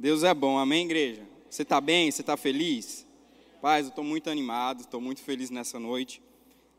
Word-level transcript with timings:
Deus 0.00 0.24
é 0.24 0.32
bom, 0.32 0.56
amém, 0.56 0.86
igreja? 0.86 1.28
Você 1.50 1.60
está 1.60 1.78
bem? 1.78 2.10
Você 2.10 2.22
está 2.22 2.34
feliz? 2.34 3.06
Paz, 3.60 3.84
eu 3.84 3.90
estou 3.90 4.02
muito 4.02 4.30
animado, 4.30 4.80
estou 4.80 4.98
muito 4.98 5.20
feliz 5.20 5.50
nessa 5.50 5.78
noite 5.78 6.22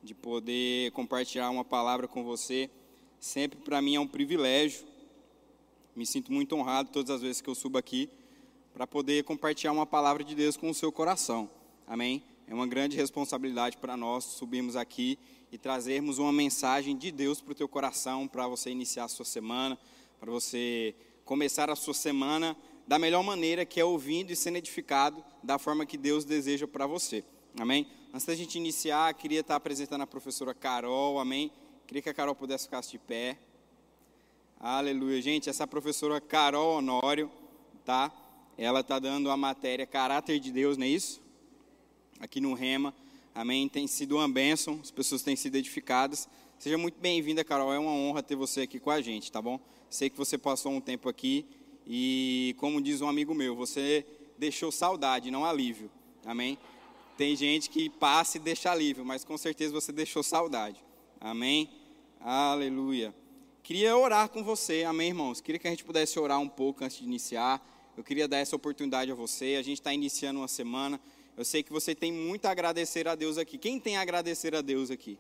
de 0.01 0.16
poder 0.16 0.90
compartilhar 0.94 1.52
uma 1.52 1.63
palavra 1.63 2.07
com 2.07 2.23
você. 2.23 2.68
Sempre 3.20 3.60
para 3.60 3.79
mim 3.79 3.94
é 3.94 3.99
um 3.99 4.07
privilégio. 4.07 4.88
Me 5.96 6.04
sinto 6.04 6.34
muito 6.34 6.55
honrado 6.55 6.89
todas 6.92 7.12
as 7.12 7.21
vezes 7.21 7.42
que 7.42 7.47
eu 7.47 7.54
subo 7.54 7.78
aqui 7.78 8.10
para 8.74 8.88
poder 8.88 9.24
compartilhar 9.24 9.72
uma 9.72 9.85
palavra 9.85 10.24
de 10.24 10.33
Deus 10.33 10.58
com 10.58 10.72
o 10.72 10.74
seu 10.74 10.92
coração. 10.92 11.47
Amém? 11.85 12.24
É 12.47 12.56
uma 12.56 12.65
grande 12.65 12.97
responsabilidade 12.97 13.78
para 13.78 13.96
nós 13.96 14.24
subirmos 14.24 14.76
aqui 14.76 15.19
e 15.51 15.60
trazermos 15.60 16.17
uma 16.17 16.34
mensagem 16.34 16.98
de 16.98 17.12
Deus 17.12 17.40
para 17.40 17.52
o 17.52 17.55
teu 17.55 17.67
coração, 17.67 18.27
para 18.27 18.48
você 18.48 18.72
iniciar 18.72 19.03
a 19.03 19.08
sua 19.08 19.26
semana, 19.26 19.77
para 20.20 20.31
você 20.31 20.95
começar 21.23 21.70
a 21.70 21.76
sua 21.76 21.94
semana 21.94 22.58
da 22.88 23.00
melhor 23.00 23.23
maneira, 23.23 23.66
que 23.66 23.80
é 23.80 23.86
ouvindo 23.86 24.32
e 24.32 24.36
sendo 24.36 24.58
edificado 24.58 25.23
da 25.41 25.58
forma 25.58 25.85
que 25.85 25.98
Deus 25.98 26.26
deseja 26.26 26.67
para 26.67 26.85
você. 26.88 27.23
Amém? 27.59 27.88
Antes 28.13 28.26
da 28.26 28.35
gente 28.35 28.58
iniciar, 28.58 29.13
queria 29.13 29.41
estar 29.41 29.55
apresentando 29.55 30.02
a 30.02 30.08
professora 30.08 30.53
Carol, 30.53 31.20
amém? 31.20 31.52
Queria 31.88 32.02
que 32.02 32.09
a 32.09 32.13
Carol 32.13 32.36
pudesse 32.36 32.66
ficar 32.66 32.81
de 32.81 32.98
pé. 32.98 33.38
Aleluia. 34.59 35.22
Gente, 35.22 35.49
essa 35.49 35.66
professora 35.66 36.22
Carol 36.22 36.77
Honório, 36.77 37.31
tá? 37.84 38.12
Ela 38.58 38.81
está 38.81 39.00
dando 39.00 39.30
a 39.31 39.38
matéria 39.38 39.86
Caráter 39.86 40.39
de 40.39 40.52
Deus, 40.52 40.77
não 40.77 40.86
é 40.86 40.89
isso? 40.89 41.22
Aqui 42.20 42.39
no 42.39 42.53
Rema. 42.53 42.94
Amém? 43.34 43.67
Tem 43.67 43.88
sido 43.88 44.17
uma 44.17 44.30
bênção, 44.30 44.80
as 44.81 44.91
pessoas 44.91 45.22
têm 45.22 45.36
sido 45.36 45.55
edificadas. 45.55 46.27
Seja 46.59 46.77
muito 46.77 47.00
bem-vinda, 47.00 47.44
Carol. 47.44 47.73
É 47.73 47.80
uma 47.80 47.91
honra 47.91 48.22
ter 48.22 48.36
você 48.36 48.61
aqui 48.61 48.80
com 48.80 48.91
a 48.91 49.02
gente, 49.02 49.31
tá 49.31 49.41
bom? 49.41 49.59
Sei 49.89 50.09
que 50.09 50.17
você 50.17 50.38
passou 50.38 50.72
um 50.72 50.80
tempo 50.80 51.09
aqui 51.09 51.45
e, 51.85 52.55
como 52.58 52.81
diz 52.81 53.02
um 53.02 53.08
amigo 53.08 53.34
meu, 53.34 53.55
você 53.55 54.05
deixou 54.38 54.72
saudade, 54.72 55.31
não 55.31 55.45
alívio. 55.45 55.89
Amém? 56.26 56.58
Tem 57.17 57.36
gente 57.36 57.69
que 57.69 57.89
passa 57.89 58.38
e 58.38 58.39
deixa 58.39 58.72
alívio, 58.72 59.05
mas 59.05 59.23
com 59.23 59.38
certeza 59.38 59.73
você 59.73 59.92
deixou 59.92 60.23
saudade. 60.23 60.83
Amém? 61.20 61.70
Aleluia. 62.20 63.14
Queria 63.64 63.95
orar 63.95 64.30
com 64.30 64.44
você, 64.44 64.83
amém, 64.83 65.09
irmãos? 65.09 65.39
Queria 65.39 65.59
que 65.59 65.67
a 65.67 65.72
gente 65.72 65.83
pudesse 65.83 66.20
orar 66.20 66.39
um 66.39 66.50
pouco 66.50 66.83
antes 66.83 66.97
de 66.97 67.03
iniciar. 67.03 67.61
Eu 67.95 68.03
queria 68.03 68.27
dar 68.27 68.38
essa 68.38 68.55
oportunidade 68.55 69.11
a 69.11 69.16
você. 69.16 69.55
A 69.59 69.61
gente 69.61 69.80
está 69.80 69.94
iniciando 69.94 70.39
uma 70.39 70.48
semana. 70.48 71.00
Eu 71.38 71.45
sei 71.45 71.61
que 71.61 71.72
você 71.72 71.94
tem 71.94 72.11
muito 72.11 72.45
a 72.45 72.52
agradecer 72.52 73.08
a 73.08 73.16
Deus 73.16 73.38
aqui. 73.38 73.58
Quem 73.58 73.80
tem 73.80 73.98
a 73.98 74.02
agradecer 74.02 74.55
a 74.55 74.61
Deus 74.61 74.89
aqui? 74.89 75.17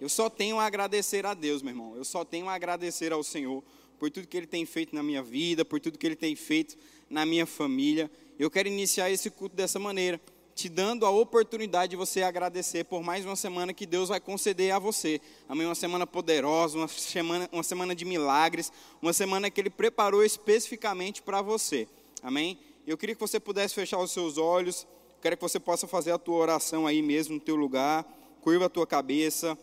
Eu 0.00 0.08
só 0.08 0.28
tenho 0.28 0.58
a 0.58 0.64
agradecer 0.64 1.24
a 1.26 1.34
Deus, 1.34 1.62
meu 1.62 1.72
irmão. 1.72 1.96
Eu 1.96 2.04
só 2.04 2.24
tenho 2.24 2.48
a 2.48 2.54
agradecer 2.54 3.12
ao 3.12 3.22
Senhor 3.22 3.62
por 4.00 4.10
tudo 4.10 4.26
que 4.26 4.34
Ele 4.34 4.46
tem 4.46 4.64
feito 4.64 4.94
na 4.94 5.02
minha 5.02 5.22
vida, 5.22 5.62
por 5.62 5.78
tudo 5.78 5.98
que 5.98 6.06
Ele 6.06 6.16
tem 6.16 6.34
feito 6.34 6.74
na 7.10 7.26
minha 7.26 7.44
família. 7.44 8.10
Eu 8.38 8.50
quero 8.50 8.66
iniciar 8.66 9.10
esse 9.10 9.28
culto 9.28 9.54
dessa 9.54 9.78
maneira, 9.78 10.18
te 10.54 10.70
dando 10.70 11.04
a 11.04 11.10
oportunidade 11.10 11.90
de 11.90 11.96
você 11.96 12.22
agradecer 12.22 12.84
por 12.84 13.02
mais 13.02 13.26
uma 13.26 13.36
semana 13.36 13.74
que 13.74 13.84
Deus 13.84 14.08
vai 14.08 14.18
conceder 14.18 14.72
a 14.72 14.78
você. 14.78 15.20
Amém? 15.46 15.66
Uma 15.66 15.74
semana 15.74 16.06
poderosa, 16.06 16.78
uma 16.78 16.88
semana, 16.88 17.46
uma 17.52 17.62
semana 17.62 17.94
de 17.94 18.06
milagres, 18.06 18.72
uma 19.02 19.12
semana 19.12 19.50
que 19.50 19.60
Ele 19.60 19.68
preparou 19.68 20.24
especificamente 20.24 21.20
para 21.20 21.42
você. 21.42 21.86
Amém? 22.22 22.58
Eu 22.86 22.96
queria 22.96 23.14
que 23.14 23.20
você 23.20 23.38
pudesse 23.38 23.74
fechar 23.74 23.98
os 23.98 24.12
seus 24.12 24.38
olhos. 24.38 24.86
Quero 25.20 25.36
que 25.36 25.42
você 25.42 25.60
possa 25.60 25.86
fazer 25.86 26.12
a 26.12 26.18
tua 26.18 26.36
oração 26.36 26.86
aí 26.86 27.02
mesmo 27.02 27.34
no 27.34 27.40
teu 27.40 27.54
lugar. 27.54 28.02
Curva 28.40 28.64
a 28.64 28.70
tua 28.70 28.86
cabeça. 28.86 29.58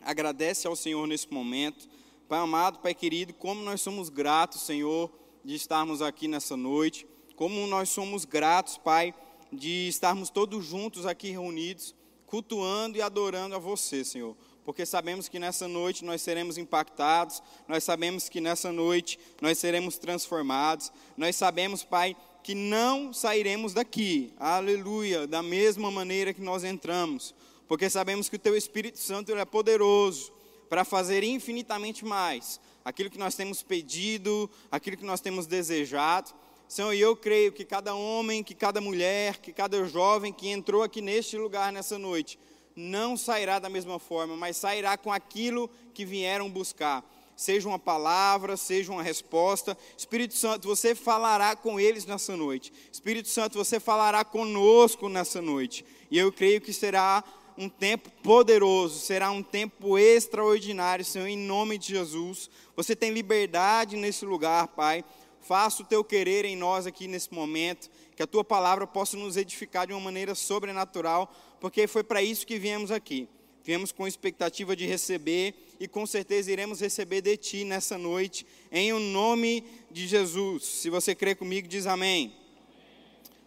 Agradece 0.00 0.66
ao 0.66 0.74
Senhor 0.74 1.06
nesse 1.06 1.30
momento. 1.30 1.86
Pai 2.28 2.40
amado, 2.40 2.80
Pai 2.80 2.92
querido, 2.92 3.32
como 3.32 3.62
nós 3.62 3.80
somos 3.80 4.08
gratos, 4.08 4.62
Senhor, 4.62 5.12
de 5.44 5.54
estarmos 5.54 6.02
aqui 6.02 6.26
nessa 6.26 6.56
noite. 6.56 7.06
Como 7.36 7.64
nós 7.68 7.88
somos 7.88 8.24
gratos, 8.24 8.76
Pai, 8.76 9.14
de 9.52 9.86
estarmos 9.86 10.28
todos 10.28 10.64
juntos 10.64 11.06
aqui 11.06 11.30
reunidos, 11.30 11.94
cultuando 12.26 12.98
e 12.98 13.02
adorando 13.02 13.54
a 13.54 13.60
você, 13.60 14.04
Senhor. 14.04 14.36
Porque 14.64 14.84
sabemos 14.84 15.28
que 15.28 15.38
nessa 15.38 15.68
noite 15.68 16.04
nós 16.04 16.20
seremos 16.20 16.58
impactados, 16.58 17.40
nós 17.68 17.84
sabemos 17.84 18.28
que 18.28 18.40
nessa 18.40 18.72
noite 18.72 19.20
nós 19.40 19.56
seremos 19.58 19.96
transformados, 19.96 20.90
nós 21.16 21.36
sabemos, 21.36 21.84
Pai, 21.84 22.16
que 22.42 22.56
não 22.56 23.12
sairemos 23.12 23.72
daqui, 23.72 24.34
aleluia, 24.36 25.28
da 25.28 25.44
mesma 25.44 25.92
maneira 25.92 26.34
que 26.34 26.42
nós 26.42 26.64
entramos, 26.64 27.32
porque 27.68 27.88
sabemos 27.88 28.28
que 28.28 28.34
o 28.34 28.40
Teu 28.40 28.56
Espírito 28.56 28.98
Santo 28.98 29.32
é 29.32 29.44
poderoso 29.44 30.34
para 30.68 30.84
fazer 30.84 31.22
infinitamente 31.22 32.04
mais 32.04 32.60
aquilo 32.84 33.10
que 33.10 33.18
nós 33.18 33.34
temos 33.34 33.62
pedido, 33.62 34.48
aquilo 34.70 34.96
que 34.96 35.04
nós 35.04 35.20
temos 35.20 35.46
desejado. 35.46 36.32
Senhor, 36.68 36.92
e 36.92 37.00
eu 37.00 37.16
creio 37.16 37.52
que 37.52 37.64
cada 37.64 37.94
homem, 37.94 38.42
que 38.42 38.54
cada 38.54 38.80
mulher, 38.80 39.38
que 39.38 39.52
cada 39.52 39.84
jovem 39.86 40.32
que 40.32 40.48
entrou 40.48 40.82
aqui 40.82 41.00
neste 41.00 41.36
lugar 41.36 41.72
nessa 41.72 41.98
noite, 41.98 42.38
não 42.74 43.16
sairá 43.16 43.58
da 43.58 43.68
mesma 43.68 43.98
forma, 43.98 44.36
mas 44.36 44.56
sairá 44.56 44.96
com 44.96 45.12
aquilo 45.12 45.70
que 45.94 46.04
vieram 46.04 46.50
buscar. 46.50 47.04
Seja 47.36 47.68
uma 47.68 47.78
palavra, 47.78 48.56
seja 48.56 48.90
uma 48.90 49.02
resposta. 49.02 49.76
Espírito 49.96 50.34
Santo, 50.34 50.66
você 50.66 50.94
falará 50.94 51.54
com 51.54 51.78
eles 51.78 52.06
nessa 52.06 52.36
noite. 52.36 52.72
Espírito 52.90 53.28
Santo, 53.28 53.58
você 53.58 53.78
falará 53.78 54.24
conosco 54.24 55.08
nessa 55.08 55.42
noite. 55.42 55.84
E 56.10 56.18
eu 56.18 56.32
creio 56.32 56.60
que 56.60 56.72
será 56.72 57.22
um 57.58 57.68
tempo 57.68 58.10
poderoso, 58.22 59.00
será 59.00 59.30
um 59.30 59.42
tempo 59.42 59.98
extraordinário, 59.98 61.04
Senhor, 61.04 61.26
em 61.26 61.38
nome 61.38 61.78
de 61.78 61.88
Jesus. 61.88 62.50
Você 62.74 62.94
tem 62.94 63.10
liberdade 63.10 63.96
nesse 63.96 64.24
lugar, 64.24 64.68
Pai. 64.68 65.04
Faça 65.40 65.82
o 65.82 65.86
teu 65.86 66.04
querer 66.04 66.44
em 66.44 66.56
nós 66.56 66.86
aqui 66.86 67.06
nesse 67.06 67.32
momento, 67.32 67.88
que 68.14 68.22
a 68.22 68.26
tua 68.26 68.44
palavra 68.44 68.86
possa 68.86 69.16
nos 69.16 69.36
edificar 69.36 69.86
de 69.86 69.92
uma 69.92 70.00
maneira 70.00 70.34
sobrenatural, 70.34 71.32
porque 71.60 71.86
foi 71.86 72.02
para 72.02 72.22
isso 72.22 72.46
que 72.46 72.58
viemos 72.58 72.90
aqui. 72.90 73.28
Viemos 73.62 73.90
com 73.90 74.06
expectativa 74.06 74.76
de 74.76 74.86
receber 74.86 75.54
e 75.80 75.88
com 75.88 76.06
certeza 76.06 76.52
iremos 76.52 76.80
receber 76.80 77.20
de 77.20 77.36
ti 77.36 77.64
nessa 77.64 77.98
noite, 77.98 78.46
em 78.70 78.92
o 78.92 79.00
nome 79.00 79.64
de 79.90 80.06
Jesus. 80.06 80.64
Se 80.64 80.90
você 80.90 81.14
crê 81.14 81.34
comigo, 81.34 81.66
diz 81.66 81.86
amém. 81.86 82.32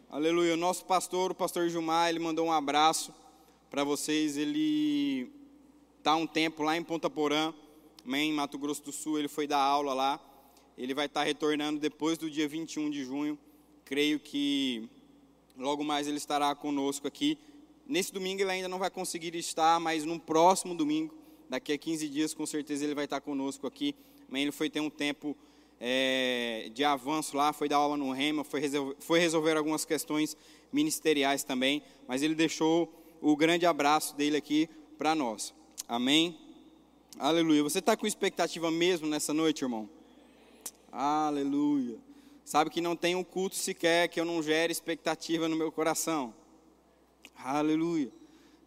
Aleluia. 0.10 0.56
O 0.56 0.58
nosso 0.58 0.86
pastor, 0.86 1.32
o 1.32 1.36
pastor 1.36 1.70
Gilmar, 1.70 2.10
ele 2.10 2.20
mandou 2.20 2.48
um 2.48 2.52
abraço 2.52 3.14
para 3.70 3.84
vocês. 3.84 4.38
Ele 4.38 5.32
está 5.98 6.16
um 6.16 6.28
tempo 6.28 6.64
lá 6.64 6.76
em 6.76 6.84
Ponta 6.84 7.10
Porã, 7.10 7.54
em 8.06 8.34
Mato 8.34 8.58
Grosso 8.58 8.84
do 8.84 8.92
Sul. 8.92 9.20
Ele 9.20 9.28
foi 9.28 9.48
dar 9.48 9.60
aula 9.60 9.94
lá. 9.94 10.20
Ele 10.78 10.94
vai 10.94 11.06
estar 11.06 11.22
tá 11.22 11.26
retornando 11.26 11.80
depois 11.80 12.18
do 12.18 12.30
dia 12.30 12.48
21 12.48 12.90
de 12.90 13.04
junho. 13.04 13.38
Creio 13.86 14.20
que 14.20 14.90
logo 15.58 15.84
mais 15.84 16.08
ele 16.08 16.18
estará 16.18 16.54
conosco 16.56 17.08
aqui. 17.08 17.38
Nesse 17.88 18.14
domingo 18.14 18.42
ele 18.42 18.52
ainda 18.52 18.68
não 18.68 18.80
vai 18.80 18.90
conseguir 18.90 19.36
estar, 19.36 19.80
mas 19.80 20.06
no 20.06 20.20
próximo 20.20 20.76
domingo, 20.76 21.14
daqui 21.50 21.74
a 21.74 21.78
15 21.78 22.08
dias, 22.08 22.34
com 22.34 22.46
certeza 22.46 22.86
ele 22.86 22.94
vai 22.94 23.06
estar 23.06 23.20
conosco 23.20 23.68
aqui. 23.68 23.96
Mas 24.28 24.42
ele 24.42 24.52
foi 24.52 24.70
ter 24.70 24.80
um 24.80 24.90
tempo 24.90 25.36
é, 25.80 26.70
de 26.74 26.84
avanço 26.84 27.36
lá, 27.36 27.52
foi 27.52 27.68
dar 27.68 27.78
aula 27.78 27.98
no 27.98 28.12
Rema, 28.12 28.44
foi 28.44 28.62
foi 29.00 29.20
resolver 29.20 29.58
algumas 29.58 29.86
questões 29.86 30.38
ministeriais 30.72 31.44
também, 31.44 31.82
mas 32.08 32.22
ele 32.22 32.36
deixou 32.36 32.99
o 33.22 33.36
grande 33.36 33.66
abraço 33.66 34.16
dele 34.16 34.38
aqui 34.38 34.70
para 34.98 35.16
nós. 35.16 35.54
Amém? 35.88 36.38
Aleluia. 37.18 37.64
Você 37.64 37.80
está 37.80 37.98
com 37.98 38.08
expectativa 38.08 38.70
mesmo 38.72 39.08
nessa 39.08 39.34
noite, 39.34 39.64
irmão? 39.64 39.90
Aleluia. 40.92 41.98
Sabe 42.46 42.70
que 42.70 42.82
não 42.82 42.96
tem 42.96 43.16
um 43.16 43.24
culto 43.24 43.56
sequer 43.56 44.08
que 44.08 44.20
eu 44.20 44.26
não 44.26 44.42
gere 44.42 44.72
expectativa 44.72 45.48
no 45.48 45.56
meu 45.56 45.72
coração. 45.72 46.34
Aleluia. 47.36 48.12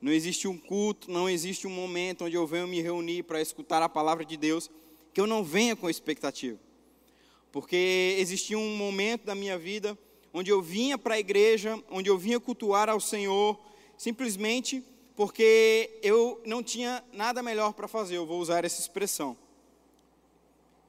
Não 0.00 0.12
existe 0.12 0.48
um 0.48 0.58
culto, 0.58 1.10
não 1.10 1.28
existe 1.28 1.66
um 1.66 1.70
momento 1.70 2.24
onde 2.24 2.34
eu 2.34 2.46
venho 2.46 2.66
me 2.66 2.80
reunir 2.80 3.22
para 3.22 3.40
escutar 3.40 3.82
a 3.82 3.88
palavra 3.88 4.24
de 4.24 4.36
Deus 4.36 4.70
que 5.12 5.20
eu 5.20 5.26
não 5.26 5.44
venha 5.44 5.76
com 5.76 5.88
expectativa. 5.88 6.58
Porque 7.50 8.16
existia 8.18 8.58
um 8.58 8.76
momento 8.76 9.24
da 9.24 9.34
minha 9.34 9.58
vida 9.58 9.96
onde 10.32 10.50
eu 10.50 10.62
vinha 10.62 10.96
para 10.96 11.14
a 11.14 11.18
igreja, 11.18 11.80
onde 11.90 12.08
eu 12.08 12.16
vinha 12.16 12.40
cultuar 12.40 12.88
ao 12.88 12.98
Senhor, 12.98 13.58
simplesmente 14.02 14.84
porque 15.14 16.00
eu 16.02 16.40
não 16.44 16.60
tinha 16.60 17.04
nada 17.12 17.40
melhor 17.40 17.72
para 17.72 17.86
fazer, 17.86 18.16
eu 18.16 18.26
vou 18.26 18.40
usar 18.40 18.64
essa 18.64 18.80
expressão. 18.80 19.36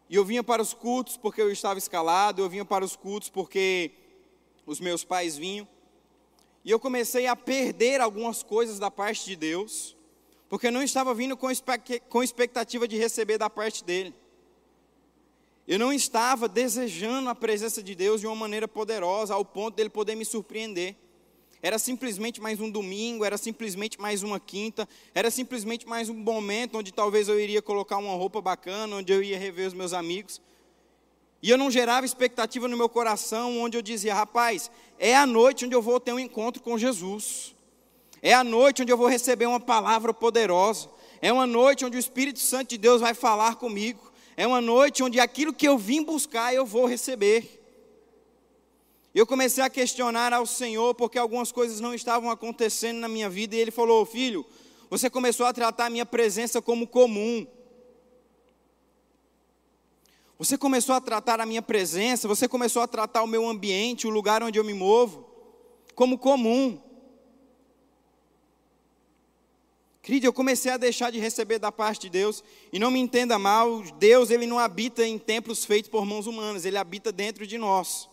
E 0.10 0.16
eu 0.16 0.26
vinha 0.26 0.44
para 0.44 0.64
os 0.64 0.74
cultos 0.74 1.16
porque 1.16 1.40
eu 1.40 1.52
estava 1.52 1.78
escalado, 1.78 2.42
eu 2.42 2.50
vinha 2.50 2.66
para 2.66 2.84
os 2.84 2.96
cultos 2.96 3.30
porque 3.30 3.92
os 4.66 4.80
meus 4.80 5.04
pais 5.04 5.38
vinham. 5.38 5.68
E 6.66 6.72
eu 6.72 6.80
comecei 6.80 7.28
a 7.28 7.36
perder 7.36 8.02
algumas 8.02 8.42
coisas 8.42 8.80
da 8.80 8.90
parte 8.90 9.26
de 9.26 9.36
Deus, 9.36 9.96
porque 10.50 10.66
eu 10.66 10.72
não 10.72 10.82
estava 10.82 11.14
vindo 11.14 11.38
com 11.38 12.24
expectativa 12.24 12.88
de 12.88 12.98
receber 12.98 13.38
da 13.38 13.48
parte 13.48 13.84
dele. 13.84 14.12
Eu 15.68 15.78
não 15.78 15.94
estava 15.94 16.48
desejando 16.48 17.30
a 17.30 17.36
presença 17.36 17.84
de 17.84 17.94
Deus 17.94 18.22
de 18.22 18.26
uma 18.26 18.36
maneira 18.36 18.68
poderosa, 18.68 19.36
ao 19.36 19.46
ponto 19.46 19.76
dele 19.76 19.92
poder 19.92 20.16
me 20.16 20.26
surpreender 20.26 20.96
era 21.64 21.80
simplesmente 21.80 22.42
mais 22.42 22.60
um 22.60 22.70
domingo, 22.70 23.24
era 23.24 23.38
simplesmente 23.38 24.00
mais 24.00 24.22
uma 24.22 24.38
quinta, 24.38 24.86
era 25.16 25.32
simplesmente 25.32 25.88
mais 25.88 26.10
um 26.10 26.14
momento 26.14 26.78
onde 26.78 26.92
talvez 26.92 27.30
eu 27.30 27.40
iria 27.40 27.62
colocar 27.62 27.98
uma 27.98 28.14
roupa 28.16 28.42
bacana, 28.42 28.98
onde 28.98 29.14
eu 29.14 29.24
ia 29.24 29.40
rever 29.40 29.70
os 29.70 29.74
meus 29.74 29.94
amigos. 29.94 30.42
E 31.42 31.50
eu 31.50 31.58
não 31.58 31.72
gerava 31.72 32.06
expectativa 32.06 32.68
no 32.68 32.76
meu 32.76 32.90
coração, 32.90 33.62
onde 33.62 33.78
eu 33.78 33.82
dizia, 33.82 34.14
rapaz, 34.14 34.70
é 35.00 35.16
a 35.16 35.26
noite 35.26 35.64
onde 35.64 35.74
eu 35.74 35.82
vou 35.82 36.02
ter 36.02 36.12
um 36.12 36.20
encontro 36.20 36.62
com 36.62 36.78
Jesus. 36.78 37.56
É 38.22 38.34
a 38.34 38.44
noite 38.44 38.82
onde 38.82 38.92
eu 38.92 38.98
vou 38.98 39.08
receber 39.08 39.46
uma 39.46 39.60
palavra 39.60 40.14
poderosa. 40.14 40.90
É 41.22 41.32
uma 41.32 41.48
noite 41.48 41.86
onde 41.86 41.96
o 41.96 42.00
Espírito 42.00 42.40
Santo 42.40 42.72
de 42.72 42.78
Deus 42.78 43.00
vai 43.00 43.14
falar 43.14 43.56
comigo. 43.56 44.12
É 44.36 44.46
uma 44.46 44.60
noite 44.60 45.02
onde 45.02 45.18
aquilo 45.18 45.54
que 45.54 45.66
eu 45.66 45.78
vim 45.78 46.04
buscar 46.04 46.54
eu 46.54 46.66
vou 46.66 46.86
receber. 46.86 47.63
Eu 49.14 49.28
comecei 49.28 49.64
a 49.64 49.70
questionar 49.70 50.34
ao 50.34 50.46
Senhor 50.46 50.96
porque 50.96 51.20
algumas 51.20 51.52
coisas 51.52 51.80
não 51.80 51.94
estavam 51.94 52.32
acontecendo 52.32 52.98
na 52.98 53.08
minha 53.08 53.30
vida 53.30 53.56
e 53.56 53.60
Ele 53.60 53.70
falou: 53.70 54.06
Filho, 54.06 54.44
você 54.90 55.10
começou 55.10 55.46
a 55.46 55.54
tratar 55.54 55.86
a 55.86 55.90
minha 55.90 56.06
presença 56.06 56.62
como 56.62 56.88
comum. 56.88 57.46
Você 60.40 60.58
começou 60.58 60.96
a 60.96 61.00
tratar 61.00 61.40
a 61.40 61.46
minha 61.46 61.62
presença, 61.62 62.28
você 62.28 62.48
começou 62.48 62.82
a 62.82 62.88
tratar 62.88 63.22
o 63.22 63.28
meu 63.28 63.48
ambiente, 63.48 64.08
o 64.08 64.10
lugar 64.10 64.42
onde 64.42 64.58
eu 64.58 64.64
me 64.64 64.74
movo, 64.74 65.30
como 65.94 66.18
comum. 66.18 66.82
Querido, 70.02 70.26
eu 70.26 70.34
comecei 70.34 70.72
a 70.72 70.76
deixar 70.76 71.12
de 71.12 71.20
receber 71.20 71.60
da 71.60 71.72
parte 71.72 72.02
de 72.02 72.10
Deus, 72.10 72.44
e 72.74 72.80
não 72.80 72.92
me 72.92 73.00
entenda 73.00 73.40
mal, 73.40 73.82
Deus 74.00 74.32
ele 74.32 74.46
não 74.46 74.60
habita 74.60 75.08
em 75.08 75.18
templos 75.18 75.64
feitos 75.64 75.90
por 75.90 76.06
mãos 76.06 76.28
humanas, 76.28 76.66
ele 76.66 76.78
habita 76.78 77.10
dentro 77.10 77.48
de 77.48 77.58
nós. 77.58 78.10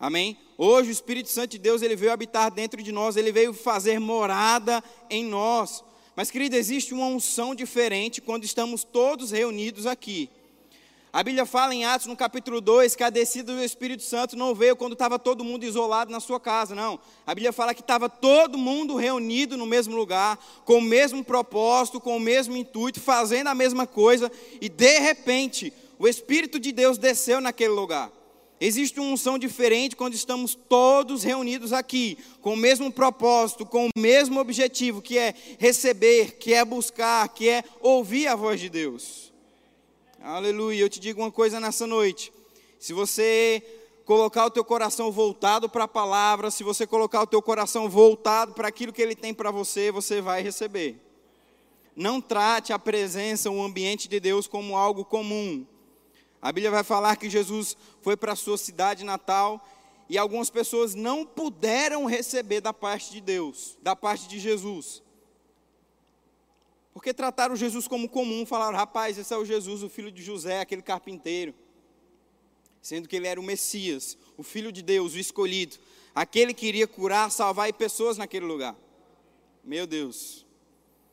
Amém? 0.00 0.38
Hoje 0.56 0.90
o 0.90 0.92
Espírito 0.92 1.28
Santo 1.28 1.50
de 1.50 1.58
Deus 1.58 1.82
ele 1.82 1.96
veio 1.96 2.12
habitar 2.12 2.52
dentro 2.52 2.80
de 2.82 2.92
nós, 2.92 3.16
ele 3.16 3.32
veio 3.32 3.52
fazer 3.52 3.98
morada 3.98 4.82
em 5.10 5.24
nós. 5.24 5.82
Mas, 6.14 6.30
querido, 6.30 6.54
existe 6.56 6.94
uma 6.94 7.06
unção 7.06 7.54
diferente 7.54 8.20
quando 8.20 8.44
estamos 8.44 8.84
todos 8.84 9.32
reunidos 9.32 9.86
aqui. 9.86 10.30
A 11.12 11.22
Bíblia 11.22 11.46
fala 11.46 11.74
em 11.74 11.84
Atos, 11.84 12.06
no 12.06 12.16
capítulo 12.16 12.60
2, 12.60 12.94
que 12.94 13.02
a 13.02 13.10
descida 13.10 13.52
do 13.52 13.62
Espírito 13.62 14.02
Santo 14.02 14.36
não 14.36 14.54
veio 14.54 14.76
quando 14.76 14.92
estava 14.92 15.18
todo 15.18 15.42
mundo 15.42 15.64
isolado 15.64 16.12
na 16.12 16.20
sua 16.20 16.38
casa, 16.38 16.74
não. 16.74 17.00
A 17.26 17.34
Bíblia 17.34 17.52
fala 17.52 17.74
que 17.74 17.80
estava 17.80 18.08
todo 18.08 18.58
mundo 18.58 18.94
reunido 18.94 19.56
no 19.56 19.64
mesmo 19.64 19.96
lugar, 19.96 20.38
com 20.64 20.78
o 20.78 20.82
mesmo 20.82 21.24
propósito, 21.24 22.00
com 22.00 22.16
o 22.16 22.20
mesmo 22.20 22.56
intuito, 22.56 23.00
fazendo 23.00 23.46
a 23.48 23.54
mesma 23.54 23.86
coisa, 23.86 24.30
e 24.60 24.68
de 24.68 24.98
repente, 24.98 25.72
o 25.98 26.06
Espírito 26.06 26.60
de 26.60 26.72
Deus 26.72 26.98
desceu 26.98 27.40
naquele 27.40 27.72
lugar. 27.72 28.17
Existe 28.60 28.98
uma 28.98 29.12
unção 29.12 29.38
diferente 29.38 29.94
quando 29.94 30.14
estamos 30.14 30.54
todos 30.54 31.22
reunidos 31.22 31.72
aqui, 31.72 32.18
com 32.40 32.54
o 32.54 32.56
mesmo 32.56 32.90
propósito, 32.90 33.64
com 33.64 33.86
o 33.86 33.90
mesmo 33.98 34.40
objetivo, 34.40 35.00
que 35.00 35.16
é 35.16 35.32
receber, 35.58 36.38
que 36.38 36.52
é 36.52 36.64
buscar, 36.64 37.28
que 37.28 37.48
é 37.48 37.62
ouvir 37.80 38.26
a 38.26 38.34
voz 38.34 38.60
de 38.60 38.68
Deus. 38.68 39.32
Aleluia. 40.20 40.80
Eu 40.80 40.88
te 40.88 40.98
digo 40.98 41.20
uma 41.20 41.30
coisa 41.30 41.60
nessa 41.60 41.86
noite. 41.86 42.32
Se 42.80 42.92
você 42.92 43.62
colocar 44.04 44.46
o 44.46 44.50
teu 44.50 44.64
coração 44.64 45.12
voltado 45.12 45.68
para 45.68 45.84
a 45.84 45.88
palavra, 45.88 46.50
se 46.50 46.64
você 46.64 46.86
colocar 46.86 47.22
o 47.22 47.26
teu 47.26 47.40
coração 47.40 47.88
voltado 47.88 48.54
para 48.54 48.66
aquilo 48.66 48.92
que 48.92 49.02
ele 49.02 49.14
tem 49.14 49.32
para 49.32 49.52
você, 49.52 49.92
você 49.92 50.20
vai 50.20 50.42
receber. 50.42 50.96
Não 51.94 52.20
trate 52.20 52.72
a 52.72 52.78
presença, 52.78 53.50
o 53.50 53.62
ambiente 53.62 54.08
de 54.08 54.18
Deus 54.18 54.48
como 54.48 54.76
algo 54.76 55.04
comum. 55.04 55.64
A 56.40 56.52
Bíblia 56.52 56.70
vai 56.70 56.84
falar 56.84 57.16
que 57.16 57.28
Jesus 57.28 57.76
foi 58.00 58.16
para 58.16 58.32
a 58.32 58.36
sua 58.36 58.56
cidade 58.56 59.04
natal 59.04 59.66
e 60.08 60.16
algumas 60.16 60.48
pessoas 60.48 60.94
não 60.94 61.24
puderam 61.26 62.06
receber 62.06 62.60
da 62.60 62.72
parte 62.72 63.10
de 63.10 63.20
Deus, 63.20 63.76
da 63.82 63.94
parte 63.94 64.28
de 64.28 64.38
Jesus. 64.38 65.02
Porque 66.94 67.12
trataram 67.12 67.54
Jesus 67.54 67.86
como 67.86 68.08
comum, 68.08 68.46
falaram, 68.46 68.76
rapaz, 68.76 69.18
esse 69.18 69.32
é 69.32 69.36
o 69.36 69.44
Jesus, 69.44 69.82
o 69.82 69.88
filho 69.88 70.10
de 70.10 70.22
José, 70.22 70.60
aquele 70.60 70.82
carpinteiro. 70.82 71.54
Sendo 72.80 73.08
que 73.08 73.16
ele 73.16 73.26
era 73.26 73.38
o 73.38 73.42
Messias, 73.42 74.16
o 74.36 74.42
filho 74.42 74.72
de 74.72 74.82
Deus, 74.82 75.14
o 75.14 75.18
escolhido, 75.18 75.76
aquele 76.14 76.54
que 76.54 76.66
iria 76.66 76.86
curar, 76.86 77.30
salvar 77.30 77.72
pessoas 77.72 78.16
naquele 78.16 78.46
lugar. 78.46 78.76
Meu 79.62 79.86
Deus. 79.86 80.46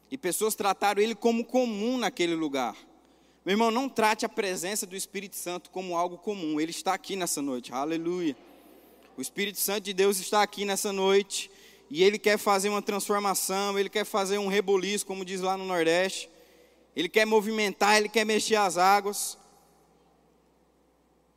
E 0.10 0.18
pessoas 0.18 0.56
trataram 0.56 1.01
ele 1.01 1.13
como 1.13 1.44
comum 1.44 1.98
naquele 1.98 2.36
lugar. 2.36 2.78
Meu 3.45 3.53
irmão, 3.53 3.69
não 3.69 3.88
trate 3.88 4.25
a 4.25 4.30
presença 4.30 4.88
do 4.88 4.95
Espírito 4.95 5.36
Santo 5.36 5.69
como 5.69 5.95
algo 5.95 6.18
comum. 6.18 6.59
Ele 6.59 6.71
está 6.71 6.95
aqui 6.95 7.15
nessa 7.15 7.44
noite. 7.44 7.71
Aleluia. 7.71 8.36
O 9.15 9.21
Espírito 9.21 9.59
Santo 9.59 9.81
de 9.81 9.94
Deus 9.94 10.19
está 10.19 10.42
aqui 10.42 10.65
nessa 10.65 10.92
noite 10.92 11.51
e 11.88 12.03
ele 12.03 12.18
quer 12.18 12.39
fazer 12.39 12.69
uma 12.69 12.81
transformação, 12.81 13.77
ele 13.77 13.88
quer 13.88 14.03
fazer 14.03 14.39
um 14.39 14.47
reboliço, 14.47 15.06
como 15.06 15.24
diz 15.24 15.42
lá 15.42 15.56
no 15.56 15.63
Nordeste. 15.63 16.27
Ele 16.95 17.07
quer 17.07 17.24
movimentar, 17.25 17.97
ele 17.97 18.09
quer 18.09 18.25
mexer 18.25 18.56
as 18.56 18.80
águas. 18.80 19.38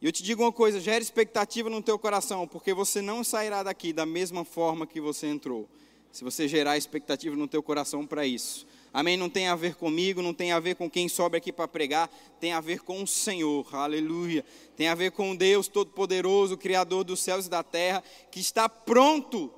E 0.01 0.07
eu 0.07 0.13
te 0.13 0.23
digo 0.23 0.43
uma 0.43 0.53
coisa, 0.53 0.81
gera 0.81 1.03
expectativa 1.03 1.69
no 1.69 1.83
teu 1.83 1.99
coração, 1.99 2.49
porque 2.49 2.73
você 2.73 3.03
não 3.03 3.23
sairá 3.23 3.63
daqui 3.63 3.93
da 3.93 4.07
mesma 4.07 4.47
forma 4.47 4.87
que 4.87 4.99
você 4.99 5.27
entrou. 5.27 5.69
Se 6.11 6.25
você 6.25 6.49
gerar 6.49 6.79
expectativa 6.79 7.37
no 7.37 7.47
teu 7.47 7.63
coração 7.63 8.07
para 8.07 8.25
isso. 8.25 8.67
Amém? 8.93 9.17
Não 9.17 9.29
tem 9.29 9.49
a 9.49 9.55
ver 9.55 9.75
comigo, 9.75 10.23
não 10.23 10.33
tem 10.33 10.53
a 10.53 10.61
ver 10.61 10.75
com 10.75 10.89
quem 10.89 11.09
sobe 11.09 11.37
aqui 11.37 11.53
para 11.53 11.69
pregar, 11.69 12.11
tem 12.41 12.53
a 12.53 12.61
ver 12.61 12.81
com 12.81 13.03
o 13.03 13.07
Senhor, 13.07 13.67
aleluia. 13.75 14.45
Tem 14.77 14.89
a 14.89 14.95
ver 14.95 15.13
com 15.13 15.37
Deus 15.37 15.69
Todo-Poderoso, 15.69 16.57
Criador 16.57 17.05
dos 17.05 17.21
céus 17.21 17.47
e 17.47 17.51
da 17.51 17.63
terra, 17.63 18.03
que 18.31 18.41
está 18.41 18.69
pronto 18.69 19.53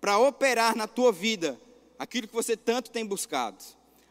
para 0.00 0.18
operar 0.18 0.76
na 0.76 0.86
tua 0.86 1.12
vida 1.12 1.60
aquilo 1.98 2.28
que 2.28 2.34
você 2.34 2.56
tanto 2.56 2.90
tem 2.90 3.04
buscado, 3.04 3.62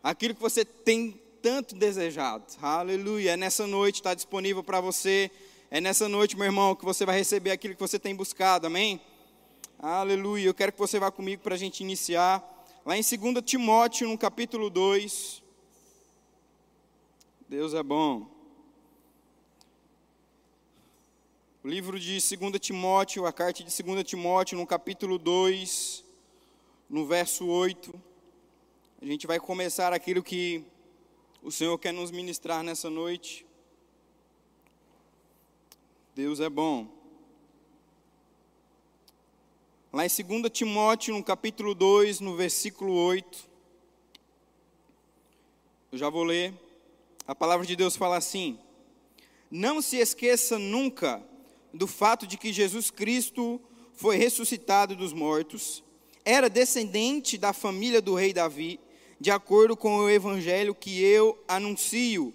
aquilo 0.03 0.35
que 0.35 0.41
você 0.41 0.65
tem 0.65 1.19
tanto 1.41 1.75
desejado. 1.75 2.43
Aleluia. 2.61 3.31
É 3.33 3.37
nessa 3.37 3.67
noite, 3.67 3.95
está 3.95 4.13
disponível 4.13 4.63
para 4.63 4.81
você. 4.81 5.29
É 5.69 5.79
nessa 5.79 6.09
noite, 6.09 6.35
meu 6.35 6.45
irmão, 6.45 6.75
que 6.75 6.85
você 6.85 7.05
vai 7.05 7.17
receber 7.17 7.51
aquilo 7.51 7.75
que 7.75 7.79
você 7.79 7.99
tem 7.99 8.15
buscado. 8.15 8.67
Amém? 8.67 8.99
Aleluia. 9.77 10.47
Eu 10.47 10.53
quero 10.53 10.71
que 10.71 10.79
você 10.79 10.99
vá 10.99 11.11
comigo 11.11 11.43
para 11.43 11.55
a 11.55 11.57
gente 11.57 11.81
iniciar. 11.81 12.54
Lá 12.85 12.95
em 12.95 13.01
2 13.01 13.43
Timóteo, 13.43 14.07
no 14.07 14.15
capítulo 14.15 14.69
2. 14.69 15.41
Deus 17.49 17.73
é 17.73 17.81
bom. 17.81 18.29
O 21.63 21.67
livro 21.67 21.99
de 21.99 22.19
2 22.19 22.59
Timóteo, 22.59 23.25
a 23.25 23.33
carta 23.33 23.63
de 23.63 23.83
2 23.83 24.03
Timóteo, 24.03 24.55
no 24.55 24.67
capítulo 24.67 25.17
2, 25.17 26.05
no 26.87 27.07
verso 27.07 27.47
8, 27.47 27.99
a 29.01 29.05
gente 29.05 29.25
vai 29.25 29.39
começar 29.39 29.91
aquilo 29.91 30.21
que 30.21 30.63
o 31.41 31.49
Senhor 31.49 31.75
quer 31.79 31.91
nos 31.91 32.11
ministrar 32.11 32.61
nessa 32.61 32.87
noite. 32.87 33.47
Deus 36.13 36.39
é 36.39 36.51
bom. 36.51 36.94
Lá 39.95 40.05
em 40.05 40.09
2 40.09 40.51
Timóteo, 40.51 41.15
no 41.15 41.23
capítulo 41.23 41.73
2, 41.73 42.19
no 42.19 42.35
versículo 42.35 42.91
8, 42.91 43.49
eu 45.89 45.97
já 45.97 46.09
vou 46.09 46.25
ler. 46.25 46.53
A 47.25 47.33
palavra 47.33 47.65
de 47.65 47.77
Deus 47.77 47.95
fala 47.95 48.17
assim: 48.17 48.59
Não 49.49 49.81
se 49.81 49.95
esqueça 49.95 50.59
nunca 50.59 51.23
do 51.73 51.87
fato 51.87 52.27
de 52.27 52.37
que 52.37 52.51
Jesus 52.51 52.91
Cristo 52.91 53.57
foi 53.93 54.17
ressuscitado 54.17 54.97
dos 54.97 55.13
mortos, 55.13 55.81
era 56.25 56.49
descendente 56.49 57.37
da 57.37 57.53
família 57.53 58.01
do 58.01 58.15
rei 58.15 58.33
Davi, 58.33 58.81
de 59.17 59.31
acordo 59.31 59.77
com 59.77 59.99
o 59.99 60.09
evangelho 60.09 60.75
que 60.75 61.01
eu 61.01 61.41
anuncio. 61.47 62.33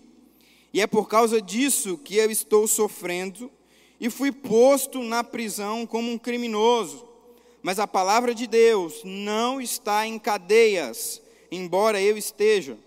E 0.72 0.80
é 0.80 0.86
por 0.86 1.08
causa 1.08 1.42
disso 1.42 1.98
que 1.98 2.16
eu 2.16 2.30
estou 2.30 2.66
sofrendo 2.66 3.52
e 4.00 4.08
fui 4.08 4.32
posto 4.32 5.02
na 5.02 5.22
prisão 5.22 5.86
como 5.86 6.10
um 6.10 6.16
criminoso. 6.16 7.09
Mas 7.62 7.78
a 7.78 7.86
palavra 7.86 8.34
de 8.34 8.46
Deus 8.46 9.02
não 9.04 9.60
está 9.60 10.06
em 10.06 10.18
cadeias, 10.18 11.20
embora 11.50 12.00
eu 12.00 12.16
esteja. 12.16 12.78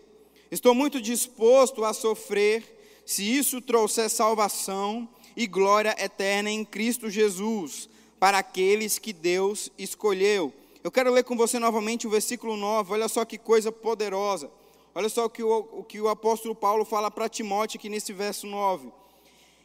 Estou 0.50 0.74
muito 0.74 1.02
disposto 1.02 1.84
a 1.84 1.94
sofrer 1.94 3.02
se 3.06 3.24
isso 3.24 3.62
trouxer 3.62 4.10
salvação 4.10 5.08
e 5.36 5.48
glória 5.48 5.96
eterna 5.98 6.50
em 6.50 6.64
Cristo 6.64 7.10
Jesus, 7.10 7.90
para 8.20 8.38
aqueles 8.38 8.98
que 8.98 9.12
Deus 9.12 9.72
escolheu. 9.78 10.54
Eu 10.84 10.92
quero 10.92 11.12
ler 11.12 11.24
com 11.24 11.36
você 11.36 11.60
novamente 11.60 12.08
o 12.08 12.10
versículo 12.10 12.56
9, 12.56 12.94
olha 12.94 13.08
só 13.08 13.26
que 13.26 13.38
coisa 13.38 13.72
poderosa. 13.72 14.50
Olha 14.96 15.10
só 15.10 15.26
o 15.26 15.30
que 15.30 15.42
o, 15.42 15.68
o, 15.72 15.84
que 15.84 16.00
o 16.00 16.08
apóstolo 16.08 16.54
Paulo 16.54 16.86
fala 16.86 17.10
para 17.10 17.28
Timóteo 17.28 17.80
aqui 17.80 17.90
nesse 17.90 18.14
verso 18.14 18.46
9. 18.46 18.90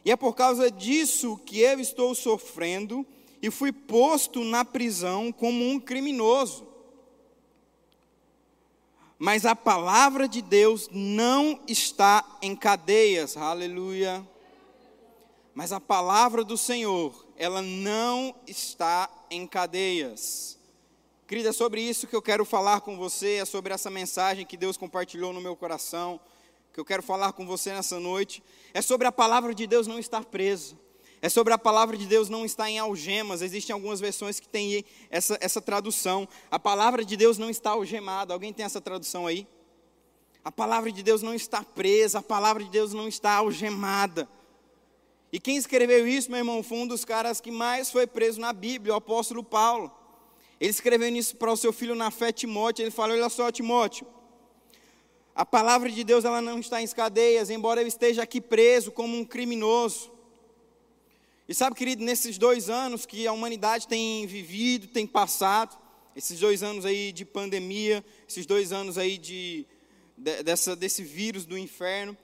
E 0.03 0.11
é 0.11 0.15
por 0.15 0.33
causa 0.33 0.71
disso 0.71 1.39
que 1.45 1.59
eu 1.59 1.79
estou 1.79 2.15
sofrendo 2.15 3.05
e 3.41 3.49
fui 3.49 3.71
posto 3.71 4.43
na 4.43 4.65
prisão 4.65 5.31
como 5.31 5.67
um 5.67 5.79
criminoso. 5.79 6.67
Mas 9.17 9.45
a 9.45 9.55
palavra 9.55 10.27
de 10.27 10.41
Deus 10.41 10.89
não 10.91 11.59
está 11.67 12.25
em 12.41 12.55
cadeias, 12.55 13.35
aleluia. 13.35 14.25
Mas 15.53 15.73
a 15.73 15.79
palavra 15.79 16.43
do 16.43 16.57
Senhor, 16.57 17.27
ela 17.35 17.61
não 17.61 18.33
está 18.47 19.09
em 19.29 19.45
cadeias. 19.45 20.57
Querida, 21.27 21.49
é 21.49 21.53
sobre 21.53 21.81
isso 21.81 22.07
que 22.07 22.15
eu 22.15 22.21
quero 22.21 22.45
falar 22.45 22.81
com 22.81 22.97
você, 22.97 23.35
é 23.35 23.45
sobre 23.45 23.73
essa 23.73 23.89
mensagem 23.89 24.45
que 24.45 24.57
Deus 24.57 24.77
compartilhou 24.77 25.33
no 25.33 25.41
meu 25.41 25.55
coração. 25.55 26.19
que 26.73 26.79
eu 26.79 26.85
quero 26.85 27.03
falar 27.03 27.33
com 27.33 27.45
você 27.45 27.73
nessa 27.73 27.99
noite 27.99 28.41
é 28.73 28.81
sobre 28.81 29.05
a 29.05 29.11
palavra 29.11 29.53
de 29.53 29.67
Deus 29.67 29.85
não 29.85 29.99
estar 29.99 30.23
presa. 30.23 30.77
É 31.21 31.27
sobre 31.27 31.53
a 31.53 31.57
palavra 31.57 31.97
de 31.97 32.05
Deus 32.05 32.29
não 32.29 32.45
estar 32.45 32.69
em 32.69 32.79
algemas. 32.79 33.41
Existem 33.41 33.73
algumas 33.73 33.99
versões 33.99 34.39
que 34.39 34.47
têm 34.47 34.85
essa, 35.09 35.37
essa 35.41 35.61
tradução. 35.61 36.27
A 36.49 36.57
palavra 36.57 37.03
de 37.03 37.17
Deus 37.17 37.37
não 37.37 37.49
está 37.49 37.71
algemada. 37.71 38.33
Alguém 38.33 38.53
tem 38.53 38.65
essa 38.65 38.79
tradução 38.79 39.27
aí? 39.27 39.45
A 40.43 40.51
palavra 40.51 40.91
de 40.91 41.03
Deus 41.03 41.21
não 41.21 41.33
está 41.33 41.61
presa. 41.63 42.19
A 42.19 42.23
palavra 42.23 42.63
de 42.63 42.69
Deus 42.69 42.93
não 42.93 43.07
está 43.07 43.33
algemada. 43.33 44.29
E 45.31 45.39
quem 45.39 45.57
escreveu 45.57 46.07
isso, 46.07 46.31
meu 46.31 46.39
irmão, 46.39 46.63
foi 46.63 46.79
um 46.79 46.87
dos 46.87 47.05
caras 47.05 47.39
que 47.41 47.51
mais 47.51 47.91
foi 47.91 48.07
preso 48.07 48.39
na 48.39 48.51
Bíblia, 48.51 48.93
o 48.93 48.97
apóstolo 48.97 49.43
Paulo. 49.43 49.91
Ele 50.59 50.71
escreveu 50.71 51.07
isso 51.09 51.35
para 51.35 51.51
o 51.51 51.57
seu 51.57 51.71
filho 51.71 51.95
na 51.95 52.09
fé, 52.09 52.31
Timóteo. 52.31 52.83
Ele 52.83 52.91
falou: 52.91 53.15
Olha 53.15 53.29
só, 53.29 53.51
Timóteo, 53.51 54.07
a 55.35 55.45
palavra 55.45 55.89
de 55.89 56.03
Deus 56.03 56.25
ela 56.25 56.41
não 56.41 56.59
está 56.59 56.81
em 56.81 56.87
cadeias, 56.87 57.49
embora 57.49 57.81
eu 57.81 57.87
esteja 57.87 58.23
aqui 58.23 58.41
preso 58.41 58.91
como 58.91 59.17
um 59.17 59.23
criminoso. 59.23 60.11
E 61.49 61.55
sabe, 61.55 61.75
querido, 61.75 62.03
nesses 62.03 62.37
dois 62.37 62.69
anos 62.69 63.07
que 63.07 63.25
a 63.25 63.33
humanidade 63.33 63.87
tem 63.87 64.27
vivido, 64.27 64.85
tem 64.85 65.07
passado, 65.07 65.75
esses 66.15 66.39
dois 66.39 66.61
anos 66.61 66.85
aí 66.85 67.11
de 67.11 67.25
pandemia, 67.25 68.05
esses 68.27 68.45
dois 68.45 68.71
anos 68.71 68.99
aí 68.99 69.17
de, 69.17 69.65
de 70.15 70.43
dessa, 70.43 70.75
desse 70.75 71.01
vírus 71.01 71.47
do 71.47 71.57
inferno, 71.57 72.15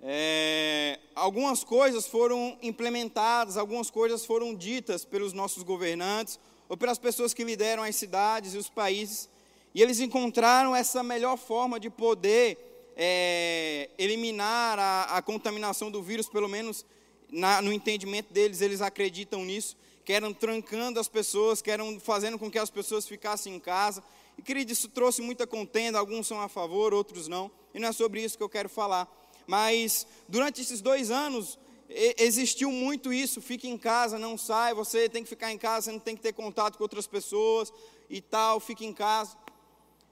é, 0.00 0.98
algumas 1.14 1.62
coisas 1.62 2.06
foram 2.06 2.56
implementadas, 2.62 3.58
algumas 3.58 3.90
coisas 3.90 4.24
foram 4.24 4.54
ditas 4.54 5.04
pelos 5.04 5.34
nossos 5.34 5.62
governantes 5.62 6.40
ou 6.66 6.78
pelas 6.78 6.98
pessoas 6.98 7.34
que 7.34 7.44
lideram 7.44 7.82
as 7.82 7.94
cidades 7.94 8.54
e 8.54 8.56
os 8.56 8.70
países, 8.70 9.28
e 9.74 9.82
eles 9.82 10.00
encontraram 10.00 10.74
essa 10.74 11.02
melhor 11.02 11.36
forma 11.36 11.78
de 11.78 11.90
poder 11.90 12.56
é, 12.96 13.90
eliminar 13.98 14.78
a, 14.78 15.02
a, 15.18 15.20
contaminação 15.20 15.90
do 15.90 16.02
vírus, 16.02 16.26
pelo 16.26 16.48
menos 16.48 16.86
na, 17.32 17.62
no 17.62 17.72
entendimento 17.72 18.32
deles, 18.32 18.60
eles 18.60 18.80
acreditam 18.80 19.44
nisso, 19.44 19.76
que 20.04 20.12
eram 20.12 20.32
trancando 20.32 20.98
as 20.98 21.08
pessoas, 21.08 21.62
que 21.62 21.70
eram 21.70 22.00
fazendo 22.00 22.38
com 22.38 22.50
que 22.50 22.58
as 22.58 22.70
pessoas 22.70 23.06
ficassem 23.06 23.54
em 23.54 23.60
casa. 23.60 24.02
E, 24.36 24.42
querido, 24.42 24.72
isso 24.72 24.88
trouxe 24.88 25.22
muita 25.22 25.46
contenda, 25.46 25.98
alguns 25.98 26.26
são 26.26 26.40
a 26.40 26.48
favor, 26.48 26.94
outros 26.94 27.28
não, 27.28 27.50
e 27.74 27.78
não 27.78 27.88
é 27.88 27.92
sobre 27.92 28.22
isso 28.22 28.36
que 28.36 28.42
eu 28.42 28.48
quero 28.48 28.68
falar. 28.68 29.08
Mas 29.46 30.06
durante 30.28 30.60
esses 30.60 30.80
dois 30.80 31.10
anos 31.10 31.58
existiu 31.88 32.70
muito 32.70 33.12
isso, 33.12 33.40
fique 33.40 33.68
em 33.68 33.76
casa, 33.76 34.18
não 34.18 34.38
sai, 34.38 34.72
você 34.72 35.08
tem 35.08 35.24
que 35.24 35.28
ficar 35.28 35.52
em 35.52 35.58
casa, 35.58 35.86
você 35.86 35.92
não 35.92 35.98
tem 35.98 36.14
que 36.14 36.22
ter 36.22 36.32
contato 36.32 36.78
com 36.78 36.84
outras 36.84 37.06
pessoas 37.06 37.72
e 38.08 38.20
tal, 38.20 38.60
fique 38.60 38.86
em 38.86 38.92
casa. 38.92 39.36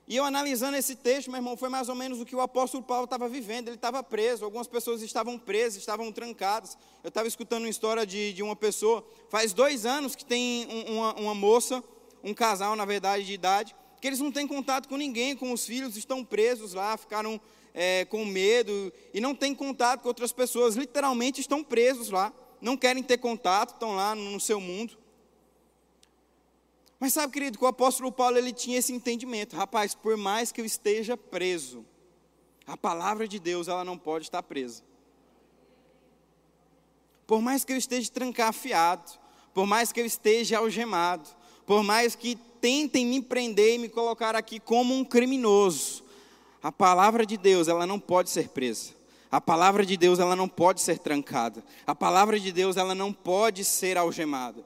E 0.08 0.16
eu 0.16 0.24
analisando 0.24 0.74
esse 0.74 0.96
texto, 0.96 1.30
meu 1.30 1.36
irmão, 1.36 1.54
foi 1.54 1.68
mais 1.68 1.90
ou 1.90 1.94
menos 1.94 2.18
o 2.18 2.24
que 2.24 2.34
o 2.34 2.40
apóstolo 2.40 2.82
Paulo 2.82 3.04
estava 3.04 3.28
vivendo. 3.28 3.68
Ele 3.68 3.76
estava 3.76 4.02
preso, 4.02 4.42
algumas 4.42 4.66
pessoas 4.66 5.02
estavam 5.02 5.38
presas, 5.38 5.76
estavam 5.76 6.10
trancadas. 6.10 6.78
Eu 7.04 7.08
estava 7.08 7.28
escutando 7.28 7.64
uma 7.64 7.68
história 7.68 8.06
de, 8.06 8.32
de 8.32 8.42
uma 8.42 8.56
pessoa, 8.56 9.06
faz 9.28 9.52
dois 9.52 9.84
anos 9.84 10.16
que 10.16 10.24
tem 10.24 10.66
uma, 10.88 11.14
uma 11.14 11.34
moça, 11.34 11.84
um 12.24 12.32
casal, 12.32 12.74
na 12.74 12.86
verdade, 12.86 13.26
de 13.26 13.34
idade, 13.34 13.76
que 14.00 14.06
eles 14.06 14.18
não 14.18 14.32
têm 14.32 14.46
contato 14.46 14.88
com 14.88 14.96
ninguém, 14.96 15.36
com 15.36 15.52
os 15.52 15.66
filhos, 15.66 15.94
estão 15.94 16.24
presos 16.24 16.72
lá, 16.72 16.96
ficaram 16.96 17.38
é, 17.74 18.06
com 18.06 18.24
medo 18.24 18.90
e 19.12 19.20
não 19.20 19.34
têm 19.34 19.54
contato 19.54 20.00
com 20.00 20.08
outras 20.08 20.32
pessoas, 20.32 20.74
literalmente 20.74 21.38
estão 21.38 21.62
presos 21.62 22.08
lá, 22.08 22.32
não 22.62 22.78
querem 22.78 23.02
ter 23.02 23.18
contato, 23.18 23.74
estão 23.74 23.94
lá 23.94 24.14
no 24.14 24.40
seu 24.40 24.58
mundo. 24.58 24.96
Mas 27.00 27.12
sabe, 27.12 27.32
querido, 27.32 27.58
que 27.58 27.64
o 27.64 27.68
apóstolo 27.68 28.10
Paulo 28.10 28.36
ele 28.36 28.52
tinha 28.52 28.78
esse 28.78 28.92
entendimento, 28.92 29.54
rapaz, 29.54 29.94
por 29.94 30.16
mais 30.16 30.50
que 30.50 30.60
eu 30.60 30.64
esteja 30.64 31.16
preso, 31.16 31.84
a 32.66 32.76
palavra 32.76 33.28
de 33.28 33.38
Deus 33.38 33.68
ela 33.68 33.84
não 33.84 33.96
pode 33.96 34.24
estar 34.24 34.42
presa. 34.42 34.82
Por 37.26 37.40
mais 37.40 37.64
que 37.64 37.72
eu 37.72 37.76
esteja 37.76 38.10
trancafiado, 38.10 39.12
por 39.54 39.66
mais 39.66 39.92
que 39.92 40.00
eu 40.00 40.06
esteja 40.06 40.58
algemado, 40.58 41.28
por 41.66 41.82
mais 41.82 42.16
que 42.16 42.36
tentem 42.60 43.06
me 43.06 43.22
prender 43.22 43.74
e 43.74 43.78
me 43.78 43.88
colocar 43.88 44.34
aqui 44.34 44.58
como 44.58 44.94
um 44.94 45.04
criminoso, 45.04 46.04
a 46.62 46.72
palavra 46.72 47.24
de 47.24 47.36
Deus, 47.36 47.68
ela 47.68 47.86
não 47.86 48.00
pode 48.00 48.30
ser 48.30 48.48
presa. 48.48 48.98
A 49.30 49.40
palavra 49.40 49.84
de 49.84 49.96
Deus, 49.96 50.18
ela 50.18 50.34
não 50.34 50.48
pode 50.48 50.80
ser 50.80 50.98
trancada. 50.98 51.62
A 51.86 51.94
palavra 51.94 52.40
de 52.40 52.50
Deus, 52.50 52.76
ela 52.76 52.94
não 52.94 53.12
pode 53.12 53.64
ser 53.64 53.96
algemada. 53.96 54.64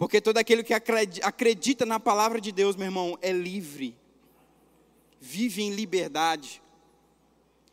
Porque 0.00 0.18
todo 0.18 0.38
aquele 0.38 0.64
que 0.64 0.72
acredita 0.72 1.84
na 1.84 2.00
palavra 2.00 2.40
de 2.40 2.50
Deus, 2.50 2.74
meu 2.74 2.86
irmão, 2.86 3.18
é 3.20 3.32
livre. 3.32 3.94
Vive 5.20 5.60
em 5.62 5.74
liberdade. 5.74 6.62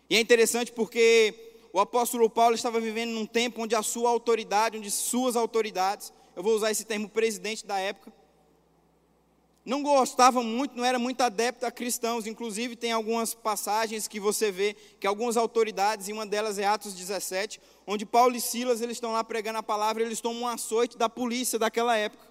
E 0.10 0.18
é 0.18 0.20
interessante 0.20 0.74
porque 0.74 1.34
o 1.72 1.80
apóstolo 1.80 2.30
Paulo 2.30 2.54
estava 2.54 2.82
vivendo 2.82 3.12
num 3.12 3.26
tempo 3.26 3.62
onde 3.62 3.76
a 3.76 3.82
sua 3.82 4.10
autoridade, 4.10 4.78
onde 4.78 4.92
suas 4.92 5.38
autoridades, 5.38 6.12
eu 6.36 6.44
vou 6.44 6.54
usar 6.54 6.70
esse 6.70 6.84
termo 6.84 7.08
presidente 7.08 7.66
da 7.66 7.80
época, 7.80 8.12
não 9.68 9.84
gostava 9.84 10.42
muito, 10.42 10.78
não 10.78 10.86
era 10.86 10.98
muito 10.98 11.20
adepto 11.20 11.66
a 11.66 11.72
cristãos. 11.72 12.26
Inclusive, 12.26 12.74
tem 12.74 12.94
algumas 12.94 13.34
passagens 13.34 14.08
que 14.08 14.18
você 14.18 14.50
vê 14.50 14.74
que 14.98 15.06
algumas 15.06 15.36
autoridades, 15.36 16.08
e 16.08 16.14
uma 16.14 16.26
delas 16.26 16.58
é 16.58 16.64
Atos 16.66 16.94
17, 16.94 17.60
onde 17.86 18.06
Paulo 18.06 18.34
e 18.34 18.40
Silas 18.40 18.80
eles 18.80 18.96
estão 18.96 19.12
lá 19.12 19.26
pregando 19.26 19.60
a 19.60 19.64
palavra, 19.64 20.02
eles 20.02 20.22
tomam 20.22 20.44
um 20.44 20.48
açoite 20.48 20.98
da 20.98 21.10
polícia 21.10 21.60
daquela 21.60 21.98
época. 21.98 22.26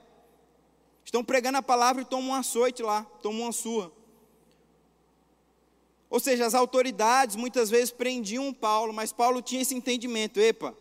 Estão 1.04 1.22
pregando 1.22 1.58
a 1.58 1.62
palavra 1.62 2.00
e 2.00 2.06
tomam 2.06 2.30
um 2.30 2.34
açoite 2.34 2.82
lá, 2.82 3.02
tomam 3.22 3.42
uma 3.42 3.52
sua. 3.52 3.92
Ou 6.08 6.18
seja, 6.18 6.46
as 6.46 6.54
autoridades 6.54 7.36
muitas 7.36 7.68
vezes 7.68 7.90
prendiam 7.90 8.50
Paulo, 8.50 8.94
mas 8.94 9.12
Paulo 9.12 9.42
tinha 9.42 9.60
esse 9.60 9.74
entendimento: 9.74 10.40
epa, 10.40 10.74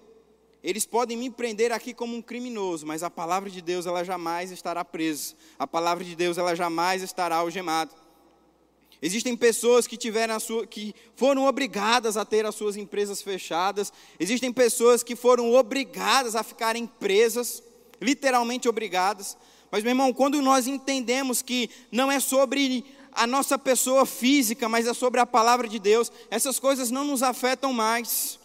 eles 0.65 0.83
podem 0.83 1.15
me 1.15 1.29
prender 1.29 1.71
aqui 1.71 1.93
como 1.93 2.17
um 2.17 2.21
criminoso, 2.23 2.87
mas 2.87 3.03
a 3.03 3.09
palavra 3.09 3.51
de 3.51 3.61
Deus 3.61 3.85
ela 3.85 4.03
jamais 4.03 4.49
estará 4.49 4.83
presa. 4.83 5.35
A 5.59 5.67
palavra 5.67 6.03
de 6.03 6.15
Deus 6.15 6.39
ela 6.39 6.55
jamais 6.55 7.03
estará 7.03 7.35
algemada. 7.35 7.91
Existem 8.99 9.37
pessoas 9.37 9.85
que 9.85 9.95
tiveram 9.95 10.39
sua, 10.39 10.65
que 10.65 10.95
foram 11.15 11.45
obrigadas 11.45 12.17
a 12.17 12.25
ter 12.25 12.47
as 12.47 12.55
suas 12.55 12.75
empresas 12.75 13.21
fechadas. 13.21 13.93
Existem 14.19 14.51
pessoas 14.51 15.03
que 15.03 15.15
foram 15.15 15.53
obrigadas 15.53 16.35
a 16.35 16.41
ficarem 16.41 16.87
presas, 16.87 17.61
literalmente 18.01 18.67
obrigadas. 18.67 19.37
Mas 19.69 19.83
meu 19.83 19.91
irmão, 19.91 20.11
quando 20.11 20.41
nós 20.41 20.65
entendemos 20.65 21.43
que 21.43 21.69
não 21.91 22.11
é 22.11 22.19
sobre 22.19 22.83
a 23.11 23.27
nossa 23.27 23.59
pessoa 23.59 24.03
física, 24.03 24.67
mas 24.67 24.87
é 24.87 24.95
sobre 24.95 25.19
a 25.19 25.27
palavra 25.27 25.67
de 25.67 25.77
Deus, 25.77 26.11
essas 26.31 26.57
coisas 26.57 26.89
não 26.89 27.03
nos 27.03 27.21
afetam 27.21 27.71
mais. 27.71 28.39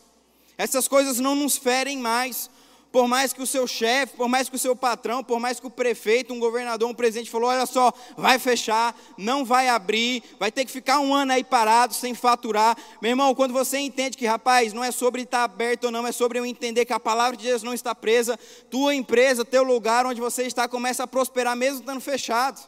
Essas 0.61 0.87
coisas 0.87 1.19
não 1.19 1.35
nos 1.35 1.57
ferem 1.57 1.97
mais. 1.97 2.51
Por 2.93 3.09
mais 3.09 3.33
que 3.33 3.41
o 3.41 3.47
seu 3.47 3.67
chefe, 3.67 4.15
por 4.15 4.29
mais 4.29 4.51
que 4.51 4.57
o 4.57 4.59
seu 4.59 4.77
patrão, 4.77 5.25
por 5.25 5.41
mais 5.41 5.59
que 5.59 5.67
o 5.67 5.71
prefeito, 5.71 6.35
um 6.35 6.39
governador, 6.39 6.87
um 6.87 6.93
presidente 6.93 7.31
falou: 7.31 7.49
olha 7.49 7.65
só, 7.65 7.91
vai 8.15 8.39
fechar, 8.39 8.95
não 9.17 9.43
vai 9.43 9.71
abrir, 9.71 10.23
vai 10.39 10.53
ter 10.53 10.67
que 10.67 10.71
ficar 10.71 11.01
um 11.01 11.15
ano 11.15 11.33
aí 11.33 11.43
parado, 11.43 11.95
sem 11.95 12.13
faturar. 12.13 12.77
Meu 13.01 13.11
irmão, 13.11 13.35
quando 13.35 13.55
você 13.55 13.79
entende 13.79 14.19
que, 14.19 14.27
rapaz, 14.27 14.75
não 14.75 14.85
é 14.85 14.91
sobre 14.91 15.23
estar 15.23 15.45
aberto 15.45 15.85
ou 15.85 15.91
não, 15.91 16.07
é 16.07 16.13
sobre 16.13 16.39
eu 16.39 16.45
entender 16.45 16.85
que 16.85 16.93
a 16.93 17.01
palavra 17.01 17.39
de 17.39 17.47
Deus 17.47 17.63
não 17.63 17.73
está 17.73 17.95
presa, 17.95 18.39
tua 18.69 18.95
empresa, 18.95 19.47
teu 19.47 19.63
lugar 19.63 20.05
onde 20.05 20.21
você 20.21 20.43
está, 20.43 20.69
começa 20.69 21.05
a 21.05 21.07
prosperar 21.07 21.57
mesmo 21.57 21.81
estando 21.81 22.03
fechado. 22.03 22.61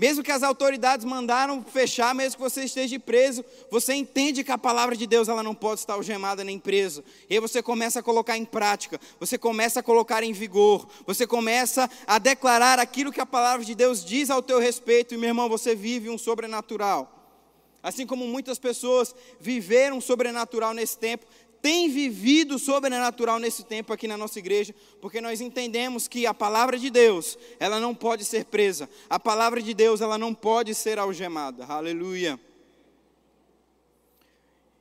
Mesmo 0.00 0.24
que 0.24 0.32
as 0.32 0.42
autoridades 0.42 1.04
mandaram 1.04 1.62
fechar, 1.62 2.14
mesmo 2.14 2.38
que 2.38 2.42
você 2.42 2.64
esteja 2.64 2.98
preso, 2.98 3.44
você 3.70 3.92
entende 3.92 4.42
que 4.42 4.50
a 4.50 4.56
palavra 4.56 4.96
de 4.96 5.06
Deus 5.06 5.28
ela 5.28 5.42
não 5.42 5.54
pode 5.54 5.80
estar 5.80 5.92
algemada 5.92 6.42
nem 6.42 6.58
presa. 6.58 7.04
E 7.28 7.34
aí 7.34 7.38
você 7.38 7.62
começa 7.62 8.00
a 8.00 8.02
colocar 8.02 8.34
em 8.34 8.46
prática, 8.46 8.98
você 9.18 9.36
começa 9.36 9.80
a 9.80 9.82
colocar 9.82 10.22
em 10.22 10.32
vigor, 10.32 10.88
você 11.06 11.26
começa 11.26 11.86
a 12.06 12.18
declarar 12.18 12.78
aquilo 12.78 13.12
que 13.12 13.20
a 13.20 13.26
palavra 13.26 13.62
de 13.62 13.74
Deus 13.74 14.02
diz 14.02 14.30
ao 14.30 14.42
teu 14.42 14.58
respeito, 14.58 15.12
e 15.12 15.18
meu 15.18 15.28
irmão, 15.28 15.50
você 15.50 15.74
vive 15.74 16.08
um 16.08 16.16
sobrenatural. 16.16 17.20
Assim 17.82 18.06
como 18.06 18.26
muitas 18.26 18.58
pessoas 18.58 19.14
viveram 19.38 20.00
sobrenatural 20.00 20.72
nesse 20.72 20.96
tempo, 20.96 21.26
tem 21.62 21.88
vivido 21.88 22.58
sobrenatural 22.58 23.38
nesse 23.38 23.64
tempo 23.64 23.92
aqui 23.92 24.08
na 24.08 24.16
nossa 24.16 24.38
igreja, 24.38 24.74
porque 25.00 25.20
nós 25.20 25.40
entendemos 25.40 26.08
que 26.08 26.26
a 26.26 26.32
palavra 26.32 26.78
de 26.78 26.90
Deus, 26.90 27.38
ela 27.58 27.78
não 27.78 27.94
pode 27.94 28.24
ser 28.24 28.46
presa. 28.46 28.88
A 29.08 29.20
palavra 29.20 29.60
de 29.62 29.74
Deus, 29.74 30.00
ela 30.00 30.16
não 30.16 30.34
pode 30.34 30.74
ser 30.74 30.98
algemada. 30.98 31.64
Aleluia. 31.66 32.40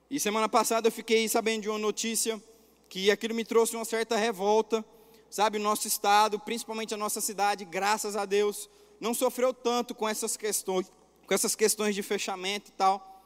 E 0.09 0.19
semana 0.19 0.49
passada 0.49 0.87
eu 0.87 0.91
fiquei 0.91 1.27
sabendo 1.27 1.63
de 1.63 1.69
uma 1.69 1.77
notícia 1.77 2.41
que 2.87 3.11
aquilo 3.11 3.35
me 3.35 3.45
trouxe 3.45 3.75
uma 3.75 3.85
certa 3.85 4.15
revolta. 4.15 4.83
Sabe, 5.29 5.59
o 5.59 5.61
nosso 5.61 5.87
estado, 5.87 6.39
principalmente 6.39 6.93
a 6.93 6.97
nossa 6.97 7.21
cidade, 7.21 7.63
graças 7.63 8.15
a 8.15 8.25
Deus, 8.25 8.67
não 8.99 9.13
sofreu 9.13 9.53
tanto 9.53 9.93
com 9.93 10.09
essas 10.09 10.35
questões, 10.35 10.91
com 11.27 11.33
essas 11.33 11.55
questões 11.55 11.93
de 11.93 12.01
fechamento 12.01 12.69
e 12.69 12.73
tal. 12.73 13.18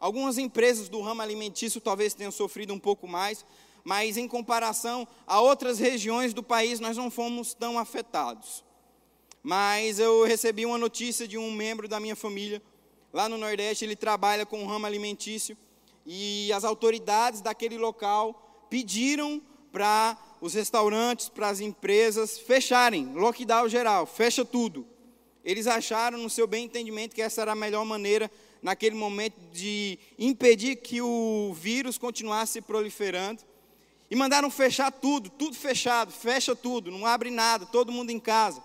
Algumas 0.00 0.38
empresas 0.38 0.88
do 0.88 1.02
ramo 1.02 1.20
alimentício 1.20 1.78
talvez 1.78 2.14
tenham 2.14 2.32
sofrido 2.32 2.72
um 2.72 2.78
pouco 2.78 3.06
mais, 3.06 3.44
mas 3.84 4.16
em 4.16 4.26
comparação 4.26 5.06
a 5.26 5.40
outras 5.40 5.78
regiões 5.78 6.32
do 6.32 6.42
país, 6.42 6.80
nós 6.80 6.96
não 6.96 7.10
fomos 7.10 7.52
tão 7.52 7.78
afetados. 7.78 8.64
Mas 9.42 9.98
eu 9.98 10.24
recebi 10.24 10.64
uma 10.64 10.78
notícia 10.78 11.28
de 11.28 11.36
um 11.36 11.52
membro 11.52 11.86
da 11.86 12.00
minha 12.00 12.16
família, 12.16 12.62
lá 13.12 13.28
no 13.28 13.36
Nordeste, 13.36 13.84
ele 13.84 13.94
trabalha 13.94 14.46
com 14.46 14.64
o 14.64 14.66
ramo 14.66 14.86
alimentício, 14.86 15.56
e 16.06 16.50
as 16.52 16.64
autoridades 16.64 17.42
daquele 17.42 17.76
local 17.76 18.66
pediram 18.70 19.42
para 19.70 20.16
os 20.40 20.54
restaurantes, 20.54 21.28
para 21.28 21.48
as 21.48 21.60
empresas 21.60 22.38
fecharem, 22.38 23.12
lockdown 23.14 23.68
geral, 23.68 24.06
fecha 24.06 24.44
tudo. 24.46 24.86
Eles 25.44 25.66
acharam, 25.66 26.18
no 26.18 26.30
seu 26.30 26.46
bem 26.46 26.64
entendimento, 26.64 27.14
que 27.14 27.22
essa 27.22 27.42
era 27.42 27.52
a 27.52 27.56
melhor 27.56 27.84
maneira, 27.84 28.30
naquele 28.62 28.94
momento, 28.94 29.36
de 29.52 29.98
impedir 30.18 30.76
que 30.76 31.00
o 31.00 31.52
vírus 31.54 31.98
continuasse 31.98 32.60
proliferando. 32.60 33.42
E 34.10 34.16
mandaram 34.16 34.50
fechar 34.50 34.90
tudo, 34.90 35.30
tudo 35.30 35.54
fechado, 35.54 36.10
fecha 36.10 36.56
tudo, 36.56 36.90
não 36.90 37.06
abre 37.06 37.30
nada, 37.30 37.64
todo 37.64 37.92
mundo 37.92 38.10
em 38.10 38.18
casa. 38.18 38.60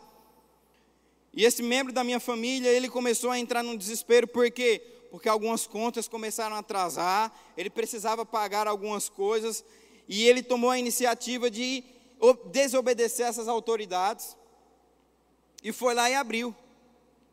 E 1.31 1.45
esse 1.45 1.61
membro 1.61 1.93
da 1.93 2.03
minha 2.03 2.19
família, 2.19 2.69
ele 2.69 2.89
começou 2.89 3.29
a 3.29 3.37
entrar 3.37 3.61
num 3.61 3.77
desespero, 3.77 4.27
por 4.27 4.49
quê? 4.49 4.81
Porque 5.11 5.29
algumas 5.29 5.67
contas 5.67 6.07
começaram 6.07 6.55
a 6.55 6.59
atrasar, 6.59 7.31
ele 7.55 7.69
precisava 7.69 8.25
pagar 8.25 8.67
algumas 8.67 9.07
coisas, 9.07 9.63
e 10.07 10.23
ele 10.23 10.41
tomou 10.41 10.71
a 10.71 10.79
iniciativa 10.79 11.51
de 11.51 11.83
desobedecer 12.45 13.27
essas 13.27 13.47
autoridades, 13.47 14.35
e 15.63 15.71
foi 15.71 15.93
lá 15.93 16.09
e 16.09 16.15
abriu, 16.15 16.55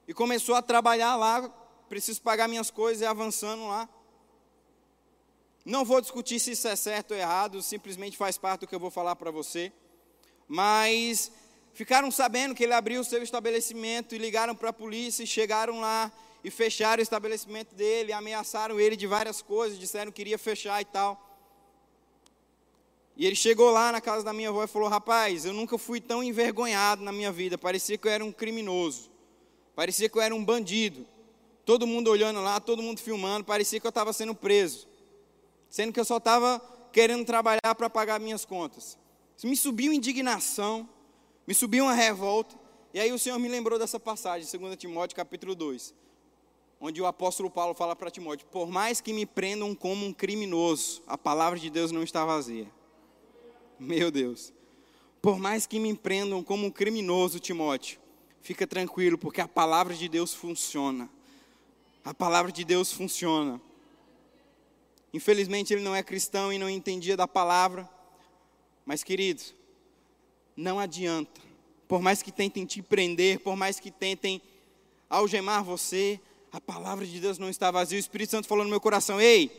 e 0.07 0.13
começou 0.13 0.55
a 0.55 0.61
trabalhar 0.61 1.17
lá, 1.17 1.49
preciso 1.93 2.23
pagar 2.23 2.49
minhas 2.49 2.71
coisas 2.71 3.03
e 3.03 3.05
avançando 3.05 3.69
lá. 3.69 3.87
Não 5.63 5.85
vou 5.85 6.01
discutir 6.01 6.41
se 6.41 6.53
isso 6.53 6.67
é 6.67 6.75
certo 6.75 7.11
ou 7.11 7.19
errado, 7.19 7.61
simplesmente 7.61 8.17
faz 8.17 8.39
parte 8.39 8.61
do 8.61 8.67
que 8.67 8.75
eu 8.75 8.81
vou 8.81 8.91
falar 8.91 9.15
para 9.15 9.31
você. 9.31 9.71
Mas 10.49 11.31
ficaram 11.75 12.11
sabendo 12.11 12.55
que 12.55 12.65
ele 12.65 12.73
abriu 12.73 13.03
o 13.03 13.05
seu 13.05 13.23
estabelecimento 13.23 14.15
e 14.15 14.19
ligaram 14.19 14.57
para 14.57 14.71
a 14.71 14.73
polícia 14.73 15.23
e 15.23 15.27
chegaram 15.27 15.81
lá 15.81 16.11
e 16.43 16.51
fecharam 16.51 17.01
o 17.01 17.03
estabelecimento 17.03 17.75
dele, 17.75 18.11
ameaçaram 18.11 18.81
ele 18.81 18.97
de 18.97 19.07
várias 19.07 19.43
coisas, 19.43 19.79
disseram 19.79 20.11
que 20.11 20.23
iria 20.23 20.39
fechar 20.39 20.81
e 20.81 20.87
tal. 20.87 21.21
E 23.15 23.27
ele 23.27 23.37
chegou 23.37 23.71
lá 23.71 23.93
na 23.93 24.01
casa 24.01 24.25
da 24.25 24.33
minha 24.33 24.49
avó 24.49 24.65
e 24.65 24.67
falou: 24.67 24.89
Rapaz, 24.89 25.45
eu 25.45 25.53
nunca 25.53 25.77
fui 25.77 26.01
tão 26.01 26.23
envergonhado 26.23 27.05
na 27.05 27.13
minha 27.13 27.31
vida, 27.31 27.59
parecia 27.59 27.99
que 27.99 28.09
eu 28.09 28.13
era 28.13 28.25
um 28.25 28.33
criminoso, 28.33 29.11
parecia 29.77 30.09
que 30.09 30.17
eu 30.17 30.23
era 30.23 30.35
um 30.35 30.43
bandido. 30.43 31.12
Todo 31.65 31.87
mundo 31.87 32.11
olhando 32.11 32.41
lá, 32.43 32.59
todo 32.61 32.83
mundo 32.83 33.01
filmando, 33.01 33.45
parecia 33.45 33.79
que 33.79 33.87
eu 33.87 33.91
estava 33.91 34.13
sendo 34.13 34.35
preso 34.35 34.93
sendo 35.73 35.91
que 35.91 35.99
eu 35.99 36.05
só 36.05 36.19
estava 36.19 36.61
querendo 36.93 37.25
trabalhar 37.25 37.75
para 37.75 37.89
pagar 37.89 38.21
minhas 38.21 38.45
contas. 38.45 38.99
Isso 39.35 39.49
me 39.49 39.57
subiu 39.57 39.91
indignação, 39.91 40.87
me 41.47 41.55
subiu 41.55 41.85
uma 41.85 41.95
revolta, 41.95 42.55
e 42.93 43.01
aí 43.01 43.11
o 43.11 43.19
Senhor 43.19 43.39
me 43.39 43.49
lembrou 43.49 43.79
dessa 43.79 43.99
passagem, 43.99 44.47
2 44.47 44.77
Timóteo 44.77 45.17
capítulo 45.17 45.55
2, 45.55 45.95
onde 46.79 47.01
o 47.01 47.07
apóstolo 47.07 47.51
Paulo 47.51 47.73
fala 47.73 47.97
para 47.97 48.11
Timóteo: 48.11 48.47
Por 48.49 48.69
mais 48.69 49.01
que 49.01 49.15
me 49.15 49.25
prendam 49.25 49.75
como 49.75 50.05
um 50.05 50.13
criminoso, 50.13 51.03
a 51.07 51.17
palavra 51.17 51.59
de 51.59 51.71
Deus 51.71 51.91
não 51.91 52.03
está 52.03 52.23
vazia. 52.27 52.71
Meu 53.81 54.11
Deus. 54.11 54.53
Por 55.23 55.39
mais 55.39 55.65
que 55.67 55.79
me 55.79 55.97
prendam 55.97 56.45
como 56.45 56.67
um 56.67 56.71
criminoso, 56.71 57.41
Timóteo, 57.41 57.99
fica 58.43 58.67
tranquilo, 58.67 59.17
porque 59.17 59.41
a 59.41 59.49
palavra 59.49 59.95
de 59.95 60.07
Deus 60.07 60.35
funciona. 60.35 61.09
A 62.05 62.13
palavra 62.13 62.51
de 62.51 62.65
Deus 62.65 62.93
funciona. 62.93 63.61
Infelizmente 65.13 65.73
ele 65.73 65.83
não 65.83 65.95
é 65.95 66.03
cristão 66.03 66.53
e 66.53 66.59
não 66.59 66.69
entendia 66.69 67.17
da 67.17 67.29
palavra. 67.29 67.89
Mas, 68.85 69.05
queridos, 69.05 69.55
não 70.57 70.81
adianta. 70.81 71.41
Por 71.87 72.01
mais 72.01 72.23
que 72.23 72.33
tentem 72.33 72.65
te 72.65 72.83
prender, 72.83 73.41
por 73.41 73.55
mais 73.55 73.79
que 73.79 73.91
tentem 73.91 74.41
algemar 75.09 75.63
você, 75.63 76.19
a 76.51 76.61
palavra 76.61 77.07
de 77.07 77.21
Deus 77.21 77.39
não 77.39 77.49
está 77.49 77.71
vazia. 77.71 77.97
O 77.97 78.01
Espírito 78.01 78.31
Santo 78.31 78.49
falou 78.49 78.65
no 78.65 78.71
meu 78.71 78.81
coração: 78.81 79.21
Ei, 79.21 79.51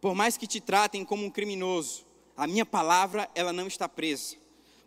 por 0.00 0.14
mais 0.14 0.36
que 0.36 0.46
te 0.46 0.60
tratem 0.60 1.04
como 1.04 1.24
um 1.24 1.30
criminoso, 1.30 2.04
a 2.36 2.46
minha 2.46 2.66
palavra 2.66 3.30
ela 3.34 3.52
não 3.52 3.66
está 3.66 3.88
presa. 3.88 4.36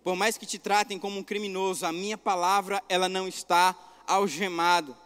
Por 0.04 0.16
mais 0.16 0.38
que 0.38 0.46
te 0.46 0.60
tratem 0.60 1.00
como 1.00 1.18
um 1.18 1.24
criminoso, 1.24 1.86
a 1.86 1.92
minha 1.92 2.18
palavra 2.18 2.84
ela 2.88 3.10
não 3.10 3.28
está 3.28 3.76
algemada. 4.06 5.05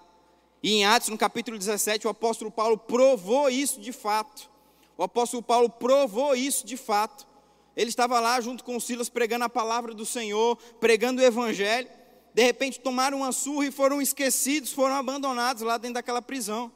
E 0.62 0.74
em 0.74 0.86
Atos, 0.86 1.10
no 1.10 1.18
capítulo 1.18 1.58
17, 1.58 2.06
o 2.06 2.10
apóstolo 2.10 2.52
Paulo 2.52 2.78
provou 2.78 3.50
isso 3.50 3.80
de 3.80 3.94
fato. 3.94 4.50
O 4.98 5.04
apóstolo 5.04 5.42
Paulo 5.42 5.70
provou 5.70 6.36
isso 6.36 6.66
de 6.66 6.76
fato. 6.76 7.26
Ele 7.76 7.90
estava 7.90 8.20
lá 8.20 8.42
junto 8.42 8.64
com 8.64 8.78
Silas 8.80 9.08
pregando 9.08 9.46
a 9.46 9.50
palavra 9.50 9.94
do 9.94 10.06
Senhor, 10.06 10.58
pregando 10.82 11.22
o 11.22 11.26
evangelho. 11.26 11.88
De 12.34 12.44
repente 12.44 12.80
tomaram 12.80 13.20
uma 13.20 13.32
surra 13.32 13.68
e 13.68 13.72
foram 13.72 14.02
esquecidos, 14.02 14.74
foram 14.74 14.96
abandonados 14.96 15.64
lá 15.64 15.78
dentro 15.78 15.96
daquela 15.96 16.22
prisão. 16.22 16.70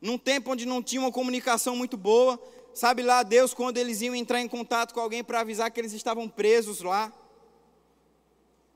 Num 0.00 0.18
tempo 0.18 0.50
onde 0.50 0.66
não 0.66 0.82
tinha 0.82 1.00
uma 1.00 1.12
comunicação 1.12 1.76
muito 1.76 1.96
boa, 1.96 2.42
sabe 2.74 3.02
lá 3.02 3.22
Deus 3.22 3.54
quando 3.54 3.78
eles 3.78 4.02
iam 4.02 4.16
entrar 4.16 4.40
em 4.40 4.48
contato 4.48 4.92
com 4.92 4.98
alguém 4.98 5.22
para 5.22 5.40
avisar 5.40 5.70
que 5.70 5.80
eles 5.80 5.92
estavam 5.92 6.28
presos 6.28 6.80
lá. 6.80 7.12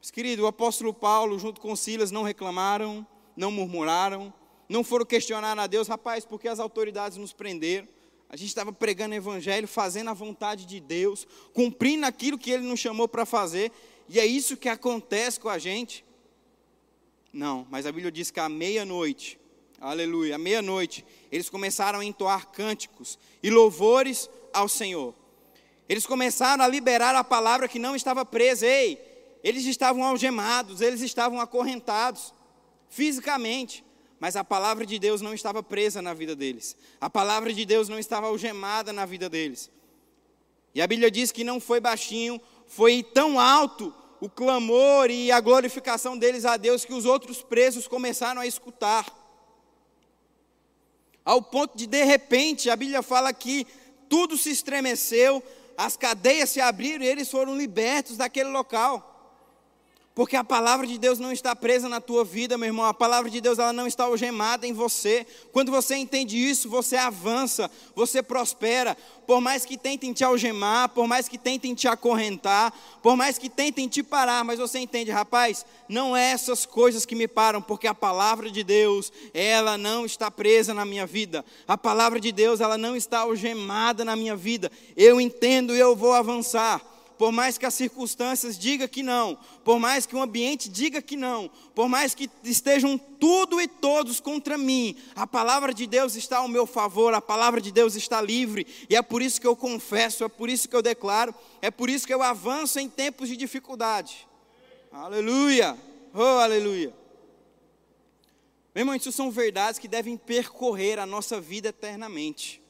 Mas, 0.00 0.12
querido, 0.12 0.44
o 0.44 0.46
apóstolo 0.46 0.94
Paulo, 0.94 1.36
junto 1.36 1.60
com 1.60 1.74
Silas, 1.74 2.12
não 2.12 2.22
reclamaram, 2.22 3.04
não 3.36 3.50
murmuraram, 3.50 4.32
não 4.68 4.82
foram 4.82 5.04
questionar 5.04 5.58
a 5.58 5.66
Deus, 5.66 5.86
rapaz, 5.86 6.24
porque 6.24 6.48
as 6.48 6.58
autoridades 6.58 7.18
nos 7.18 7.32
prenderam. 7.32 7.86
A 8.28 8.36
gente 8.36 8.48
estava 8.48 8.72
pregando 8.72 9.14
evangelho, 9.14 9.68
fazendo 9.68 10.10
a 10.10 10.14
vontade 10.14 10.66
de 10.66 10.80
Deus, 10.80 11.26
cumprindo 11.52 12.06
aquilo 12.06 12.38
que 12.38 12.50
Ele 12.50 12.66
nos 12.66 12.80
chamou 12.80 13.06
para 13.06 13.24
fazer, 13.24 13.70
e 14.08 14.18
é 14.18 14.26
isso 14.26 14.56
que 14.56 14.68
acontece 14.68 15.38
com 15.38 15.48
a 15.48 15.58
gente. 15.58 16.04
Não, 17.32 17.66
mas 17.70 17.86
a 17.86 17.92
Bíblia 17.92 18.10
diz 18.10 18.30
que 18.30 18.40
à 18.40 18.48
meia-noite, 18.48 19.38
aleluia, 19.80 20.34
à 20.34 20.38
meia-noite, 20.38 21.04
eles 21.30 21.48
começaram 21.48 22.00
a 22.00 22.04
entoar 22.04 22.48
cânticos 22.48 23.18
e 23.42 23.50
louvores 23.50 24.28
ao 24.52 24.68
Senhor. 24.68 25.14
Eles 25.88 26.06
começaram 26.06 26.64
a 26.64 26.68
liberar 26.68 27.14
a 27.14 27.22
palavra 27.22 27.68
que 27.68 27.78
não 27.78 27.94
estava 27.94 28.24
presa. 28.24 28.66
Ei, 28.66 29.00
eles 29.44 29.64
estavam 29.66 30.02
algemados, 30.02 30.80
eles 30.80 31.00
estavam 31.00 31.40
acorrentados 31.40 32.34
fisicamente, 32.88 33.84
mas 34.18 34.36
a 34.36 34.44
palavra 34.44 34.86
de 34.86 34.98
Deus 34.98 35.20
não 35.20 35.34
estava 35.34 35.62
presa 35.62 36.00
na 36.00 36.14
vida 36.14 36.34
deles. 36.34 36.76
A 37.00 37.10
palavra 37.10 37.52
de 37.52 37.64
Deus 37.64 37.88
não 37.88 37.98
estava 37.98 38.26
algemada 38.28 38.92
na 38.92 39.04
vida 39.04 39.28
deles. 39.28 39.70
E 40.74 40.80
a 40.80 40.86
Bíblia 40.86 41.10
diz 41.10 41.32
que 41.32 41.44
não 41.44 41.60
foi 41.60 41.80
baixinho, 41.80 42.40
foi 42.66 43.02
tão 43.02 43.38
alto 43.38 43.94
o 44.20 44.28
clamor 44.28 45.10
e 45.10 45.30
a 45.30 45.40
glorificação 45.40 46.16
deles 46.16 46.44
a 46.44 46.56
Deus 46.56 46.84
que 46.84 46.94
os 46.94 47.04
outros 47.04 47.42
presos 47.42 47.86
começaram 47.86 48.40
a 48.40 48.46
escutar. 48.46 49.06
Ao 51.24 51.42
ponto 51.42 51.76
de, 51.76 51.86
de 51.86 52.04
repente, 52.04 52.70
a 52.70 52.76
Bíblia 52.76 53.02
fala 53.02 53.32
que 53.32 53.66
tudo 54.08 54.38
se 54.38 54.50
estremeceu, 54.50 55.42
as 55.76 55.96
cadeias 55.96 56.50
se 56.50 56.60
abriram 56.60 57.04
e 57.04 57.08
eles 57.08 57.30
foram 57.30 57.56
libertos 57.56 58.16
daquele 58.16 58.48
local. 58.48 59.15
Porque 60.16 60.34
a 60.34 60.42
palavra 60.42 60.86
de 60.86 60.96
Deus 60.96 61.18
não 61.18 61.30
está 61.30 61.54
presa 61.54 61.90
na 61.90 62.00
tua 62.00 62.24
vida, 62.24 62.56
meu 62.56 62.68
irmão. 62.68 62.86
A 62.86 62.94
palavra 62.94 63.30
de 63.30 63.38
Deus 63.38 63.58
ela 63.58 63.70
não 63.70 63.86
está 63.86 64.04
algemada 64.04 64.66
em 64.66 64.72
você. 64.72 65.26
Quando 65.52 65.70
você 65.70 65.94
entende 65.94 66.38
isso, 66.38 66.70
você 66.70 66.96
avança, 66.96 67.70
você 67.94 68.22
prospera. 68.22 68.96
Por 69.26 69.42
mais 69.42 69.66
que 69.66 69.76
tentem 69.76 70.14
te 70.14 70.24
algemar, 70.24 70.88
por 70.88 71.06
mais 71.06 71.28
que 71.28 71.36
tentem 71.36 71.74
te 71.74 71.86
acorrentar, 71.86 72.72
por 73.02 73.14
mais 73.14 73.36
que 73.36 73.50
tentem 73.50 73.86
te 73.88 74.02
parar, 74.02 74.42
mas 74.42 74.58
você 74.58 74.78
entende, 74.78 75.10
rapaz, 75.10 75.66
não 75.86 76.16
é 76.16 76.30
essas 76.30 76.64
coisas 76.64 77.04
que 77.04 77.14
me 77.14 77.28
param, 77.28 77.60
porque 77.60 77.86
a 77.86 77.94
palavra 77.94 78.50
de 78.50 78.64
Deus, 78.64 79.12
ela 79.34 79.76
não 79.76 80.06
está 80.06 80.30
presa 80.30 80.72
na 80.72 80.86
minha 80.86 81.04
vida. 81.04 81.44
A 81.68 81.76
palavra 81.76 82.18
de 82.18 82.32
Deus, 82.32 82.62
ela 82.62 82.78
não 82.78 82.96
está 82.96 83.18
algemada 83.18 84.02
na 84.02 84.16
minha 84.16 84.34
vida. 84.34 84.72
Eu 84.96 85.20
entendo 85.20 85.76
e 85.76 85.78
eu 85.78 85.94
vou 85.94 86.14
avançar 86.14 86.95
por 87.18 87.32
mais 87.32 87.56
que 87.56 87.66
as 87.66 87.74
circunstâncias 87.74 88.58
digam 88.58 88.86
que 88.86 89.02
não, 89.02 89.38
por 89.64 89.78
mais 89.78 90.06
que 90.06 90.14
o 90.14 90.20
ambiente 90.20 90.68
diga 90.68 91.00
que 91.00 91.16
não, 91.16 91.50
por 91.74 91.88
mais 91.88 92.14
que 92.14 92.30
estejam 92.44 92.98
tudo 92.98 93.60
e 93.60 93.66
todos 93.66 94.20
contra 94.20 94.58
mim, 94.58 94.96
a 95.14 95.26
palavra 95.26 95.72
de 95.72 95.86
Deus 95.86 96.14
está 96.14 96.38
ao 96.38 96.48
meu 96.48 96.66
favor, 96.66 97.14
a 97.14 97.20
palavra 97.20 97.60
de 97.60 97.72
Deus 97.72 97.94
está 97.94 98.20
livre, 98.20 98.66
e 98.88 98.96
é 98.96 99.02
por 99.02 99.22
isso 99.22 99.40
que 99.40 99.46
eu 99.46 99.56
confesso, 99.56 100.24
é 100.24 100.28
por 100.28 100.50
isso 100.50 100.68
que 100.68 100.76
eu 100.76 100.82
declaro, 100.82 101.34
é 101.62 101.70
por 101.70 101.88
isso 101.88 102.06
que 102.06 102.14
eu 102.14 102.22
avanço 102.22 102.78
em 102.78 102.88
tempos 102.88 103.28
de 103.28 103.36
dificuldade. 103.36 104.26
Aleluia! 104.92 105.76
Oh, 106.14 106.38
aleluia! 106.40 106.94
Meu 108.74 108.82
irmão, 108.82 108.94
isso 108.94 109.10
são 109.10 109.30
verdades 109.30 109.78
que 109.78 109.88
devem 109.88 110.18
percorrer 110.18 110.98
a 110.98 111.06
nossa 111.06 111.40
vida 111.40 111.68
eternamente. 111.68 112.60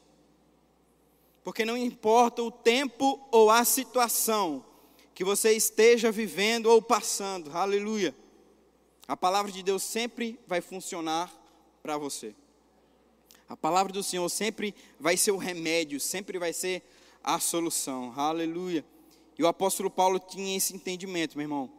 Porque 1.47 1.63
não 1.63 1.77
importa 1.77 2.43
o 2.43 2.51
tempo 2.51 3.25
ou 3.31 3.49
a 3.49 3.63
situação 3.63 4.65
que 5.15 5.23
você 5.23 5.53
esteja 5.53 6.11
vivendo 6.11 6.65
ou 6.65 6.81
passando, 6.81 7.49
aleluia. 7.55 8.13
A 9.07 9.15
palavra 9.15 9.49
de 9.49 9.63
Deus 9.63 9.81
sempre 9.81 10.37
vai 10.45 10.59
funcionar 10.59 11.31
para 11.81 11.97
você. 11.97 12.35
A 13.47 13.55
palavra 13.55 13.93
do 13.93 14.03
Senhor 14.03 14.27
sempre 14.27 14.75
vai 14.99 15.15
ser 15.15 15.31
o 15.31 15.37
remédio, 15.37 16.01
sempre 16.01 16.37
vai 16.37 16.51
ser 16.51 16.83
a 17.23 17.39
solução, 17.39 18.11
aleluia. 18.17 18.83
E 19.39 19.41
o 19.41 19.47
apóstolo 19.47 19.89
Paulo 19.89 20.19
tinha 20.19 20.57
esse 20.57 20.75
entendimento, 20.75 21.37
meu 21.37 21.45
irmão. 21.45 21.71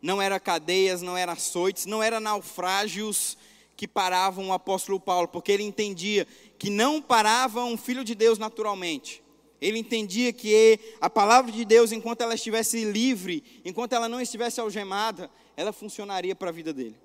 Não 0.00 0.22
era 0.22 0.40
cadeias, 0.40 1.02
não 1.02 1.14
era 1.14 1.32
açoites, 1.32 1.84
não 1.84 2.02
era 2.02 2.20
naufrágios 2.20 3.36
que 3.76 3.86
paravam 3.86 4.48
o 4.48 4.52
apóstolo 4.54 4.98
Paulo, 4.98 5.28
porque 5.28 5.52
ele 5.52 5.62
entendia 5.62 6.26
que 6.60 6.68
não 6.68 7.00
parava 7.00 7.64
um 7.64 7.78
filho 7.78 8.04
de 8.04 8.14
Deus 8.14 8.38
naturalmente. 8.38 9.22
Ele 9.62 9.78
entendia 9.78 10.30
que 10.30 10.78
a 11.00 11.08
palavra 11.08 11.50
de 11.50 11.64
Deus, 11.64 11.90
enquanto 11.90 12.20
ela 12.20 12.34
estivesse 12.34 12.84
livre, 12.84 13.42
enquanto 13.64 13.94
ela 13.94 14.10
não 14.10 14.20
estivesse 14.20 14.60
algemada, 14.60 15.30
ela 15.56 15.72
funcionaria 15.72 16.36
para 16.36 16.50
a 16.50 16.52
vida 16.52 16.70
dele. 16.70 16.96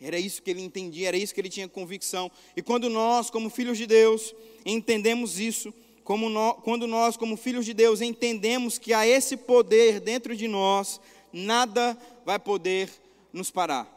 Era 0.00 0.16
isso 0.16 0.40
que 0.40 0.52
ele 0.52 0.62
entendia, 0.62 1.08
era 1.08 1.16
isso 1.16 1.34
que 1.34 1.40
ele 1.40 1.48
tinha 1.48 1.66
convicção. 1.66 2.30
E 2.56 2.62
quando 2.62 2.88
nós, 2.88 3.30
como 3.30 3.50
filhos 3.50 3.76
de 3.76 3.84
Deus, 3.84 4.32
entendemos 4.64 5.40
isso, 5.40 5.74
como 6.04 6.54
quando 6.62 6.86
nós, 6.86 7.16
como 7.16 7.36
filhos 7.36 7.66
de 7.66 7.74
Deus, 7.74 8.00
entendemos 8.00 8.78
que 8.78 8.94
há 8.94 9.04
esse 9.04 9.36
poder 9.36 9.98
dentro 9.98 10.36
de 10.36 10.46
nós, 10.46 11.00
nada 11.32 11.98
vai 12.24 12.38
poder 12.38 12.88
nos 13.32 13.50
parar. 13.50 13.92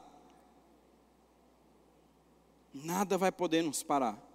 Nada 2.73 3.15
vai 3.15 3.31
poder 3.31 3.61
nos 3.61 3.83
parar. 3.83 4.28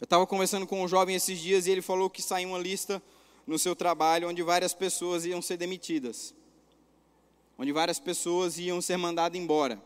Eu 0.00 0.04
estava 0.04 0.26
conversando 0.26 0.66
com 0.66 0.82
um 0.82 0.88
jovem 0.88 1.16
esses 1.16 1.38
dias 1.40 1.66
e 1.66 1.70
ele 1.70 1.82
falou 1.82 2.08
que 2.08 2.22
saiu 2.22 2.50
uma 2.50 2.58
lista 2.58 3.02
no 3.46 3.58
seu 3.58 3.74
trabalho 3.74 4.28
onde 4.28 4.42
várias 4.42 4.72
pessoas 4.72 5.24
iam 5.24 5.42
ser 5.42 5.56
demitidas, 5.56 6.34
onde 7.58 7.72
várias 7.72 7.98
pessoas 7.98 8.58
iam 8.58 8.80
ser 8.80 8.96
mandadas 8.96 9.40
embora. 9.40 9.82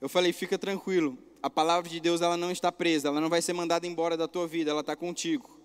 Eu 0.00 0.08
falei, 0.08 0.32
fica 0.32 0.58
tranquilo, 0.58 1.16
a 1.42 1.48
palavra 1.48 1.88
de 1.88 1.98
Deus 1.98 2.20
ela 2.20 2.36
não 2.36 2.50
está 2.50 2.70
presa, 2.70 3.08
ela 3.08 3.20
não 3.20 3.30
vai 3.30 3.40
ser 3.40 3.54
mandada 3.54 3.86
embora 3.86 4.16
da 4.16 4.28
tua 4.28 4.46
vida, 4.46 4.70
ela 4.70 4.80
está 4.80 4.94
contigo. 4.94 5.58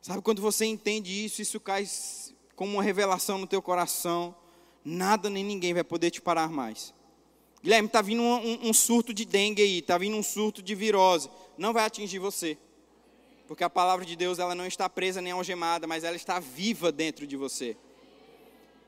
Sabe 0.00 0.22
quando 0.22 0.40
você 0.40 0.64
entende 0.64 1.12
isso, 1.24 1.42
isso 1.42 1.58
cai 1.60 1.86
como 2.54 2.74
uma 2.74 2.82
revelação 2.82 3.38
no 3.38 3.46
teu 3.46 3.60
coração, 3.60 4.34
nada 4.84 5.28
nem 5.28 5.44
ninguém 5.44 5.74
vai 5.74 5.84
poder 5.84 6.10
te 6.10 6.22
parar 6.22 6.48
mais. 6.48 6.94
Guilherme, 7.66 7.88
está 7.88 8.00
vindo 8.00 8.22
um, 8.22 8.68
um, 8.68 8.72
surto 8.72 9.12
de 9.12 9.24
dengue 9.24 9.60
aí, 9.60 9.78
está 9.80 9.98
vindo 9.98 10.16
um 10.16 10.22
surto 10.22 10.62
de 10.62 10.72
virose. 10.72 11.28
Não 11.58 11.72
vai 11.72 11.84
atingir 11.84 12.20
você. 12.20 12.56
Porque 13.48 13.64
a 13.64 13.68
palavra 13.68 14.06
de 14.06 14.14
Deus 14.14 14.38
ela 14.38 14.54
não 14.54 14.64
está 14.64 14.88
presa 14.88 15.20
nem 15.20 15.32
algemada, 15.32 15.84
mas 15.84 16.04
ela 16.04 16.14
está 16.14 16.38
viva 16.38 16.92
dentro 16.92 17.26
de 17.26 17.36
você. 17.36 17.76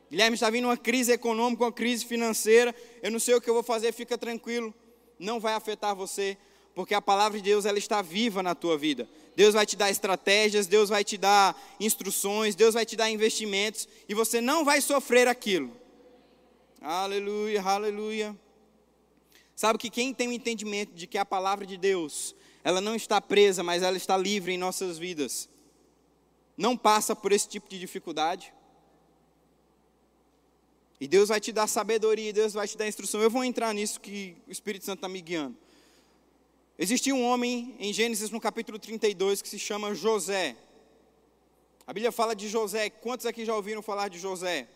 Guilherme, 0.08 0.34
está 0.34 0.48
vindo 0.48 0.66
uma 0.66 0.76
crise 0.76 1.10
econômica, 1.10 1.64
uma 1.64 1.72
crise 1.72 2.04
financeira. 2.04 2.72
Eu 3.02 3.10
não 3.10 3.18
sei 3.18 3.34
o 3.34 3.40
que 3.40 3.50
eu 3.50 3.54
vou 3.54 3.64
fazer, 3.64 3.90
fica 3.92 4.16
tranquilo. 4.16 4.72
Não 5.18 5.40
vai 5.40 5.54
afetar 5.54 5.96
você, 5.96 6.38
porque 6.72 6.94
a 6.94 7.02
palavra 7.02 7.36
de 7.36 7.42
Deus 7.42 7.66
ela 7.66 7.78
está 7.78 8.00
viva 8.00 8.44
na 8.44 8.54
tua 8.54 8.78
vida. 8.78 9.08
Deus 9.34 9.54
vai 9.54 9.66
te 9.66 9.74
dar 9.74 9.90
estratégias, 9.90 10.68
Deus 10.68 10.88
vai 10.88 11.02
te 11.02 11.18
dar 11.18 11.60
instruções, 11.80 12.54
Deus 12.54 12.74
vai 12.74 12.86
te 12.86 12.94
dar 12.94 13.10
investimentos 13.10 13.88
e 14.08 14.14
você 14.14 14.40
não 14.40 14.64
vai 14.64 14.80
sofrer 14.80 15.26
aquilo. 15.26 15.76
Aleluia, 16.80 17.60
aleluia. 17.60 18.36
Sabe 19.58 19.76
que 19.76 19.90
quem 19.90 20.14
tem 20.14 20.28
o 20.28 20.32
entendimento 20.32 20.94
de 20.94 21.04
que 21.04 21.18
a 21.18 21.24
palavra 21.24 21.66
de 21.66 21.76
Deus, 21.76 22.32
ela 22.62 22.80
não 22.80 22.94
está 22.94 23.20
presa, 23.20 23.60
mas 23.60 23.82
ela 23.82 23.96
está 23.96 24.16
livre 24.16 24.52
em 24.52 24.56
nossas 24.56 24.98
vidas, 24.98 25.48
não 26.56 26.76
passa 26.76 27.16
por 27.16 27.32
esse 27.32 27.48
tipo 27.48 27.68
de 27.68 27.76
dificuldade. 27.76 28.54
E 31.00 31.08
Deus 31.08 31.28
vai 31.28 31.40
te 31.40 31.50
dar 31.50 31.66
sabedoria, 31.66 32.32
Deus 32.32 32.52
vai 32.52 32.68
te 32.68 32.78
dar 32.78 32.86
instrução. 32.86 33.20
Eu 33.20 33.28
vou 33.28 33.42
entrar 33.42 33.74
nisso 33.74 34.00
que 34.00 34.36
o 34.46 34.52
Espírito 34.52 34.84
Santo 34.84 34.98
está 34.98 35.08
me 35.08 35.20
guiando. 35.20 35.56
Existia 36.78 37.12
um 37.12 37.24
homem 37.24 37.74
em 37.80 37.92
Gênesis 37.92 38.30
no 38.30 38.40
capítulo 38.40 38.78
32 38.78 39.42
que 39.42 39.48
se 39.48 39.58
chama 39.58 39.92
José. 39.92 40.56
A 41.84 41.92
Bíblia 41.92 42.12
fala 42.12 42.36
de 42.36 42.48
José. 42.48 42.90
Quantos 42.90 43.26
aqui 43.26 43.44
já 43.44 43.56
ouviram 43.56 43.82
falar 43.82 44.06
de 44.06 44.20
José? 44.20 44.68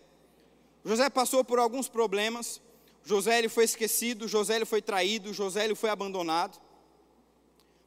José 0.85 1.09
passou 1.09 1.45
por 1.45 1.61
alguns 1.61 1.89
problemas. 1.89 2.61
José 3.05 3.39
ele 3.39 3.49
foi 3.49 3.65
esquecido, 3.65 4.29
José 4.29 4.57
ele 4.57 4.65
foi 4.65 4.81
traído, 4.81 5.33
José 5.35 5.65
ele 5.65 5.75
foi 5.75 5.91
abandonado. 5.91 6.61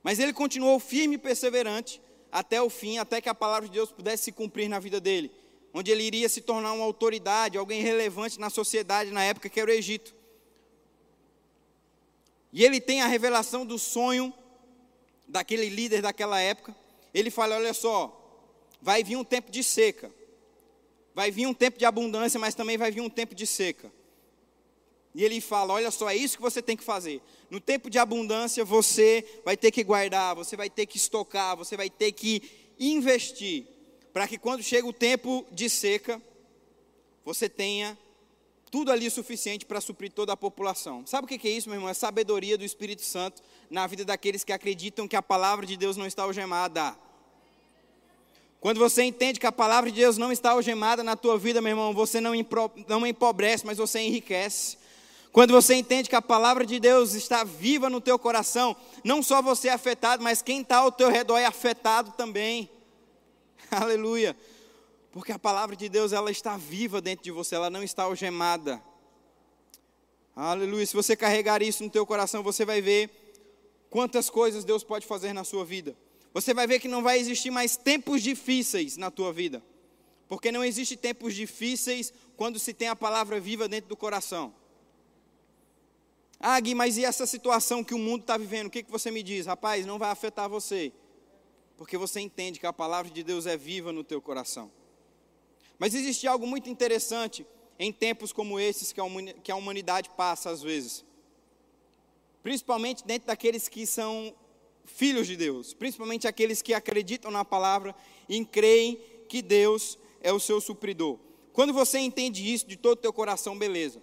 Mas 0.04 0.19
ele 0.19 0.34
continuou 0.34 0.80
firme 0.80 1.15
e 1.15 1.17
perseverante 1.17 2.01
até 2.32 2.62
o 2.62 2.69
fim, 2.69 2.97
até 2.97 3.21
que 3.21 3.30
a 3.30 3.34
palavra 3.36 3.67
de 3.67 3.73
Deus 3.73 3.91
pudesse 3.91 4.25
se 4.25 4.32
cumprir 4.32 4.67
na 4.67 4.78
vida 4.78 4.99
dele, 4.99 5.32
onde 5.73 5.89
ele 5.89 6.04
iria 6.04 6.28
se 6.28 6.41
tornar 6.41 6.73
uma 6.73 6.84
autoridade, 6.84 7.58
alguém 7.58 7.82
relevante 7.82 8.39
na 8.39 8.49
sociedade 8.49 9.12
na 9.12 9.23
época 9.23 9.49
que 9.49 9.60
era 9.60 9.71
o 9.71 9.73
Egito. 9.73 10.13
E 12.51 12.63
ele 12.63 12.80
tem 12.80 13.01
a 13.01 13.08
revelação 13.08 13.65
do 13.65 13.80
sonho 13.80 14.34
daquele 15.28 15.69
líder 15.69 16.01
daquela 16.01 16.39
época. 16.39 16.75
Ele 17.13 17.30
fala: 17.30 17.56
Olha 17.56 17.73
só, 17.73 18.47
vai 18.82 19.04
vir 19.04 19.15
um 19.15 19.23
tempo 19.23 19.51
de 19.51 19.63
seca, 19.63 20.12
vai 21.13 21.32
vir 21.32 21.47
um 21.47 21.54
tempo 21.54 21.78
de 21.78 21.86
abundância, 21.86 22.39
mas 22.39 22.56
também 22.56 22.78
vai 22.78 22.91
vir 22.91 23.01
um 23.01 23.10
tempo 23.10 23.34
de 23.34 23.47
seca. 23.47 23.91
E 25.15 25.23
ele 25.23 25.39
fala: 25.39 25.73
Olha 25.73 25.89
só, 25.89 26.10
é 26.10 26.15
isso 26.15 26.36
que 26.36 26.41
você 26.41 26.62
tem 26.62 26.75
que 26.75 26.84
fazer. 26.84 27.21
No 27.49 27.62
tempo 27.62 27.89
de 27.89 27.97
abundância, 27.97 28.65
você 28.65 29.25
vai 29.45 29.56
ter 29.56 29.71
que 29.71 29.82
guardar, 29.82 30.36
você 30.36 30.58
vai 30.58 30.69
ter 30.69 30.86
que 30.86 30.97
estocar, 30.97 31.56
você 31.56 31.78
vai 31.78 31.89
ter 31.89 32.12
que 32.12 32.43
investir, 32.78 33.65
para 34.12 34.28
que 34.28 34.38
quando 34.38 34.62
chega 34.62 34.86
o 34.86 34.91
tempo 34.91 35.45
de 35.54 35.69
seca, 35.69 36.21
você 37.23 37.47
tenha 37.47 37.97
tudo 38.69 38.91
ali 38.91 39.10
suficiente 39.10 39.65
para 39.65 39.80
suprir 39.80 40.12
toda 40.12 40.34
a 40.34 40.38
população. 40.38 41.08
Sabe 41.08 41.23
o 41.23 41.28
que 41.28 41.47
é 41.47 41.51
isso, 41.51 41.69
meu 41.69 41.78
irmão? 41.78 41.89
É 41.89 41.93
sabedoria 41.93 42.58
do 42.58 42.65
Espírito 42.65 43.04
Santo 43.04 43.41
na 43.69 43.88
vida 43.88 44.04
daqueles 44.04 44.43
que 44.43 44.51
acreditam 44.51 45.08
que 45.08 45.15
a 45.15 45.21
palavra 45.21 45.65
de 45.65 45.78
Deus 45.78 45.95
não 45.95 46.06
está 46.06 46.23
algemada. 46.23 46.93
Quando 48.60 48.80
você 48.80 49.04
entende 49.04 49.39
que 49.39 49.47
a 49.47 49.51
palavra 49.51 49.89
de 49.89 50.01
Deus 50.01 50.17
não 50.17 50.30
está 50.30 50.51
algemada 50.51 51.04
na 51.04 51.15
tua 51.15 51.38
vida, 51.38 51.62
meu 51.62 51.69
irmão, 51.69 51.93
você 51.93 52.19
não, 52.19 52.34
não 52.86 53.08
empobrece, 53.08 53.65
mas 53.65 53.78
você 53.78 54.01
enriquece. 54.01 54.84
Quando 55.36 55.52
você 55.52 55.76
entende 55.76 56.08
que 56.08 56.15
a 56.15 56.21
palavra 56.21 56.65
de 56.65 56.80
Deus 56.80 57.13
está 57.13 57.43
viva 57.43 57.89
no 57.89 58.00
teu 58.00 58.17
coração, 58.17 58.74
não 59.04 59.21
só 59.21 59.41
você 59.41 59.67
é 59.67 59.74
afetado, 59.74 60.24
mas 60.24 60.41
quem 60.41 60.62
está 60.62 60.78
ao 60.78 60.93
teu 60.93 61.10
redor 61.10 61.38
é 61.38 61.45
afetado 61.45 62.13
também. 62.13 62.69
Aleluia. 63.69 64.34
Porque 65.12 65.34
a 65.34 65.38
palavra 65.38 65.76
de 65.76 65.89
Deus, 65.89 66.13
ela 66.13 66.32
está 66.32 66.56
viva 66.56 67.02
dentro 67.02 67.26
de 67.26 67.32
você, 67.32 67.54
ela 67.54 67.69
não 67.69 67.84
está 67.84 68.04
algemada. 68.04 68.82
Aleluia. 70.34 70.86
Se 70.86 70.95
você 70.95 71.17
carregar 71.17 71.62
isso 71.62 71.84
no 71.84 71.89
teu 71.89 72.06
coração, 72.06 72.41
você 72.41 72.63
vai 72.63 72.80
ver 72.80 73.10
quantas 73.89 74.30
coisas 74.30 74.63
Deus 74.63 74.86
pode 74.86 75.06
fazer 75.06 75.34
na 75.34 75.43
sua 75.43 75.65
vida. 75.65 75.98
Você 76.34 76.54
vai 76.54 76.65
ver 76.65 76.80
que 76.80 76.88
não 76.88 77.04
vai 77.04 77.19
existir 77.19 77.52
mais 77.52 77.76
tempos 77.76 78.24
difíceis 78.24 78.95
na 78.95 79.12
tua 79.12 79.34
vida. 79.34 79.62
Porque 80.30 80.50
não 80.50 80.63
existe 80.63 80.95
tempos 80.95 81.36
difíceis 81.36 82.13
quando 82.38 82.58
se 82.58 82.74
tem 82.74 82.88
a 82.88 82.95
palavra 82.95 83.38
viva 83.38 83.67
dentro 83.67 83.89
do 83.89 83.98
coração. 83.98 84.54
Ah, 86.39 86.60
Gui, 86.60 86.76
mas 86.76 86.98
e 86.98 87.06
essa 87.06 87.26
situação 87.26 87.84
que 87.84 87.93
o 87.93 87.98
mundo 87.98 88.21
está 88.21 88.38
vivendo? 88.38 88.67
O 88.67 88.69
que, 88.69 88.84
que 88.84 88.91
você 88.91 89.10
me 89.10 89.24
diz? 89.24 89.45
Rapaz, 89.45 89.86
não 89.86 89.98
vai 89.98 90.12
afetar 90.12 90.50
você. 90.50 90.91
Porque 91.78 91.98
você 91.98 92.19
entende 92.19 92.60
que 92.60 92.65
a 92.65 92.74
palavra 92.74 93.12
de 93.12 93.24
Deus 93.24 93.45
é 93.45 93.58
viva 93.58 93.91
no 93.91 94.04
teu 94.04 94.21
coração. 94.21 94.71
Mas 95.78 95.93
existe 95.93 96.28
algo 96.28 96.48
muito 96.48 96.69
interessante 96.69 97.45
em 97.78 97.91
tempos 97.91 98.32
como 98.32 98.60
esses 98.60 98.93
que 99.43 99.52
a 99.52 99.56
humanidade 99.56 100.10
passa 100.12 100.50
às 100.50 100.62
vezes. 100.62 101.04
Principalmente 102.41 103.04
dentro 103.06 103.28
daqueles 103.28 103.67
que 103.67 103.86
são 103.86 104.34
filhos 104.86 105.28
de 105.28 105.36
Deus. 105.36 105.74
Principalmente 105.74 106.28
aqueles 106.28 106.62
que 106.62 106.74
acreditam 106.74 107.32
na 107.32 107.43
palavra 107.43 107.93
e 108.30 108.43
creem 108.45 109.02
que 109.28 109.41
Deus 109.41 109.98
é 110.21 110.32
o 110.32 110.39
seu 110.39 110.62
supridor. 110.62 111.19
Quando 111.52 111.74
você 111.74 112.00
entende 112.00 112.52
isso 112.54 112.67
de 112.67 112.78
todo 112.78 112.93
o 112.93 113.02
teu 113.02 113.13
coração, 113.13 113.58
beleza. 113.58 114.02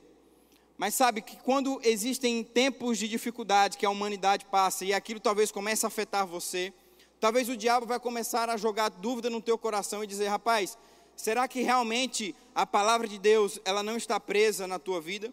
Mas 0.82 0.96
sabe 0.96 1.22
que 1.22 1.36
quando 1.36 1.80
existem 1.84 2.42
tempos 2.42 2.98
de 2.98 3.06
dificuldade 3.06 3.78
que 3.78 3.86
a 3.86 3.90
humanidade 3.90 4.44
passa 4.46 4.84
e 4.84 4.92
aquilo 4.92 5.20
talvez 5.20 5.52
comece 5.52 5.86
a 5.86 5.88
afetar 5.88 6.26
você, 6.26 6.74
talvez 7.20 7.48
o 7.48 7.56
diabo 7.56 7.86
vai 7.86 8.00
começar 8.00 8.50
a 8.50 8.56
jogar 8.56 8.88
dúvida 8.88 9.30
no 9.30 9.40
teu 9.40 9.56
coração 9.56 10.02
e 10.02 10.08
dizer, 10.08 10.26
rapaz, 10.26 10.76
será 11.14 11.46
que 11.46 11.62
realmente 11.62 12.34
a 12.52 12.66
palavra 12.66 13.06
de 13.06 13.16
Deus 13.16 13.60
ela 13.64 13.80
não 13.80 13.96
está 13.96 14.18
presa 14.18 14.66
na 14.66 14.76
tua 14.76 15.00
vida? 15.00 15.32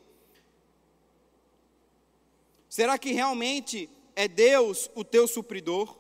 Será 2.69 2.99
que 2.99 3.11
realmente 3.11 3.89
é 4.15 4.27
Deus 4.27 4.87
o 4.93 5.03
teu 5.03 5.27
supridor? 5.27 5.97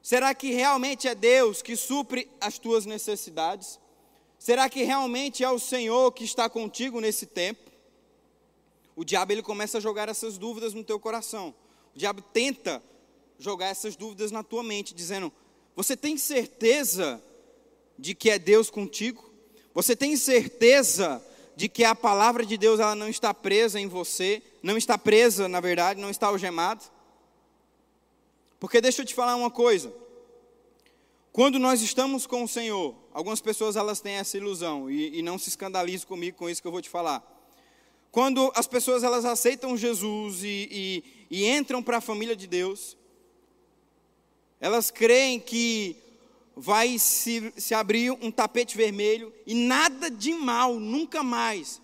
Será 0.00 0.32
que 0.36 0.52
realmente 0.52 1.08
é 1.08 1.16
Deus 1.16 1.62
que 1.62 1.74
supre 1.74 2.30
as 2.40 2.60
tuas 2.60 2.86
necessidades? 2.86 3.80
Será 4.38 4.70
que 4.70 4.84
realmente 4.84 5.42
é 5.42 5.50
o 5.50 5.58
Senhor 5.58 6.12
que 6.12 6.22
está 6.22 6.48
contigo 6.48 7.00
nesse 7.00 7.26
tempo? 7.26 7.69
O 8.96 9.04
diabo 9.04 9.32
ele 9.32 9.42
começa 9.42 9.78
a 9.78 9.80
jogar 9.80 10.08
essas 10.08 10.36
dúvidas 10.38 10.74
no 10.74 10.84
teu 10.84 10.98
coração. 10.98 11.54
O 11.94 11.98
diabo 11.98 12.20
tenta 12.20 12.82
jogar 13.38 13.66
essas 13.66 13.96
dúvidas 13.96 14.30
na 14.30 14.42
tua 14.42 14.62
mente, 14.62 14.94
dizendo: 14.94 15.32
Você 15.74 15.96
tem 15.96 16.16
certeza 16.16 17.22
de 17.98 18.14
que 18.14 18.30
é 18.30 18.38
Deus 18.38 18.70
contigo? 18.70 19.30
Você 19.74 19.94
tem 19.94 20.16
certeza 20.16 21.24
de 21.56 21.68
que 21.68 21.84
a 21.84 21.94
palavra 21.94 22.44
de 22.44 22.56
Deus 22.56 22.80
ela 22.80 22.94
não 22.94 23.08
está 23.08 23.32
presa 23.34 23.78
em 23.78 23.86
você? 23.86 24.42
Não 24.62 24.76
está 24.76 24.96
presa, 24.96 25.48
na 25.48 25.60
verdade, 25.60 26.00
não 26.00 26.10
está 26.10 26.28
algemada? 26.28 26.82
Porque 28.58 28.80
deixa 28.80 29.02
eu 29.02 29.06
te 29.06 29.14
falar 29.14 29.36
uma 29.36 29.50
coisa. 29.50 29.92
Quando 31.32 31.58
nós 31.58 31.80
estamos 31.80 32.26
com 32.26 32.42
o 32.42 32.48
Senhor, 32.48 32.94
algumas 33.12 33.40
pessoas 33.40 33.76
elas 33.76 34.00
têm 34.00 34.14
essa 34.14 34.36
ilusão, 34.36 34.90
e, 34.90 35.18
e 35.18 35.22
não 35.22 35.38
se 35.38 35.48
escandalize 35.48 36.04
comigo 36.04 36.36
com 36.36 36.50
isso 36.50 36.60
que 36.60 36.66
eu 36.66 36.72
vou 36.72 36.82
te 36.82 36.90
falar. 36.90 37.39
Quando 38.10 38.52
as 38.56 38.66
pessoas 38.66 39.04
elas 39.04 39.24
aceitam 39.24 39.76
Jesus 39.76 40.42
e, 40.42 40.68
e, 40.70 41.04
e 41.30 41.48
entram 41.48 41.82
para 41.82 41.98
a 41.98 42.00
família 42.00 42.34
de 42.34 42.46
Deus, 42.46 42.96
elas 44.60 44.90
creem 44.90 45.38
que 45.38 45.96
vai 46.56 46.98
se, 46.98 47.52
se 47.56 47.72
abrir 47.72 48.10
um 48.10 48.30
tapete 48.30 48.76
vermelho 48.76 49.32
e 49.46 49.54
nada 49.54 50.10
de 50.10 50.32
mal, 50.34 50.74
nunca 50.74 51.22
mais, 51.22 51.80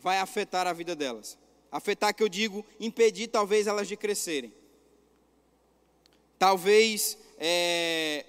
vai 0.00 0.18
afetar 0.18 0.66
a 0.66 0.72
vida 0.72 0.96
delas. 0.96 1.38
Afetar, 1.70 2.14
que 2.14 2.22
eu 2.22 2.28
digo, 2.28 2.64
impedir 2.80 3.28
talvez 3.28 3.66
elas 3.66 3.86
de 3.86 3.96
crescerem. 3.96 4.52
Talvez 6.38 7.18
é, 7.38 8.24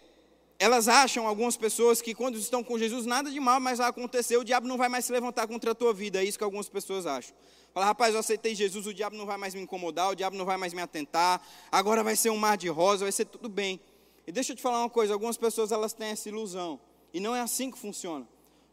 elas 0.59 0.87
acham, 0.87 1.27
algumas 1.27 1.55
pessoas, 1.55 2.01
que 2.01 2.15
quando 2.15 2.37
estão 2.37 2.63
com 2.63 2.77
Jesus, 2.79 3.05
nada 3.05 3.29
de 3.29 3.39
mal 3.39 3.59
mais 3.59 3.77
vai 3.77 3.87
acontecer, 3.87 4.37
o 4.37 4.43
diabo 4.43 4.67
não 4.67 4.77
vai 4.77 4.89
mais 4.89 5.05
se 5.05 5.11
levantar 5.11 5.47
contra 5.47 5.71
a 5.71 5.75
tua 5.75 5.93
vida. 5.93 6.19
É 6.19 6.25
isso 6.25 6.37
que 6.37 6.43
algumas 6.43 6.67
pessoas 6.67 7.05
acham. 7.05 7.35
Fala, 7.73 7.85
rapaz, 7.85 8.13
eu 8.13 8.19
aceitei 8.19 8.55
Jesus, 8.55 8.87
o 8.87 8.93
diabo 8.93 9.15
não 9.15 9.25
vai 9.25 9.37
mais 9.37 9.53
me 9.53 9.61
incomodar, 9.61 10.09
o 10.09 10.15
diabo 10.15 10.35
não 10.35 10.45
vai 10.45 10.57
mais 10.57 10.73
me 10.73 10.81
atentar, 10.81 11.39
agora 11.71 12.03
vai 12.03 12.15
ser 12.15 12.31
um 12.31 12.37
mar 12.37 12.57
de 12.57 12.67
rosa, 12.69 13.05
vai 13.05 13.11
ser 13.11 13.25
tudo 13.25 13.47
bem. 13.47 13.79
E 14.25 14.31
deixa 14.31 14.53
eu 14.53 14.55
te 14.55 14.61
falar 14.61 14.79
uma 14.79 14.89
coisa, 14.89 15.13
algumas 15.13 15.37
pessoas 15.37 15.71
elas 15.71 15.93
têm 15.93 16.07
essa 16.07 16.27
ilusão, 16.27 16.79
e 17.13 17.19
não 17.19 17.35
é 17.35 17.41
assim 17.41 17.69
que 17.69 17.77
funciona. 17.77 18.27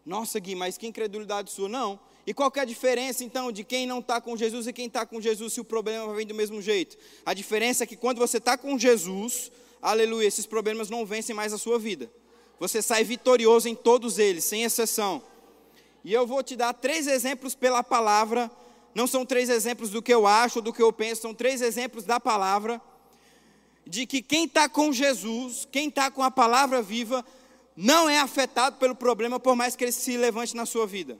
Nossa, 0.06 0.38
Gui, 0.38 0.54
mas 0.54 0.76
que 0.76 0.86
incredulidade 0.86 1.50
sua. 1.50 1.68
Não. 1.68 1.98
E 2.26 2.34
qual 2.34 2.52
é 2.56 2.60
a 2.60 2.64
diferença, 2.64 3.24
então, 3.24 3.50
de 3.50 3.64
quem 3.64 3.86
não 3.86 4.00
está 4.00 4.20
com 4.20 4.36
Jesus 4.36 4.66
e 4.66 4.72
quem 4.72 4.86
está 4.86 5.06
com 5.06 5.20
Jesus, 5.20 5.54
se 5.54 5.60
o 5.60 5.64
problema 5.64 6.12
vem 6.14 6.26
do 6.26 6.34
mesmo 6.34 6.60
jeito? 6.60 6.96
A 7.24 7.32
diferença 7.32 7.84
é 7.84 7.86
que 7.86 7.96
quando 7.96 8.18
você 8.18 8.38
está 8.38 8.56
com 8.56 8.78
Jesus, 8.78 9.50
aleluia, 9.90 10.26
esses 10.26 10.46
problemas 10.46 10.88
não 10.88 11.04
vencem 11.04 11.34
mais 11.34 11.52
a 11.52 11.58
sua 11.58 11.78
vida. 11.78 12.10
Você 12.58 12.80
sai 12.80 13.04
vitorioso 13.04 13.68
em 13.68 13.74
todos 13.74 14.18
eles, 14.18 14.44
sem 14.44 14.62
exceção. 14.62 15.22
E 16.02 16.12
eu 16.12 16.26
vou 16.26 16.42
te 16.42 16.56
dar 16.56 16.72
três 16.72 17.06
exemplos 17.06 17.54
pela 17.54 17.82
palavra. 17.82 18.50
Não 18.94 19.06
são 19.06 19.26
três 19.26 19.50
exemplos 19.50 19.90
do 19.90 20.00
que 20.00 20.12
eu 20.14 20.26
acho, 20.26 20.60
do 20.60 20.72
que 20.72 20.82
eu 20.82 20.92
penso, 20.92 21.22
são 21.22 21.34
três 21.34 21.60
exemplos 21.60 22.04
da 22.04 22.18
palavra. 22.18 22.80
De 23.86 24.06
que 24.06 24.22
quem 24.22 24.46
está 24.46 24.68
com 24.68 24.92
Jesus, 24.92 25.68
quem 25.70 25.88
está 25.88 26.10
com 26.10 26.22
a 26.22 26.30
palavra 26.30 26.80
viva, 26.80 27.24
não 27.76 28.08
é 28.08 28.20
afetado 28.20 28.76
pelo 28.76 28.94
problema, 28.94 29.38
por 29.38 29.54
mais 29.54 29.76
que 29.76 29.84
ele 29.84 29.92
se 29.92 30.16
levante 30.16 30.56
na 30.56 30.64
sua 30.64 30.86
vida. 30.86 31.18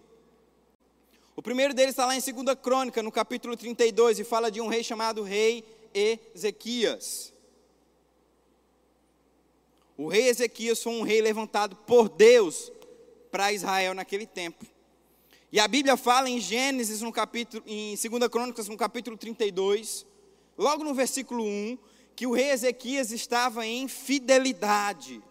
O 1.36 1.42
primeiro 1.42 1.74
deles 1.74 1.90
está 1.90 2.06
lá 2.06 2.16
em 2.16 2.20
2 2.20 2.56
Crônica, 2.62 3.02
no 3.02 3.10
capítulo 3.10 3.56
32, 3.56 4.20
e 4.20 4.24
fala 4.24 4.50
de 4.50 4.60
um 4.60 4.68
rei 4.68 4.84
chamado 4.84 5.22
Rei 5.22 5.64
Ezequias. 5.92 7.33
O 9.96 10.08
rei 10.08 10.28
Ezequias 10.28 10.82
foi 10.82 10.92
um 10.92 11.02
rei 11.02 11.20
levantado 11.20 11.76
por 11.76 12.08
Deus 12.08 12.72
para 13.30 13.52
Israel 13.52 13.94
naquele 13.94 14.26
tempo. 14.26 14.66
E 15.52 15.60
a 15.60 15.68
Bíblia 15.68 15.96
fala 15.96 16.28
em 16.28 16.40
Gênesis, 16.40 17.00
no 17.00 17.12
capítulo, 17.12 17.62
em 17.64 17.94
2 17.94 18.28
Crônicas, 18.28 18.66
no 18.66 18.76
capítulo 18.76 19.16
32, 19.16 20.04
logo 20.58 20.82
no 20.82 20.92
versículo 20.94 21.44
1, 21.44 21.78
que 22.16 22.26
o 22.26 22.32
rei 22.32 22.50
Ezequias 22.50 23.12
estava 23.12 23.64
em 23.64 23.86
fidelidade. 23.86 25.22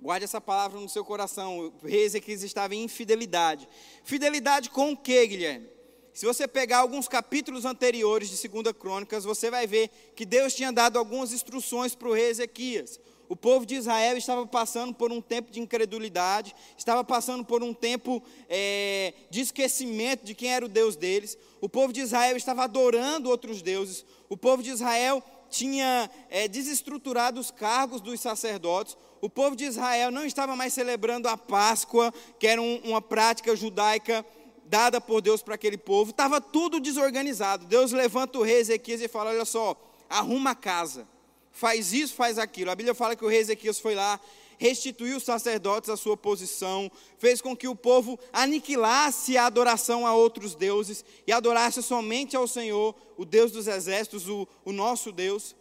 Guarde 0.00 0.24
essa 0.24 0.40
palavra 0.40 0.80
no 0.80 0.88
seu 0.88 1.04
coração. 1.04 1.72
O 1.82 1.86
rei 1.86 2.04
Ezequias 2.04 2.42
estava 2.42 2.74
em 2.74 2.84
infidelidade. 2.84 3.68
Fidelidade 4.04 4.70
com 4.70 4.92
o 4.92 4.96
que, 4.96 5.26
Guilherme? 5.26 5.68
Se 6.14 6.24
você 6.24 6.48
pegar 6.48 6.78
alguns 6.78 7.06
capítulos 7.06 7.64
anteriores 7.64 8.30
de 8.30 8.48
2 8.48 8.72
Crônicas, 8.78 9.24
você 9.24 9.50
vai 9.50 9.66
ver 9.66 9.90
que 10.16 10.24
Deus 10.24 10.54
tinha 10.54 10.72
dado 10.72 10.98
algumas 10.98 11.32
instruções 11.32 11.94
para 11.94 12.08
o 12.08 12.12
rei 12.12 12.30
Ezequias. 12.30 12.98
O 13.28 13.36
povo 13.36 13.66
de 13.66 13.74
Israel 13.74 14.16
estava 14.16 14.46
passando 14.46 14.94
por 14.94 15.12
um 15.12 15.20
tempo 15.20 15.50
de 15.50 15.60
incredulidade, 15.60 16.54
estava 16.78 17.04
passando 17.04 17.44
por 17.44 17.62
um 17.62 17.74
tempo 17.74 18.22
é, 18.48 19.12
de 19.28 19.42
esquecimento 19.42 20.24
de 20.24 20.34
quem 20.34 20.50
era 20.50 20.64
o 20.64 20.68
Deus 20.68 20.96
deles. 20.96 21.36
O 21.60 21.68
povo 21.68 21.92
de 21.92 22.00
Israel 22.00 22.36
estava 22.38 22.64
adorando 22.64 23.28
outros 23.28 23.60
deuses. 23.60 24.04
O 24.30 24.36
povo 24.36 24.62
de 24.62 24.70
Israel 24.70 25.22
tinha 25.50 26.10
é, 26.30 26.48
desestruturado 26.48 27.38
os 27.38 27.50
cargos 27.50 28.00
dos 28.00 28.18
sacerdotes. 28.18 28.96
O 29.20 29.28
povo 29.28 29.54
de 29.54 29.64
Israel 29.64 30.10
não 30.10 30.24
estava 30.24 30.56
mais 30.56 30.72
celebrando 30.72 31.28
a 31.28 31.36
Páscoa, 31.36 32.14
que 32.38 32.46
era 32.46 32.62
um, 32.62 32.80
uma 32.84 33.02
prática 33.02 33.54
judaica 33.54 34.24
dada 34.64 35.02
por 35.02 35.20
Deus 35.20 35.42
para 35.42 35.54
aquele 35.54 35.76
povo. 35.76 36.12
Estava 36.12 36.40
tudo 36.40 36.80
desorganizado. 36.80 37.66
Deus 37.66 37.92
levanta 37.92 38.38
o 38.38 38.42
rei 38.42 38.60
Ezequias 38.60 39.02
e 39.02 39.08
fala: 39.08 39.30
Olha 39.30 39.44
só, 39.44 39.76
arruma 40.08 40.52
a 40.52 40.54
casa 40.54 41.06
faz 41.52 41.92
isso, 41.92 42.14
faz 42.14 42.38
aquilo. 42.38 42.70
A 42.70 42.74
Bíblia 42.74 42.94
fala 42.94 43.16
que 43.16 43.24
o 43.24 43.28
rei 43.28 43.40
Ezequias 43.40 43.78
foi 43.78 43.94
lá, 43.94 44.20
restituiu 44.58 45.16
os 45.16 45.22
sacerdotes 45.22 45.88
à 45.88 45.96
sua 45.96 46.16
posição, 46.16 46.90
fez 47.16 47.40
com 47.40 47.56
que 47.56 47.68
o 47.68 47.76
povo 47.76 48.18
aniquilasse 48.32 49.36
a 49.36 49.46
adoração 49.46 50.06
a 50.06 50.14
outros 50.14 50.54
deuses 50.54 51.04
e 51.26 51.32
adorasse 51.32 51.82
somente 51.82 52.36
ao 52.36 52.48
Senhor, 52.48 52.94
o 53.16 53.24
Deus 53.24 53.52
dos 53.52 53.66
exércitos, 53.66 54.28
o, 54.28 54.46
o 54.64 54.72
nosso 54.72 55.12
Deus. 55.12 55.54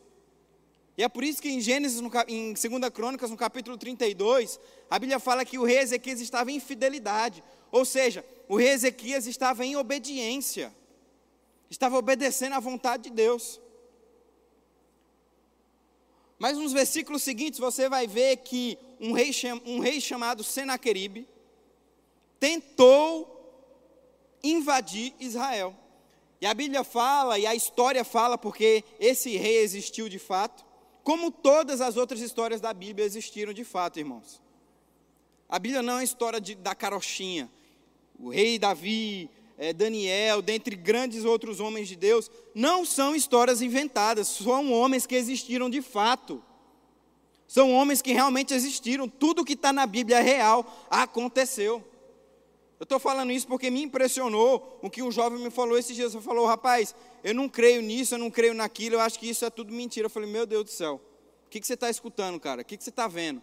E 0.98 1.04
é 1.04 1.08
por 1.08 1.24
isso 1.24 1.40
que 1.40 1.50
em 1.50 1.62
Gênesis, 1.62 2.02
no, 2.02 2.12
em 2.28 2.54
2 2.54 2.90
Crônicas, 2.92 3.30
no 3.30 3.38
capítulo 3.38 3.78
32, 3.78 4.60
a 4.90 4.98
Bíblia 4.98 5.20
fala 5.20 5.46
que 5.46 5.60
o 5.60 5.64
rei 5.64 5.78
Ezequias 5.78 6.20
estava 6.20 6.52
em 6.52 6.60
fidelidade. 6.60 7.44
Ou 7.72 7.86
seja, 7.86 8.26
o 8.50 8.58
rei 8.58 8.70
Ezequias 8.70 9.28
estava 9.28 9.64
em 9.64 9.76
obediência. 9.76 10.76
Estava 11.70 11.98
obedecendo 11.98 12.54
à 12.54 12.60
vontade 12.60 13.04
de 13.04 13.10
Deus. 13.12 13.62
Mas 16.38 16.58
nos 16.58 16.72
versículos 16.72 17.24
seguintes 17.24 17.60
você 17.60 17.90
vai 17.90 18.06
ver 18.06 18.38
que 18.38 18.78
um 19.00 19.12
rei, 19.12 19.32
um 19.66 19.80
rei 19.80 20.00
chamado 20.00 20.44
Senaqueribe 20.44 21.28
tentou 22.40 23.34
invadir 24.44 25.14
Israel. 25.20 25.76
E 26.40 26.46
a 26.46 26.54
Bíblia 26.54 26.84
fala, 26.84 27.40
e 27.40 27.48
a 27.48 27.56
história 27.56 28.04
fala, 28.04 28.38
porque 28.38 28.84
esse 29.00 29.36
rei 29.36 29.58
existiu 29.58 30.08
de 30.08 30.20
fato, 30.20 30.64
como 31.04 31.32
todas 31.32 31.82
as 31.82 31.98
outras 31.98 32.22
histórias 32.22 32.62
da 32.62 32.74
Bíblia 32.74 33.06
existiram 33.06 33.54
de 33.54 33.64
fato, 33.64 33.98
irmãos. 33.98 34.42
A 35.50 35.58
Bíblia 35.58 35.82
não 35.82 35.98
é 35.98 36.02
a 36.02 36.04
história 36.04 36.40
de, 36.40 36.54
da 36.54 36.76
carochinha. 36.76 37.50
O 38.20 38.30
rei 38.30 38.60
Davi, 38.60 39.30
é, 39.58 39.74
Daniel, 39.74 40.42
dentre 40.42 40.76
grandes 40.76 41.26
outros 41.26 41.60
homens 41.60 41.88
de 41.88 41.96
Deus, 41.96 42.30
não 42.54 42.86
são 42.86 43.16
histórias 43.16 43.62
inventadas, 43.62 44.28
são 44.28 44.72
homens 44.72 45.06
que 45.06 45.16
existiram 45.16 45.70
de 45.70 45.82
fato. 45.82 46.44
São 47.48 47.74
homens 47.74 48.02
que 48.02 48.12
realmente 48.12 48.54
existiram. 48.54 49.08
Tudo 49.08 49.46
que 49.46 49.54
está 49.54 49.72
na 49.72 49.88
Bíblia 49.88 50.20
real, 50.20 50.86
aconteceu. 50.90 51.84
Eu 52.80 52.84
estou 52.84 53.00
falando 53.00 53.32
isso 53.32 53.48
porque 53.48 53.72
me 53.72 53.82
impressionou 53.82 54.80
o 54.84 54.90
que 54.90 55.02
um 55.02 55.12
jovem 55.12 55.40
me 55.40 55.50
falou 55.50 55.78
esses 55.78 55.96
dias. 55.96 56.14
Ele 56.14 56.24
falou, 56.24 56.46
rapaz, 56.46 56.94
eu 57.24 57.34
não 57.34 57.50
creio 57.50 57.82
nisso, 57.82 58.14
eu 58.14 58.20
não 58.20 58.30
creio 58.30 58.54
naquilo, 58.54 58.96
eu 58.96 59.00
acho 59.00 59.18
que 59.18 59.28
isso 59.28 59.44
é 59.46 59.50
tudo 59.50 59.74
mentira. 59.74 60.06
Eu 60.06 60.10
falei, 60.10 60.30
meu 60.30 60.46
Deus 60.46 60.66
do 60.66 60.70
céu, 60.70 61.02
o 61.46 61.50
que, 61.50 61.60
que 61.60 61.66
você 61.66 61.74
está 61.74 61.90
escutando, 61.90 62.40
cara? 62.40 62.62
O 62.62 62.66
que, 62.66 62.78
que 62.78 62.84
você 62.84 62.92
está 62.92 63.08
vendo? 63.08 63.42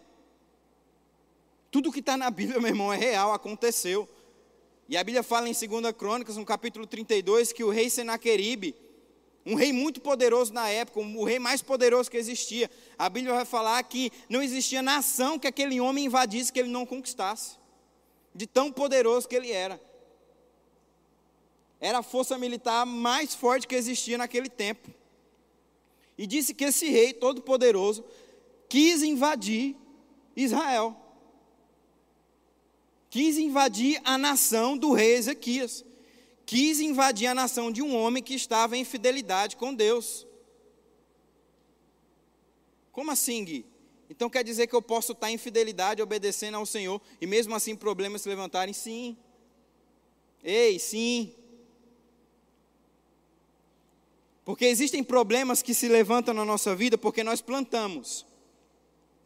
Tudo 1.71 1.91
que 1.91 1.99
está 1.99 2.17
na 2.17 2.31
Bíblia, 2.31 2.61
meu 2.61 2.69
irmão, 2.69 2.93
é 2.93 2.97
real, 2.97 3.33
aconteceu. 3.33 4.09
E 4.89 4.97
a 4.97 5.05
Bíblia 5.05 5.23
fala 5.23 5.49
em 5.49 5.53
2 5.53 5.93
Crônicas, 5.97 6.37
no 6.37 6.45
capítulo 6.45 6.87
32, 6.87 7.53
que 7.53 7.65
o 7.65 7.71
rei 7.71 7.89
Senaqueribe, 7.89 8.75
um 9.47 9.55
rei 9.55 9.73
muito 9.73 10.01
poderoso 10.01 10.53
na 10.53 10.69
época, 10.69 11.01
o 11.01 11.25
rei 11.25 11.39
mais 11.39 11.63
poderoso 11.63 12.11
que 12.11 12.17
existia, 12.17 12.71
a 12.99 13.09
Bíblia 13.09 13.35
vai 13.35 13.45
falar 13.45 13.83
que 13.85 14.11
não 14.29 14.43
existia 14.43 14.83
nação 14.83 15.39
que 15.39 15.47
aquele 15.47 15.81
homem 15.81 16.07
invadisse 16.07 16.53
que 16.53 16.59
ele 16.59 16.69
não 16.69 16.85
conquistasse, 16.85 17.57
de 18.35 18.47
tão 18.47 18.71
poderoso 18.71 19.29
que 19.29 19.35
ele 19.35 19.51
era. 19.51 19.81
Era 21.81 21.99
a 21.99 22.03
força 22.03 22.37
militar 22.39 22.85
mais 22.85 23.35
forte 23.35 23.67
que 23.67 23.75
existia 23.75 24.19
naquele 24.19 24.49
tempo. 24.49 24.91
E 26.17 26.27
disse 26.27 26.55
que 26.55 26.65
esse 26.65 26.89
rei 26.89 27.13
todo-poderoso 27.13 28.05
quis 28.69 29.03
invadir 29.03 29.77
Israel 30.37 30.97
quis 33.15 33.39
invadir 33.39 34.01
a 34.05 34.19
nação 34.19 34.77
do 34.77 34.93
rei 34.93 35.15
Ezequias, 35.15 35.85
quis 36.45 36.81
invadir 36.81 37.29
a 37.29 37.35
nação 37.35 37.71
de 37.71 37.81
um 37.81 37.95
homem 37.97 38.21
que 38.21 38.35
estava 38.35 38.77
em 38.77 38.85
fidelidade 38.85 39.55
com 39.55 39.73
Deus. 39.73 40.27
Como 42.91 43.13
assim, 43.13 43.45
Gui? 43.45 43.65
Então 44.11 44.29
quer 44.29 44.43
dizer 44.43 44.67
que 44.67 44.75
eu 44.75 44.83
posso 44.83 45.13
estar 45.13 45.31
em 45.31 45.39
fidelidade, 45.39 46.03
obedecendo 46.03 46.57
ao 46.57 46.67
Senhor, 46.67 47.01
e 47.21 47.25
mesmo 47.25 47.55
assim 47.55 47.77
problemas 47.77 48.23
se 48.23 48.29
levantarem? 48.29 48.75
Sim. 48.75 49.17
Ei, 50.43 50.81
sim. 50.81 51.33
Porque 54.45 54.65
existem 54.65 55.05
problemas 55.05 55.63
que 55.63 55.73
se 55.73 55.87
levantam 55.87 56.35
na 56.35 56.45
nossa 56.45 56.75
vida 56.75 56.99
porque 56.99 57.23
nós 57.23 57.41
plantamos. 57.41 58.27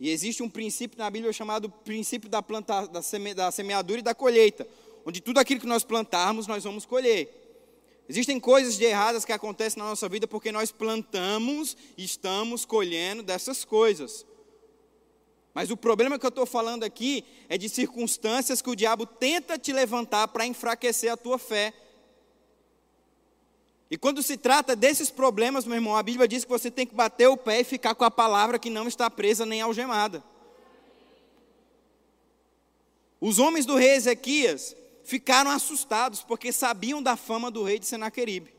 E 0.00 0.10
existe 0.10 0.42
um 0.42 0.48
princípio 0.48 0.98
na 0.98 1.10
Bíblia 1.10 1.32
chamado 1.32 1.68
princípio 1.68 2.28
da, 2.28 2.42
planta, 2.42 2.86
da, 2.86 3.02
seme, 3.02 3.34
da 3.34 3.50
semeadura 3.50 4.00
e 4.00 4.02
da 4.02 4.14
colheita, 4.14 4.66
onde 5.04 5.20
tudo 5.20 5.38
aquilo 5.38 5.60
que 5.60 5.66
nós 5.66 5.82
plantarmos, 5.82 6.46
nós 6.46 6.62
vamos 6.64 6.86
colher. 6.86 7.28
Existem 8.08 8.40
coisas 8.40 8.76
de 8.78 8.84
erradas 8.84 9.24
que 9.24 9.32
acontecem 9.32 9.82
na 9.82 9.88
nossa 9.88 10.08
vida 10.08 10.26
porque 10.26 10.50
nós 10.50 10.70
plantamos 10.70 11.76
e 11.96 12.04
estamos 12.04 12.64
colhendo 12.64 13.22
dessas 13.22 13.64
coisas. 13.64 14.24
Mas 15.52 15.70
o 15.70 15.76
problema 15.76 16.18
que 16.18 16.24
eu 16.24 16.30
estou 16.30 16.46
falando 16.46 16.84
aqui 16.84 17.24
é 17.48 17.58
de 17.58 17.68
circunstâncias 17.68 18.62
que 18.62 18.70
o 18.70 18.76
diabo 18.76 19.04
tenta 19.04 19.58
te 19.58 19.72
levantar 19.72 20.28
para 20.28 20.46
enfraquecer 20.46 21.12
a 21.12 21.16
tua 21.16 21.36
fé. 21.36 21.74
E 23.90 23.96
quando 23.96 24.22
se 24.22 24.36
trata 24.36 24.76
desses 24.76 25.10
problemas, 25.10 25.64
meu 25.64 25.76
irmão, 25.76 25.96
a 25.96 26.02
Bíblia 26.02 26.28
diz 26.28 26.44
que 26.44 26.50
você 26.50 26.70
tem 26.70 26.86
que 26.86 26.94
bater 26.94 27.26
o 27.28 27.36
pé 27.36 27.60
e 27.60 27.64
ficar 27.64 27.94
com 27.94 28.04
a 28.04 28.10
palavra 28.10 28.58
que 28.58 28.68
não 28.68 28.86
está 28.86 29.10
presa 29.10 29.46
nem 29.46 29.62
algemada. 29.62 30.22
Os 33.20 33.38
homens 33.38 33.64
do 33.64 33.76
rei 33.76 33.92
Ezequias 33.92 34.76
ficaram 35.04 35.50
assustados 35.50 36.22
porque 36.22 36.52
sabiam 36.52 37.02
da 37.02 37.16
fama 37.16 37.50
do 37.50 37.62
rei 37.62 37.78
de 37.78 37.86
Senaqueribe. 37.86 38.54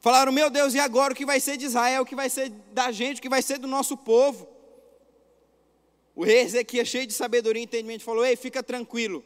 Falaram: 0.00 0.32
Meu 0.32 0.50
Deus, 0.50 0.74
e 0.74 0.80
agora 0.80 1.12
o 1.12 1.16
que 1.16 1.24
vai 1.24 1.38
ser 1.38 1.56
de 1.56 1.64
Israel? 1.64 2.02
O 2.02 2.06
que 2.06 2.16
vai 2.16 2.28
ser 2.28 2.50
da 2.72 2.90
gente? 2.90 3.18
O 3.18 3.22
que 3.22 3.28
vai 3.28 3.40
ser 3.40 3.58
do 3.58 3.68
nosso 3.68 3.96
povo? 3.96 4.48
O 6.14 6.24
rei 6.24 6.40
Ezequias, 6.40 6.88
cheio 6.88 7.06
de 7.06 7.12
sabedoria 7.12 7.62
e 7.62 7.64
entendimento, 7.64 8.02
falou: 8.02 8.26
Ei, 8.26 8.34
fica 8.34 8.62
tranquilo. 8.62 9.24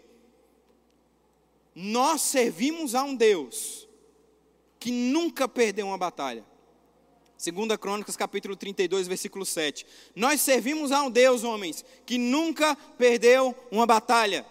Nós 1.74 2.20
servimos 2.20 2.94
a 2.94 3.02
um 3.02 3.14
Deus 3.14 3.88
que 4.80 4.90
nunca 4.90 5.46
perdeu 5.46 5.86
uma 5.86 5.98
batalha. 5.98 6.44
Segunda 7.36 7.78
Crônicas, 7.78 8.16
capítulo 8.16 8.56
32, 8.56 9.06
versículo 9.06 9.44
7. 9.46 9.86
Nós 10.16 10.40
servimos 10.40 10.90
a 10.90 11.02
um 11.02 11.10
Deus, 11.10 11.44
homens, 11.44 11.84
que 12.04 12.18
nunca 12.18 12.74
perdeu 12.98 13.54
uma 13.70 13.86
batalha. 13.86 14.44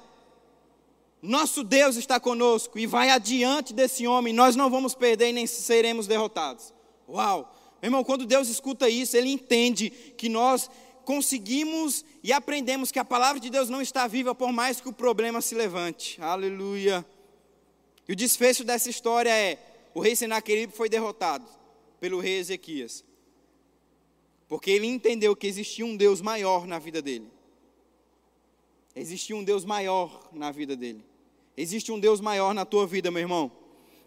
Nosso 1.21 1.63
Deus 1.63 1.97
está 1.97 2.19
conosco 2.19 2.79
e 2.79 2.87
vai 2.87 3.09
adiante 3.09 3.73
desse 3.73 4.07
homem, 4.07 4.33
nós 4.33 4.55
não 4.55 4.69
vamos 4.69 4.95
perder 4.95 5.33
nem 5.33 5.45
seremos 5.45 6.07
derrotados. 6.07 6.73
Uau! 7.07 7.53
Meu 7.81 7.89
irmão, 7.89 8.03
quando 8.03 8.25
Deus 8.25 8.49
escuta 8.49 8.89
isso, 8.89 9.17
ele 9.17 9.29
entende 9.29 9.89
que 9.89 10.29
nós 10.29 10.69
conseguimos 11.05 12.05
e 12.23 12.31
aprendemos 12.31 12.91
que 12.91 12.99
a 12.99 13.05
palavra 13.05 13.39
de 13.39 13.49
Deus 13.49 13.69
não 13.69 13.81
está 13.81 14.05
viva 14.07 14.35
por 14.35 14.51
mais 14.51 14.79
que 14.79 14.89
o 14.89 14.93
problema 14.93 15.41
se 15.41 15.55
levante. 15.55 16.21
Aleluia! 16.21 17.05
E 18.07 18.13
o 18.13 18.15
desfecho 18.15 18.63
dessa 18.63 18.89
história 18.89 19.29
é: 19.29 19.68
o 19.93 19.99
rei 19.99 20.15
Senaqueribe 20.15 20.73
foi 20.73 20.89
derrotado 20.89 21.45
pelo 21.99 22.19
rei 22.19 22.37
Ezequias. 22.39 23.03
Porque 24.47 24.71
ele 24.71 24.87
entendeu 24.87 25.35
que 25.35 25.47
existia 25.47 25.85
um 25.85 25.95
Deus 25.95 26.21
maior 26.21 26.65
na 26.65 26.79
vida 26.79 27.01
dele. 27.01 27.27
Existia 28.95 29.35
um 29.35 29.43
Deus 29.43 29.63
maior 29.63 30.29
na 30.33 30.51
vida 30.51 30.75
dele. 30.75 31.05
Existe 31.55 31.91
um 31.91 31.99
Deus 31.99 32.19
maior 32.19 32.53
na 32.53 32.65
tua 32.65 32.87
vida, 32.87 33.11
meu 33.11 33.21
irmão. 33.21 33.51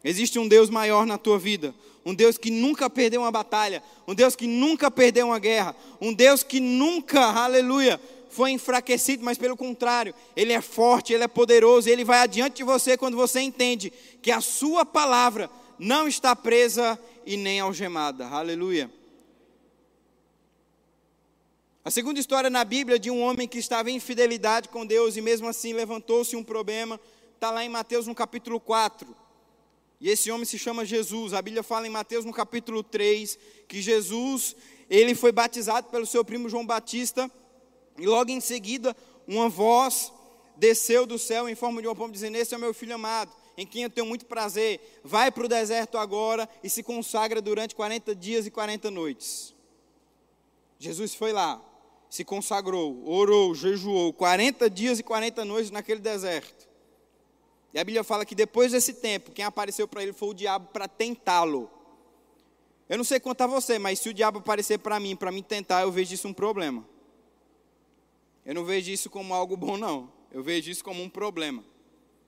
Existe 0.03 0.39
um 0.39 0.49
Deus 0.49 0.69
maior 0.69 1.07
na 1.07 1.17
tua 1.17 1.39
vida. 1.39 1.75
Um 2.05 2.13
Deus 2.13 2.37
que 2.37 2.51
nunca 2.51 2.91
perdeu 2.91 3.21
uma 3.21 3.31
batalha. 3.31 3.83
Um 4.07 4.15
Deus 4.15 4.35
que 4.35 4.47
nunca 4.47 4.91
perdeu 4.91 5.27
uma 5.27 5.39
guerra. 5.39 5.77
Um 6.01 6.13
Deus 6.13 6.43
que 6.43 6.59
nunca, 6.59 7.21
aleluia, 7.21 8.01
foi 8.29 8.51
enfraquecido, 8.51 9.23
mas 9.23 9.39
pelo 9.39 9.57
contrário, 9.57 10.15
Ele 10.35 10.53
é 10.53 10.61
forte, 10.61 11.13
Ele 11.13 11.23
é 11.23 11.29
poderoso, 11.29 11.89
Ele 11.89 12.05
vai 12.05 12.19
adiante 12.19 12.57
de 12.57 12.65
você 12.65 12.97
quando 12.97 13.17
você 13.17 13.41
entende 13.41 13.93
que 14.21 14.31
a 14.31 14.41
Sua 14.41 14.85
palavra 14.85 15.49
não 15.79 16.07
está 16.07 16.35
presa 16.35 16.99
e 17.25 17.37
nem 17.37 17.61
algemada. 17.61 18.27
Aleluia. 18.27 18.91
A 21.85 21.91
segunda 21.91 22.21
história 22.21 22.49
na 22.49 22.65
Bíblia 22.65 22.99
de 22.99 23.11
um 23.11 23.21
homem 23.23 23.49
que 23.49 23.59
estava 23.59 23.91
em 23.91 23.97
infidelidade 23.97 24.69
com 24.69 24.87
Deus 24.87 25.17
e 25.17 25.21
mesmo 25.21 25.49
assim 25.49 25.73
levantou-se 25.73 26.37
um 26.37 26.45
problema 26.45 27.01
está 27.43 27.51
lá 27.51 27.65
em 27.65 27.69
Mateus 27.69 28.07
no 28.07 28.15
capítulo 28.15 28.61
4. 28.61 29.17
E 30.01 30.09
esse 30.09 30.31
homem 30.31 30.45
se 30.45 30.57
chama 30.57 30.85
Jesus. 30.85 31.35
A 31.35 31.43
Bíblia 31.43 31.65
fala 31.65 31.89
em 31.89 31.91
Mateus 31.91 32.25
no 32.25 32.33
capítulo 32.33 32.85
3 32.85 33.37
que 33.67 33.83
Jesus, 33.83 34.55
ele 34.89 35.13
foi 35.13 35.33
batizado 35.33 35.89
pelo 35.89 36.07
seu 36.07 36.25
primo 36.25 36.49
João 36.49 36.65
Batista, 36.65 37.29
e 37.99 38.07
logo 38.07 38.31
em 38.31 38.41
seguida 38.41 38.97
uma 39.27 39.49
voz 39.49 40.13
desceu 40.57 41.05
do 41.05 41.19
céu 41.19 41.49
em 41.49 41.57
forma 41.57 41.83
de 41.83 41.89
uma 41.89 41.97
pomba 41.97 42.13
dizendo: 42.13 42.37
"Esse 42.37 42.55
é 42.55 42.57
o 42.57 42.61
meu 42.61 42.73
filho 42.73 42.95
amado, 42.95 43.33
em 43.57 43.67
quem 43.67 43.83
eu 43.83 43.91
tenho 43.91 44.07
muito 44.07 44.27
prazer. 44.27 45.01
Vai 45.05 45.31
para 45.31 45.45
o 45.45 45.49
deserto 45.49 45.99
agora 45.99 46.49
e 46.63 46.71
se 46.71 46.83
consagra 46.83 47.41
durante 47.41 47.75
40 47.75 48.15
dias 48.15 48.47
e 48.47 48.51
40 48.51 48.91
noites." 48.91 49.55
Jesus 50.79 51.15
foi 51.15 51.33
lá, 51.33 51.63
se 52.11 52.25
consagrou, 52.25 53.09
orou, 53.09 53.55
jejuou 53.55 54.13
40 54.13 54.69
dias 54.69 54.99
e 54.99 55.03
40 55.03 55.45
noites 55.45 55.71
naquele 55.71 56.01
deserto. 56.01 56.69
E 57.73 57.79
a 57.79 57.85
Bíblia 57.85 58.05
fala 58.05 58.27
que 58.27 58.35
depois 58.35 58.73
desse 58.73 58.95
tempo, 58.95 59.31
quem 59.31 59.45
apareceu 59.45 59.89
para 59.89 60.03
ele 60.03 60.13
foi 60.13 60.29
o 60.29 60.35
diabo 60.35 60.69
para 60.73 60.87
tentá-lo. 60.87 61.71
Eu 62.89 62.99
não 62.99 63.05
sei 63.05 63.19
quanto 63.19 63.41
a 63.41 63.47
você, 63.47 63.79
mas 63.79 63.99
se 63.99 64.11
o 64.11 64.15
diabo 64.15 64.41
aparecer 64.41 64.79
para 64.79 65.01
mim, 65.01 65.17
para 65.17 65.33
me 65.33 65.43
tentar, 65.43 65.83
eu 65.83 65.91
vejo 65.91 66.13
isso 66.13 66.29
um 66.29 66.35
problema. 66.35 66.87
Eu 68.45 68.55
não 68.55 68.65
vejo 68.65 68.91
isso 68.91 69.09
como 69.09 69.33
algo 69.33 69.57
bom, 69.57 69.79
não. 69.79 70.13
Eu 70.31 70.43
vejo 70.43 70.71
isso 70.71 70.85
como 70.85 71.03
um 71.03 71.09
problema. 71.09 71.65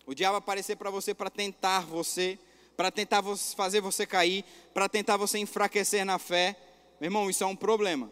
O 0.06 0.14
diabo 0.14 0.36
aparecer 0.36 0.76
para 0.76 0.90
você 0.90 1.14
para 1.14 1.30
tentar 1.30 1.80
você, 1.80 2.38
para 2.76 2.90
tentar 2.90 3.22
fazer 3.56 3.80
você 3.80 4.06
cair, 4.06 4.44
para 4.72 4.88
tentar 4.88 5.16
você 5.16 5.38
enfraquecer 5.38 6.04
na 6.04 6.18
fé. 6.18 6.56
Meu 7.00 7.08
irmão, 7.08 7.30
isso 7.30 7.42
é 7.42 7.46
um 7.46 7.56
problema. 7.56 8.10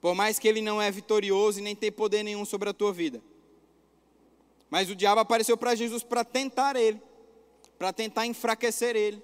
Por 0.00 0.14
mais 0.14 0.38
que 0.38 0.48
ele 0.48 0.60
não 0.60 0.80
é 0.80 0.90
vitorioso 0.90 1.58
e 1.58 1.62
nem 1.62 1.76
tem 1.76 1.92
poder 1.92 2.22
nenhum 2.22 2.44
sobre 2.44 2.68
a 2.68 2.72
tua 2.72 2.92
vida. 2.92 3.22
Mas 4.70 4.88
o 4.88 4.94
diabo 4.94 5.20
apareceu 5.20 5.56
para 5.56 5.74
Jesus 5.74 6.02
para 6.02 6.24
tentar 6.24 6.76
ele, 6.76 7.00
para 7.78 7.92
tentar 7.92 8.26
enfraquecer 8.26 8.96
ele, 8.96 9.22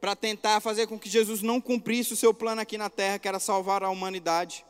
para 0.00 0.14
tentar 0.14 0.60
fazer 0.60 0.86
com 0.86 0.98
que 0.98 1.08
Jesus 1.08 1.42
não 1.42 1.60
cumprisse 1.60 2.12
o 2.12 2.16
seu 2.16 2.32
plano 2.32 2.60
aqui 2.60 2.78
na 2.78 2.88
terra, 2.88 3.18
que 3.18 3.28
era 3.28 3.38
salvar 3.38 3.82
a 3.82 3.90
humanidade. 3.90 4.64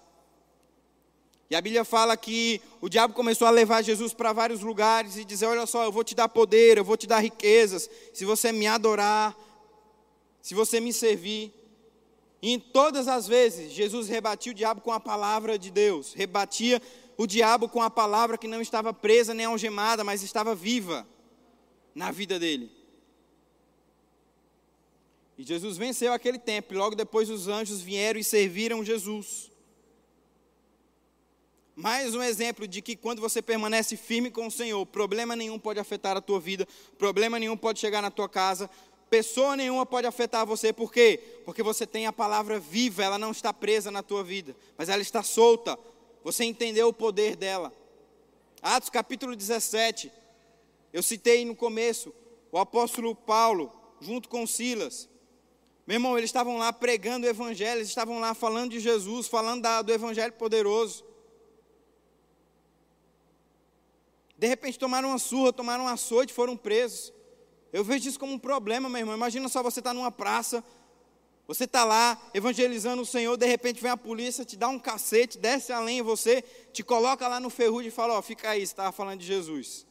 E 1.48 1.54
a 1.54 1.61
Bíblia 1.61 1.85
fala 1.85 2.16
que 2.16 2.61
o 2.80 2.88
diabo 2.88 3.14
começou 3.14 3.46
a 3.46 3.50
levar 3.50 3.82
Jesus 3.82 4.12
para 4.12 4.32
vários 4.32 4.62
lugares 4.62 5.16
e 5.16 5.24
dizer: 5.24 5.46
Olha 5.46 5.64
só, 5.66 5.85
eu 5.85 5.92
vou 5.92 6.02
te 6.02 6.14
dar 6.14 6.28
poder, 6.28 6.76
eu 6.76 6.85
vou 6.85 6.96
te 6.96 7.06
dar 7.06 7.20
riquezas, 7.20 7.88
se 8.12 8.24
você 8.24 8.50
me 8.50 8.66
adorar, 8.66 9.37
se 10.42 10.54
você 10.54 10.80
me 10.80 10.92
servir. 10.92 11.52
E 12.42 12.52
em 12.52 12.59
todas 12.59 13.09
as 13.09 13.26
vezes, 13.26 13.72
Jesus 13.72 14.09
rebatia 14.09 14.52
o 14.52 14.54
diabo 14.54 14.80
com 14.80 14.92
a 14.92 15.00
palavra 15.00 15.59
de 15.59 15.70
Deus, 15.70 16.12
rebatia 16.14 16.82
o 17.16 17.26
diabo 17.26 17.68
com 17.68 17.80
a 17.80 17.88
palavra 17.88 18.37
que 18.37 18.48
não 18.48 18.61
estava 18.61 18.92
presa 18.92 19.32
nem 19.32 19.46
algemada, 19.46 20.04
mas 20.04 20.22
estava 20.22 20.54
viva 20.54 21.06
na 21.94 22.11
vida 22.11 22.38
dele. 22.38 22.70
E 25.38 25.44
Jesus 25.44 25.76
venceu 25.76 26.12
aquele 26.12 26.38
tempo, 26.38 26.74
e 26.74 26.76
logo 26.76 26.96
depois 26.96 27.30
os 27.30 27.46
anjos 27.46 27.80
vieram 27.80 28.18
e 28.18 28.24
serviram 28.24 28.85
Jesus. 28.85 29.50
Mais 31.78 32.14
um 32.14 32.22
exemplo 32.22 32.66
de 32.66 32.80
que 32.80 32.96
quando 32.96 33.20
você 33.20 33.42
permanece 33.42 33.98
firme 33.98 34.30
com 34.30 34.46
o 34.46 34.50
Senhor, 34.50 34.86
problema 34.86 35.36
nenhum 35.36 35.58
pode 35.58 35.78
afetar 35.78 36.16
a 36.16 36.22
tua 36.22 36.40
vida, 36.40 36.66
problema 36.96 37.38
nenhum 37.38 37.54
pode 37.54 37.78
chegar 37.78 38.00
na 38.00 38.10
tua 38.10 38.30
casa, 38.30 38.70
pessoa 39.10 39.54
nenhuma 39.54 39.84
pode 39.84 40.06
afetar 40.06 40.46
você, 40.46 40.72
por 40.72 40.90
quê? 40.90 41.20
Porque 41.44 41.62
você 41.62 41.86
tem 41.86 42.06
a 42.06 42.12
palavra 42.14 42.58
viva, 42.58 43.04
ela 43.04 43.18
não 43.18 43.30
está 43.30 43.52
presa 43.52 43.90
na 43.90 44.02
tua 44.02 44.24
vida, 44.24 44.56
mas 44.78 44.88
ela 44.88 45.02
está 45.02 45.22
solta, 45.22 45.78
você 46.24 46.44
entendeu 46.44 46.88
o 46.88 46.94
poder 46.94 47.36
dela. 47.36 47.70
Atos 48.62 48.88
capítulo 48.88 49.36
17. 49.36 50.10
Eu 50.94 51.02
citei 51.02 51.44
no 51.44 51.54
começo 51.54 52.10
o 52.50 52.56
apóstolo 52.56 53.14
Paulo, 53.14 53.70
junto 54.00 54.30
com 54.30 54.46
Silas. 54.46 55.10
Meu 55.86 55.96
irmão, 55.96 56.16
eles 56.16 56.30
estavam 56.30 56.56
lá 56.56 56.72
pregando 56.72 57.26
o 57.26 57.30
evangelho, 57.30 57.80
eles 57.80 57.88
estavam 57.88 58.18
lá 58.18 58.32
falando 58.32 58.70
de 58.70 58.80
Jesus, 58.80 59.28
falando 59.28 59.62
do 59.82 59.92
evangelho 59.92 60.32
poderoso. 60.32 61.05
De 64.38 64.46
repente 64.46 64.79
tomaram 64.79 65.09
uma 65.09 65.18
surra, 65.18 65.53
tomaram 65.53 65.85
um 65.85 65.88
açoite, 65.88 66.33
foram 66.33 66.57
presos. 66.57 67.12
Eu 67.72 67.83
vejo 67.83 68.09
isso 68.09 68.18
como 68.18 68.33
um 68.33 68.38
problema, 68.38 68.88
meu 68.88 69.01
irmão. 69.01 69.14
Imagina 69.14 69.49
só 69.49 69.62
você 69.62 69.81
estar 69.81 69.90
tá 69.90 69.94
numa 69.94 70.11
praça, 70.11 70.62
você 71.46 71.64
está 71.64 71.85
lá 71.85 72.20
evangelizando 72.35 73.03
o 73.03 73.07
Senhor, 73.07 73.37
de 73.37 73.46
repente 73.46 73.81
vem 73.81 73.90
a 73.90 73.96
polícia, 73.96 74.44
te 74.44 74.57
dá 74.57 74.68
um 74.68 74.79
cacete, 74.79 75.38
desce 75.38 75.72
além 75.72 76.03
você, 76.03 76.42
te 76.72 76.83
coloca 76.83 77.27
lá 77.29 77.38
no 77.38 77.49
ferrugem 77.51 77.88
e 77.88 77.92
fala: 77.92 78.14
Ó, 78.14 78.22
fica 78.22 78.51
aí, 78.51 78.61
você 78.61 78.72
estava 78.72 78.92
falando 78.92 79.20
de 79.20 79.27
Jesus. 79.27 79.87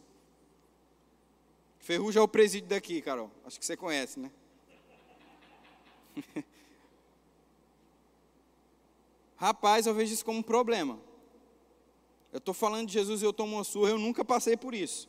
Ferrugem 1.79 2.19
é 2.19 2.23
o 2.23 2.27
presídio 2.27 2.67
daqui, 2.67 3.01
Carol. 3.01 3.31
Acho 3.45 3.59
que 3.59 3.65
você 3.65 3.77
conhece, 3.77 4.19
né? 4.19 4.31
Rapaz, 9.37 9.85
eu 9.85 9.93
vejo 9.93 10.13
isso 10.13 10.25
como 10.25 10.39
um 10.39 10.43
problema. 10.43 10.99
Eu 12.35 12.39
estou 12.39 12.53
falando 12.53 12.87
de 12.87 12.91
Jesus 12.91 13.21
e 13.21 13.25
eu 13.25 13.31
tomo 13.31 13.55
uma 13.55 13.63
surra, 13.63 13.91
eu 13.91 13.97
nunca 13.97 14.25
passei 14.25 14.57
por 14.57 14.75
isso. 14.75 15.07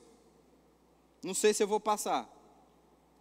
Não 1.24 1.34
sei 1.34 1.52
se 1.52 1.60
eu 1.60 1.66
vou 1.66 1.80
passar. 1.80 2.30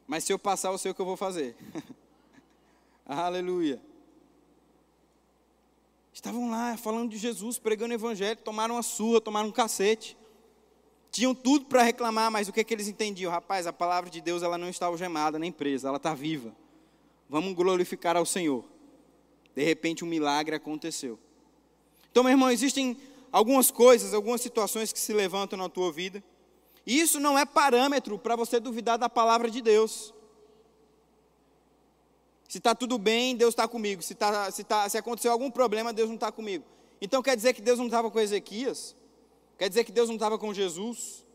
Mas 0.06 0.24
se 0.24 0.32
eu 0.32 0.38
passar, 0.38 0.70
eu 0.70 0.78
sei 0.78 0.92
o 0.92 0.94
que 0.94 1.02
eu 1.02 1.08
vou 1.08 1.18
fazer. 1.18 1.56
Aleluia. 3.04 3.82
Estavam 6.14 6.52
lá 6.52 6.78
falando 6.78 7.10
de 7.10 7.18
Jesus, 7.18 7.58
pregando 7.58 7.94
o 7.94 7.98
evangelho, 7.98 8.40
tomaram 8.42 8.78
a 8.78 8.84
sua, 8.84 9.20
tomaram 9.20 9.50
um 9.50 9.52
cacete. 9.52 10.16
Tinham 11.10 11.34
tudo 11.34 11.66
para 11.66 11.82
reclamar, 11.82 12.30
mas 12.30 12.48
o 12.48 12.54
que, 12.54 12.60
é 12.60 12.64
que 12.64 12.76
eles 12.76 12.88
entendiam? 12.88 13.32
Rapaz, 13.32 13.66
a 13.66 13.74
palavra 13.74 14.12
de 14.12 14.22
Deus 14.22 14.44
ela 14.44 14.56
não 14.56 14.70
está 14.70 14.86
algemada 14.86 15.40
nem 15.40 15.52
presa, 15.52 15.88
ela 15.88 15.98
está 15.98 16.14
viva. 16.14 16.56
Vamos 17.28 17.56
glorificar 17.56 18.16
ao 18.16 18.24
Senhor. 18.24 18.64
De 19.56 19.64
repente 19.64 20.06
um 20.06 20.08
milagre 20.08 20.56
aconteceu. 20.56 21.18
Então, 22.12 22.22
meu 22.24 22.34
irmão, 22.34 22.52
existem 22.52 22.96
algumas 23.36 23.70
coisas, 23.70 24.14
algumas 24.14 24.40
situações 24.40 24.94
que 24.94 25.00
se 25.00 25.12
levantam 25.12 25.60
na 25.60 25.68
tua 25.68 25.92
vida. 25.92 26.24
E 26.86 27.02
isso 27.02 27.20
não 27.20 27.38
é 27.38 27.46
parâmetro 27.46 28.18
para 28.18 28.34
você 28.34 28.62
duvidar 28.62 28.98
da 28.98 29.10
palavra 29.10 29.52
de 29.52 29.62
Deus. 29.62 30.14
Se 32.48 32.60
está 32.60 32.74
tudo 32.74 32.98
bem, 32.98 33.36
Deus 33.36 33.50
está 33.50 33.68
comigo. 33.68 34.02
Se, 34.02 34.16
tá, 34.16 34.50
se, 34.52 34.64
tá, 34.64 34.88
se 34.88 34.98
aconteceu 34.98 35.34
algum 35.34 35.52
problema, 35.52 35.92
Deus 35.92 36.08
não 36.08 36.16
está 36.16 36.32
comigo. 36.32 36.64
Então 37.02 37.22
quer 37.22 37.36
dizer 37.36 37.52
que 37.52 37.62
Deus 37.62 37.78
não 37.78 37.88
estava 37.88 38.10
com 38.10 38.22
Ezequias? 38.22 38.96
Quer 39.58 39.68
dizer 39.68 39.84
que 39.84 39.92
Deus 39.92 40.08
não 40.08 40.16
estava 40.16 40.38
com 40.40 40.54
Jesus? 40.54 41.26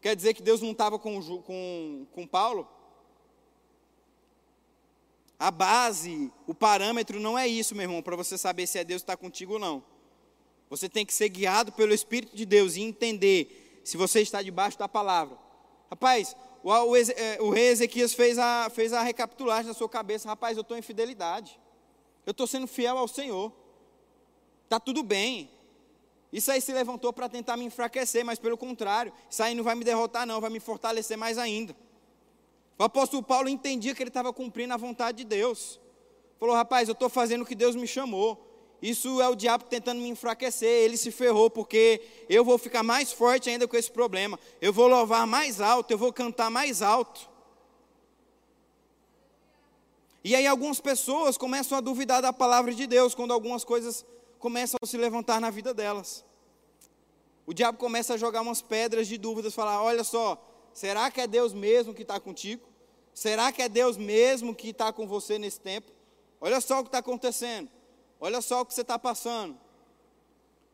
Quer 0.00 0.14
dizer 0.14 0.34
que 0.34 0.42
Deus 0.42 0.62
não 0.62 0.70
estava 0.70 1.00
com, 1.00 1.20
com, 1.42 2.06
com 2.12 2.26
Paulo? 2.28 2.68
A 5.36 5.50
base, 5.50 6.30
o 6.46 6.54
parâmetro 6.54 7.18
não 7.18 7.36
é 7.36 7.48
isso, 7.48 7.74
meu 7.74 7.82
irmão, 7.82 8.02
para 8.02 8.14
você 8.14 8.38
saber 8.38 8.68
se 8.68 8.78
é 8.78 8.84
Deus 8.84 9.02
que 9.02 9.10
está 9.10 9.16
contigo 9.16 9.54
ou 9.54 9.58
não. 9.58 9.89
Você 10.70 10.88
tem 10.88 11.04
que 11.04 11.12
ser 11.12 11.28
guiado 11.28 11.72
pelo 11.72 11.92
Espírito 11.92 12.34
de 12.34 12.46
Deus 12.46 12.76
e 12.76 12.80
entender 12.80 13.80
se 13.84 13.96
você 13.96 14.20
está 14.20 14.40
debaixo 14.40 14.78
da 14.78 14.88
palavra. 14.88 15.36
Rapaz, 15.90 16.36
o, 16.62 16.70
o, 16.70 16.96
é, 16.96 17.38
o 17.40 17.50
rei 17.50 17.66
Ezequias 17.66 18.14
fez 18.14 18.38
a, 18.38 18.70
fez 18.70 18.92
a 18.92 19.02
recapitulagem 19.02 19.66
na 19.66 19.74
sua 19.74 19.88
cabeça. 19.88 20.28
Rapaz, 20.28 20.56
eu 20.56 20.60
estou 20.60 20.78
em 20.78 20.82
fidelidade. 20.82 21.58
Eu 22.24 22.30
estou 22.30 22.46
sendo 22.46 22.68
fiel 22.68 22.96
ao 22.96 23.08
Senhor. 23.08 23.52
Está 24.64 24.78
tudo 24.78 25.02
bem. 25.02 25.50
Isso 26.32 26.52
aí 26.52 26.60
se 26.60 26.72
levantou 26.72 27.12
para 27.12 27.28
tentar 27.28 27.56
me 27.56 27.64
enfraquecer, 27.64 28.24
mas 28.24 28.38
pelo 28.38 28.56
contrário, 28.56 29.12
isso 29.28 29.42
aí 29.42 29.52
não 29.52 29.64
vai 29.64 29.74
me 29.74 29.82
derrotar, 29.82 30.24
não, 30.24 30.40
vai 30.40 30.50
me 30.50 30.60
fortalecer 30.60 31.18
mais 31.18 31.36
ainda. 31.36 31.74
O 32.78 32.84
apóstolo 32.84 33.22
Paulo 33.22 33.48
entendia 33.48 33.92
que 33.92 34.02
ele 34.02 34.10
estava 34.10 34.32
cumprindo 34.32 34.72
a 34.72 34.76
vontade 34.76 35.18
de 35.18 35.24
Deus. 35.24 35.80
Falou, 36.38 36.54
rapaz, 36.54 36.88
eu 36.88 36.92
estou 36.92 37.08
fazendo 37.08 37.42
o 37.42 37.46
que 37.46 37.56
Deus 37.56 37.74
me 37.74 37.86
chamou. 37.86 38.49
Isso 38.82 39.20
é 39.20 39.28
o 39.28 39.34
diabo 39.34 39.64
tentando 39.64 40.00
me 40.00 40.08
enfraquecer. 40.08 40.68
Ele 40.68 40.96
se 40.96 41.10
ferrou, 41.10 41.50
porque 41.50 42.00
eu 42.28 42.44
vou 42.44 42.56
ficar 42.56 42.82
mais 42.82 43.12
forte 43.12 43.50
ainda 43.50 43.68
com 43.68 43.76
esse 43.76 43.90
problema. 43.90 44.38
Eu 44.60 44.72
vou 44.72 44.86
louvar 44.86 45.26
mais 45.26 45.60
alto, 45.60 45.90
eu 45.90 45.98
vou 45.98 46.12
cantar 46.12 46.50
mais 46.50 46.80
alto. 46.82 47.28
E 50.22 50.34
aí 50.34 50.46
algumas 50.46 50.80
pessoas 50.80 51.38
começam 51.38 51.76
a 51.78 51.80
duvidar 51.80 52.20
da 52.20 52.32
palavra 52.32 52.74
de 52.74 52.86
Deus 52.86 53.14
quando 53.14 53.32
algumas 53.32 53.64
coisas 53.64 54.04
começam 54.38 54.76
a 54.82 54.86
se 54.86 54.96
levantar 54.96 55.40
na 55.40 55.50
vida 55.50 55.72
delas. 55.72 56.24
O 57.46 57.54
diabo 57.54 57.78
começa 57.78 58.14
a 58.14 58.16
jogar 58.16 58.42
umas 58.42 58.62
pedras 58.62 59.08
de 59.08 59.16
dúvidas, 59.18 59.54
falar: 59.54 59.82
olha 59.82 60.04
só, 60.04 60.40
será 60.72 61.10
que 61.10 61.20
é 61.20 61.26
Deus 61.26 61.52
mesmo 61.52 61.94
que 61.94 62.02
está 62.02 62.20
contigo? 62.20 62.68
Será 63.14 63.50
que 63.50 63.60
é 63.60 63.68
Deus 63.68 63.96
mesmo 63.96 64.54
que 64.54 64.68
está 64.68 64.92
com 64.92 65.06
você 65.06 65.38
nesse 65.38 65.60
tempo? 65.60 65.90
Olha 66.40 66.60
só 66.60 66.80
o 66.80 66.82
que 66.82 66.88
está 66.88 66.98
acontecendo. 66.98 67.68
Olha 68.20 68.42
só 68.42 68.60
o 68.60 68.66
que 68.66 68.74
você 68.74 68.82
está 68.82 68.98
passando. 68.98 69.58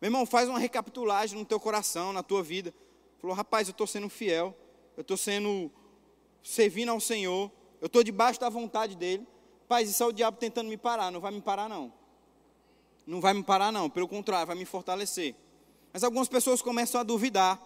Meu 0.00 0.08
irmão, 0.08 0.26
faz 0.26 0.48
uma 0.48 0.58
recapitulagem 0.58 1.38
no 1.38 1.44
teu 1.44 1.60
coração, 1.60 2.12
na 2.12 2.22
tua 2.22 2.42
vida. 2.42 2.74
Falou, 3.18 3.36
rapaz, 3.36 3.68
eu 3.68 3.72
estou 3.72 3.86
sendo 3.86 4.08
fiel, 4.08 4.54
eu 4.96 5.02
estou 5.02 5.16
sendo 5.16 5.70
servindo 6.42 6.90
ao 6.90 7.00
Senhor, 7.00 7.50
eu 7.80 7.86
estou 7.86 8.02
debaixo 8.02 8.40
da 8.40 8.48
vontade 8.48 8.96
dEle. 8.96 9.26
Paz, 9.68 9.88
isso 9.88 10.02
é 10.02 10.06
o 10.06 10.12
diabo 10.12 10.36
tentando 10.38 10.68
me 10.68 10.76
parar, 10.76 11.10
não 11.12 11.20
vai 11.20 11.30
me 11.30 11.40
parar 11.40 11.68
não. 11.68 11.92
Não 13.06 13.20
vai 13.20 13.32
me 13.32 13.44
parar 13.44 13.70
não, 13.70 13.88
pelo 13.88 14.08
contrário, 14.08 14.48
vai 14.48 14.56
me 14.56 14.64
fortalecer. 14.64 15.36
Mas 15.92 16.02
algumas 16.02 16.28
pessoas 16.28 16.60
começam 16.60 17.00
a 17.00 17.04
duvidar, 17.04 17.62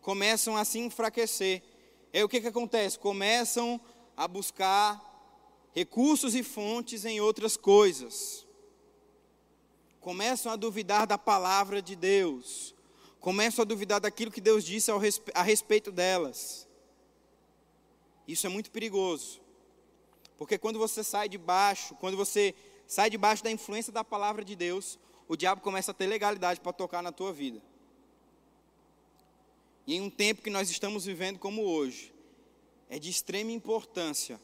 começam 0.00 0.56
a 0.56 0.64
se 0.64 0.78
enfraquecer. 0.78 1.62
E 2.12 2.18
aí 2.18 2.24
o 2.24 2.28
que, 2.28 2.40
que 2.40 2.48
acontece? 2.48 2.98
Começam 2.98 3.80
a 4.16 4.28
buscar 4.28 5.02
recursos 5.72 6.36
e 6.36 6.42
fontes 6.44 7.04
em 7.04 7.20
outras 7.20 7.56
coisas 7.56 8.46
começam 10.02 10.50
a 10.50 10.56
duvidar 10.56 11.06
da 11.06 11.16
palavra 11.16 11.80
de 11.80 11.94
Deus, 11.94 12.74
começam 13.20 13.62
a 13.62 13.64
duvidar 13.64 14.00
daquilo 14.00 14.32
que 14.32 14.40
Deus 14.40 14.64
disse 14.64 14.90
a 15.32 15.42
respeito 15.42 15.92
delas. 15.92 16.68
Isso 18.26 18.44
é 18.44 18.50
muito 18.50 18.70
perigoso, 18.72 19.40
porque 20.36 20.58
quando 20.58 20.78
você 20.78 21.04
sai 21.04 21.28
de 21.28 21.38
baixo, 21.38 21.94
quando 21.94 22.16
você 22.16 22.52
sai 22.84 23.08
debaixo 23.08 23.44
da 23.44 23.50
influência 23.50 23.92
da 23.92 24.02
palavra 24.02 24.44
de 24.44 24.56
Deus, 24.56 24.98
o 25.28 25.36
diabo 25.36 25.62
começa 25.62 25.92
a 25.92 25.94
ter 25.94 26.08
legalidade 26.08 26.60
para 26.60 26.72
tocar 26.72 27.00
na 27.00 27.12
tua 27.12 27.32
vida. 27.32 27.62
E 29.86 29.94
em 29.94 30.00
um 30.00 30.10
tempo 30.10 30.42
que 30.42 30.50
nós 30.50 30.68
estamos 30.68 31.04
vivendo 31.04 31.38
como 31.38 31.62
hoje, 31.62 32.12
é 32.90 32.98
de 32.98 33.08
extrema 33.08 33.52
importância 33.52 34.40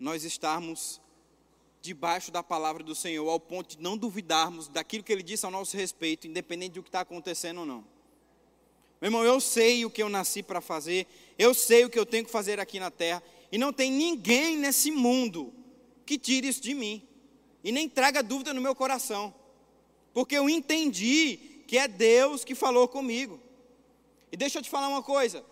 nós 0.00 0.24
estarmos 0.24 1.00
debaixo 1.88 2.30
da 2.30 2.42
palavra 2.42 2.82
do 2.82 2.94
Senhor, 2.94 3.26
ao 3.30 3.40
ponto 3.40 3.76
de 3.76 3.82
não 3.82 3.96
duvidarmos 3.96 4.68
daquilo 4.68 5.02
que 5.02 5.10
Ele 5.10 5.22
disse 5.22 5.46
ao 5.46 5.50
nosso 5.50 5.74
respeito, 5.74 6.26
independente 6.26 6.74
do 6.74 6.82
que 6.82 6.90
está 6.90 7.00
acontecendo 7.00 7.60
ou 7.60 7.66
não. 7.66 7.84
Meu 9.00 9.08
irmão, 9.08 9.24
eu 9.24 9.40
sei 9.40 9.86
o 9.86 9.90
que 9.90 10.02
eu 10.02 10.08
nasci 10.08 10.42
para 10.42 10.60
fazer, 10.60 11.06
eu 11.38 11.54
sei 11.54 11.86
o 11.86 11.90
que 11.90 11.98
eu 11.98 12.04
tenho 12.04 12.26
que 12.26 12.30
fazer 12.30 12.60
aqui 12.60 12.78
na 12.78 12.90
terra, 12.90 13.22
e 13.50 13.56
não 13.56 13.72
tem 13.72 13.90
ninguém 13.90 14.58
nesse 14.58 14.90
mundo 14.90 15.54
que 16.04 16.18
tire 16.18 16.46
isso 16.48 16.60
de 16.60 16.74
mim, 16.74 17.02
e 17.64 17.72
nem 17.72 17.88
traga 17.88 18.22
dúvida 18.22 18.52
no 18.52 18.60
meu 18.60 18.74
coração, 18.74 19.34
porque 20.12 20.36
eu 20.36 20.48
entendi 20.48 21.38
que 21.66 21.78
é 21.78 21.88
Deus 21.88 22.44
que 22.44 22.54
falou 22.54 22.86
comigo. 22.86 23.40
E 24.30 24.36
deixa 24.36 24.58
eu 24.58 24.62
te 24.62 24.68
falar 24.68 24.88
uma 24.88 25.02
coisa: 25.02 25.42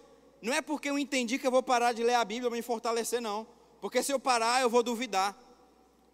não 0.43 0.53
é 0.53 0.61
porque 0.61 0.91
eu 0.91 0.99
entendi 0.99 1.39
que 1.39 1.47
eu 1.47 1.51
vou 1.51 1.63
parar 1.63 1.95
de 1.95 2.03
ler 2.03 2.15
a 2.15 2.25
Bíblia 2.25 2.51
para 2.51 2.57
me 2.59 2.63
fortalecer, 2.63 3.23
não, 3.23 3.47
porque 3.81 4.03
se 4.03 4.13
eu 4.13 4.19
parar, 4.21 4.61
eu 4.61 4.69
vou 4.69 4.83
duvidar. 4.83 5.46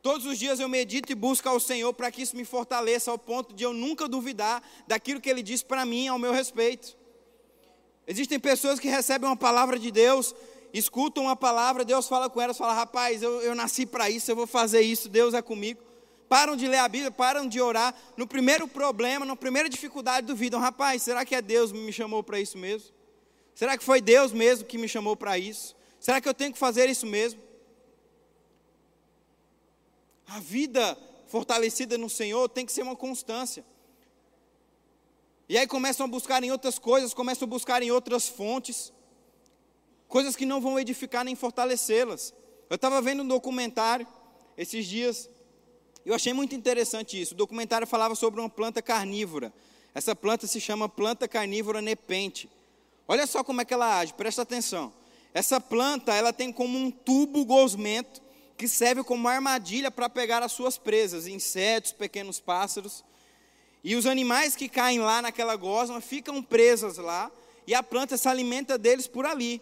Todos 0.02 0.26
os 0.26 0.36
dias 0.36 0.58
eu 0.58 0.68
medito 0.68 1.12
e 1.12 1.14
busco 1.14 1.48
ao 1.48 1.60
Senhor 1.60 1.94
para 1.94 2.10
que 2.10 2.22
isso 2.22 2.36
me 2.36 2.44
fortaleça 2.44 3.08
ao 3.08 3.16
ponto 3.16 3.54
de 3.54 3.62
eu 3.62 3.72
nunca 3.72 4.08
duvidar 4.08 4.60
daquilo 4.88 5.20
que 5.20 5.30
Ele 5.30 5.44
diz 5.44 5.62
para 5.62 5.86
mim 5.86 6.08
ao 6.08 6.18
meu 6.18 6.32
respeito. 6.32 6.96
Existem 8.04 8.40
pessoas 8.40 8.80
que 8.80 8.88
recebem 8.88 9.28
uma 9.28 9.36
palavra 9.36 9.78
de 9.78 9.92
Deus, 9.92 10.34
escutam 10.74 11.22
uma 11.24 11.36
palavra, 11.36 11.84
Deus 11.84 12.08
fala 12.08 12.28
com 12.28 12.40
elas, 12.40 12.58
fala, 12.58 12.74
rapaz, 12.74 13.22
eu, 13.22 13.40
eu 13.42 13.54
nasci 13.54 13.86
para 13.86 14.10
isso, 14.10 14.28
eu 14.28 14.34
vou 14.34 14.46
fazer 14.46 14.80
isso, 14.80 15.08
Deus 15.08 15.34
é 15.34 15.40
comigo. 15.40 15.80
Param 16.28 16.56
de 16.56 16.66
ler 16.66 16.78
a 16.78 16.88
Bíblia, 16.88 17.12
param 17.12 17.46
de 17.46 17.60
orar. 17.60 17.94
No 18.16 18.26
primeiro 18.26 18.66
problema, 18.66 19.24
na 19.24 19.36
primeira 19.36 19.68
dificuldade, 19.68 20.26
duvidam, 20.26 20.58
rapaz, 20.58 21.02
será 21.02 21.24
que 21.24 21.34
é 21.34 21.40
Deus 21.40 21.70
que 21.70 21.78
me 21.78 21.92
chamou 21.92 22.24
para 22.24 22.40
isso 22.40 22.58
mesmo? 22.58 22.90
Será 23.54 23.78
que 23.78 23.84
foi 23.84 24.00
Deus 24.00 24.32
mesmo 24.32 24.64
que 24.64 24.78
me 24.78 24.88
chamou 24.88 25.16
para 25.16 25.38
isso? 25.38 25.76
Será 26.00 26.20
que 26.20 26.28
eu 26.28 26.34
tenho 26.34 26.52
que 26.52 26.58
fazer 26.58 26.88
isso 26.90 27.06
mesmo? 27.06 27.40
A 30.26 30.40
vida 30.40 30.96
fortalecida 31.26 31.98
no 31.98 32.08
Senhor 32.08 32.48
tem 32.48 32.64
que 32.64 32.72
ser 32.72 32.82
uma 32.82 32.96
constância. 32.96 33.64
E 35.48 35.58
aí 35.58 35.66
começam 35.66 36.06
a 36.06 36.08
buscar 36.08 36.42
em 36.42 36.50
outras 36.50 36.78
coisas, 36.78 37.12
começam 37.12 37.46
a 37.46 37.48
buscar 37.48 37.82
em 37.82 37.90
outras 37.90 38.28
fontes, 38.28 38.92
coisas 40.08 40.34
que 40.34 40.46
não 40.46 40.60
vão 40.60 40.78
edificar 40.78 41.24
nem 41.24 41.34
fortalecê-las. 41.34 42.32
Eu 42.70 42.76
estava 42.76 43.02
vendo 43.02 43.22
um 43.22 43.28
documentário 43.28 44.06
esses 44.56 44.86
dias, 44.86 45.28
eu 46.06 46.14
achei 46.14 46.32
muito 46.32 46.54
interessante 46.54 47.20
isso. 47.20 47.34
O 47.34 47.36
documentário 47.36 47.86
falava 47.86 48.14
sobre 48.14 48.40
uma 48.40 48.48
planta 48.48 48.80
carnívora. 48.80 49.52
Essa 49.94 50.16
planta 50.16 50.46
se 50.46 50.60
chama 50.60 50.88
planta 50.88 51.28
carnívora 51.28 51.82
nepente. 51.82 52.48
Olha 53.06 53.26
só 53.26 53.44
como 53.44 53.60
é 53.60 53.64
que 53.64 53.74
ela 53.74 53.98
age, 53.98 54.14
presta 54.14 54.40
atenção. 54.40 54.92
Essa 55.34 55.60
planta, 55.60 56.14
ela 56.14 56.32
tem 56.32 56.50
como 56.50 56.78
um 56.78 56.90
tubo 56.90 57.44
gosmento 57.44 58.21
que 58.62 58.68
serve 58.68 59.02
como 59.02 59.26
armadilha 59.26 59.90
para 59.90 60.08
pegar 60.08 60.40
as 60.40 60.52
suas 60.52 60.78
presas, 60.78 61.26
insetos, 61.26 61.90
pequenos 61.90 62.38
pássaros. 62.38 63.04
E 63.82 63.96
os 63.96 64.06
animais 64.06 64.54
que 64.54 64.68
caem 64.68 65.00
lá 65.00 65.20
naquela 65.20 65.56
gosma 65.56 66.00
ficam 66.00 66.40
presas 66.40 66.96
lá, 66.96 67.28
e 67.66 67.74
a 67.74 67.82
planta 67.82 68.16
se 68.16 68.28
alimenta 68.28 68.78
deles 68.78 69.08
por 69.08 69.26
ali. 69.26 69.60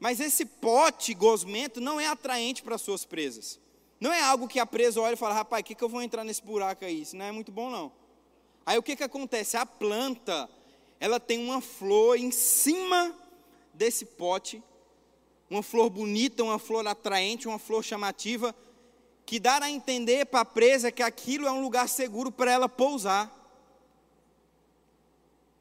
Mas 0.00 0.18
esse 0.18 0.46
pote 0.46 1.12
gosmento 1.12 1.78
não 1.78 2.00
é 2.00 2.06
atraente 2.06 2.62
para 2.62 2.76
as 2.76 2.80
suas 2.80 3.04
presas. 3.04 3.60
Não 4.00 4.10
é 4.10 4.22
algo 4.22 4.48
que 4.48 4.58
a 4.58 4.64
presa 4.64 4.98
olha 4.98 5.12
e 5.12 5.18
fala, 5.18 5.34
rapaz, 5.34 5.60
o 5.60 5.64
que, 5.64 5.74
que 5.74 5.84
eu 5.84 5.88
vou 5.90 6.00
entrar 6.00 6.24
nesse 6.24 6.42
buraco 6.42 6.86
aí? 6.86 7.02
Isso 7.02 7.16
não 7.18 7.26
é 7.26 7.32
muito 7.32 7.52
bom, 7.52 7.68
não. 7.68 7.92
Aí 8.64 8.78
o 8.78 8.82
que, 8.82 8.96
que 8.96 9.04
acontece? 9.04 9.58
A 9.58 9.66
planta, 9.66 10.48
ela 10.98 11.20
tem 11.20 11.38
uma 11.38 11.60
flor 11.60 12.16
em 12.16 12.30
cima 12.30 13.14
desse 13.74 14.06
pote 14.06 14.62
uma 15.50 15.62
flor 15.62 15.90
bonita, 15.90 16.42
uma 16.42 16.58
flor 16.58 16.86
atraente, 16.86 17.46
uma 17.46 17.58
flor 17.58 17.82
chamativa, 17.82 18.54
que 19.24 19.38
dá 19.40 19.58
a 19.62 19.70
entender 19.70 20.26
para 20.26 20.40
a 20.40 20.44
presa 20.44 20.92
que 20.92 21.02
aquilo 21.02 21.46
é 21.46 21.50
um 21.50 21.60
lugar 21.60 21.88
seguro 21.88 22.30
para 22.30 22.52
ela 22.52 22.68
pousar. 22.68 23.32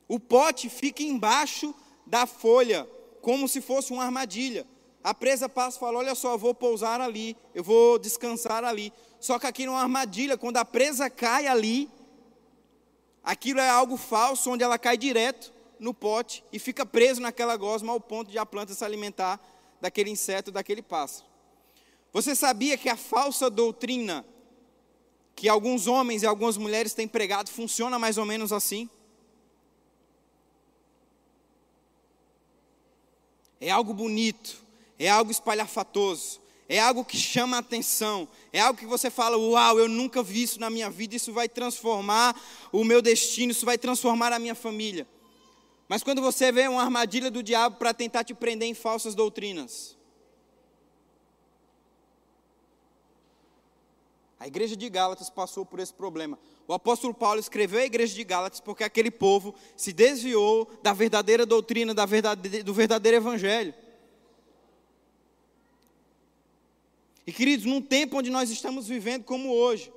O 0.08 0.20
pote 0.20 0.70
fica 0.70 1.02
embaixo 1.02 1.74
da 2.06 2.26
folha, 2.26 2.88
como 3.22 3.48
se 3.48 3.62
fosse 3.62 3.92
uma 3.92 4.04
armadilha. 4.04 4.68
A 5.04 5.14
presa 5.14 5.50
passa 5.50 5.78
e 5.78 5.80
fala: 5.80 5.98
Olha 6.00 6.14
só, 6.14 6.34
eu 6.34 6.38
vou 6.38 6.54
pousar 6.54 7.02
ali, 7.02 7.36
eu 7.54 7.64
vou 7.64 7.98
descansar 7.98 8.64
ali. 8.64 8.94
Só 9.20 9.40
que 9.40 9.48
aquilo 9.48 9.72
é 9.72 9.76
uma 9.76 9.82
armadilha, 9.82 10.38
quando 10.38 10.58
a 10.58 10.66
presa 10.66 11.10
cai 11.10 11.48
ali, 11.48 11.90
aquilo 13.24 13.60
é 13.60 13.70
algo 13.70 13.98
falso, 13.98 14.52
onde 14.52 14.64
ela 14.64 14.78
cai 14.78 14.98
direto 14.98 15.52
no 15.80 15.94
pote 15.94 16.44
e 16.54 16.60
fica 16.60 16.86
preso 16.86 17.22
naquela 17.22 17.58
gosma 17.58 17.92
ao 17.92 18.00
ponto 18.00 18.32
de 18.32 18.38
a 18.38 18.46
planta 18.46 18.74
se 18.74 18.86
alimentar 18.86 19.40
daquele 19.82 20.10
inseto, 20.10 20.52
daquele 20.52 20.82
pássaro. 20.82 21.28
Você 22.12 22.34
sabia 22.34 22.78
que 22.78 22.90
a 22.90 22.96
falsa 22.96 23.50
doutrina 23.50 24.26
que 25.36 25.50
alguns 25.50 25.86
homens 25.86 26.24
e 26.24 26.26
algumas 26.26 26.56
mulheres 26.56 26.94
têm 26.94 27.08
pregado 27.08 27.50
funciona 27.50 28.00
mais 28.00 28.18
ou 28.18 28.26
menos 28.26 28.54
assim? 28.54 28.90
É 33.60 33.70
algo 33.70 33.94
bonito, 33.94 34.64
é 34.98 35.10
algo 35.10 35.32
espalhafatoso, 35.32 36.40
é 36.70 36.80
algo 36.80 37.04
que 37.04 37.18
chama 37.18 37.58
a 37.58 37.60
atenção, 37.60 38.28
é 38.54 38.60
algo 38.60 38.80
que 38.80 38.86
você 38.86 39.10
fala: 39.10 39.38
Uau, 39.38 39.80
eu 39.80 39.90
nunca 39.90 40.24
vi 40.24 40.44
isso 40.44 40.60
na 40.60 40.70
minha 40.70 40.90
vida, 40.90 41.16
isso 41.16 41.34
vai 41.34 41.50
transformar 41.50 42.40
o 42.72 42.84
meu 42.84 43.02
destino, 43.02 43.52
isso 43.52 43.66
vai 43.66 43.78
transformar 43.78 44.32
a 44.32 44.40
minha 44.40 44.56
família. 44.56 45.08
Mas 45.88 46.04
quando 46.04 46.22
você 46.22 46.52
vê 46.52 46.68
uma 46.68 46.82
armadilha 46.82 47.30
do 47.30 47.44
diabo 47.44 47.78
para 47.78 47.94
tentar 47.94 48.24
te 48.24 48.34
prender 48.34 48.68
em 48.68 48.74
falsas 48.74 49.14
doutrinas, 49.14 49.96
a 54.40 54.48
igreja 54.48 54.76
de 54.76 54.90
Gálatas 54.90 55.30
passou 55.30 55.66
por 55.66 55.80
esse 55.80 55.94
problema. 55.94 56.38
O 56.68 56.74
apóstolo 56.74 57.14
Paulo 57.14 57.40
escreveu 57.40 57.80
a 57.80 57.86
igreja 57.86 58.16
de 58.16 58.24
Gálatas 58.24 58.60
porque 58.60 58.84
aquele 58.84 59.12
povo 59.12 59.54
se 59.78 59.94
desviou 59.94 60.70
da 60.82 60.92
verdadeira 60.92 61.46
doutrina, 61.46 61.94
da 61.94 62.06
verdade, 62.06 62.64
do 62.64 62.74
verdadeiro 62.74 63.18
evangelho. 63.18 63.74
E 67.28 67.32
queridos, 67.32 67.66
num 67.66 67.82
tempo 67.82 68.18
onde 68.18 68.30
nós 68.30 68.50
estamos 68.50 68.88
vivendo 68.88 69.24
como 69.24 69.52
hoje, 69.52 69.92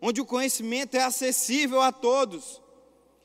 onde 0.00 0.20
o 0.20 0.26
conhecimento 0.26 0.96
é 0.96 1.02
acessível 1.02 1.80
a 1.80 1.90
todos, 1.90 2.60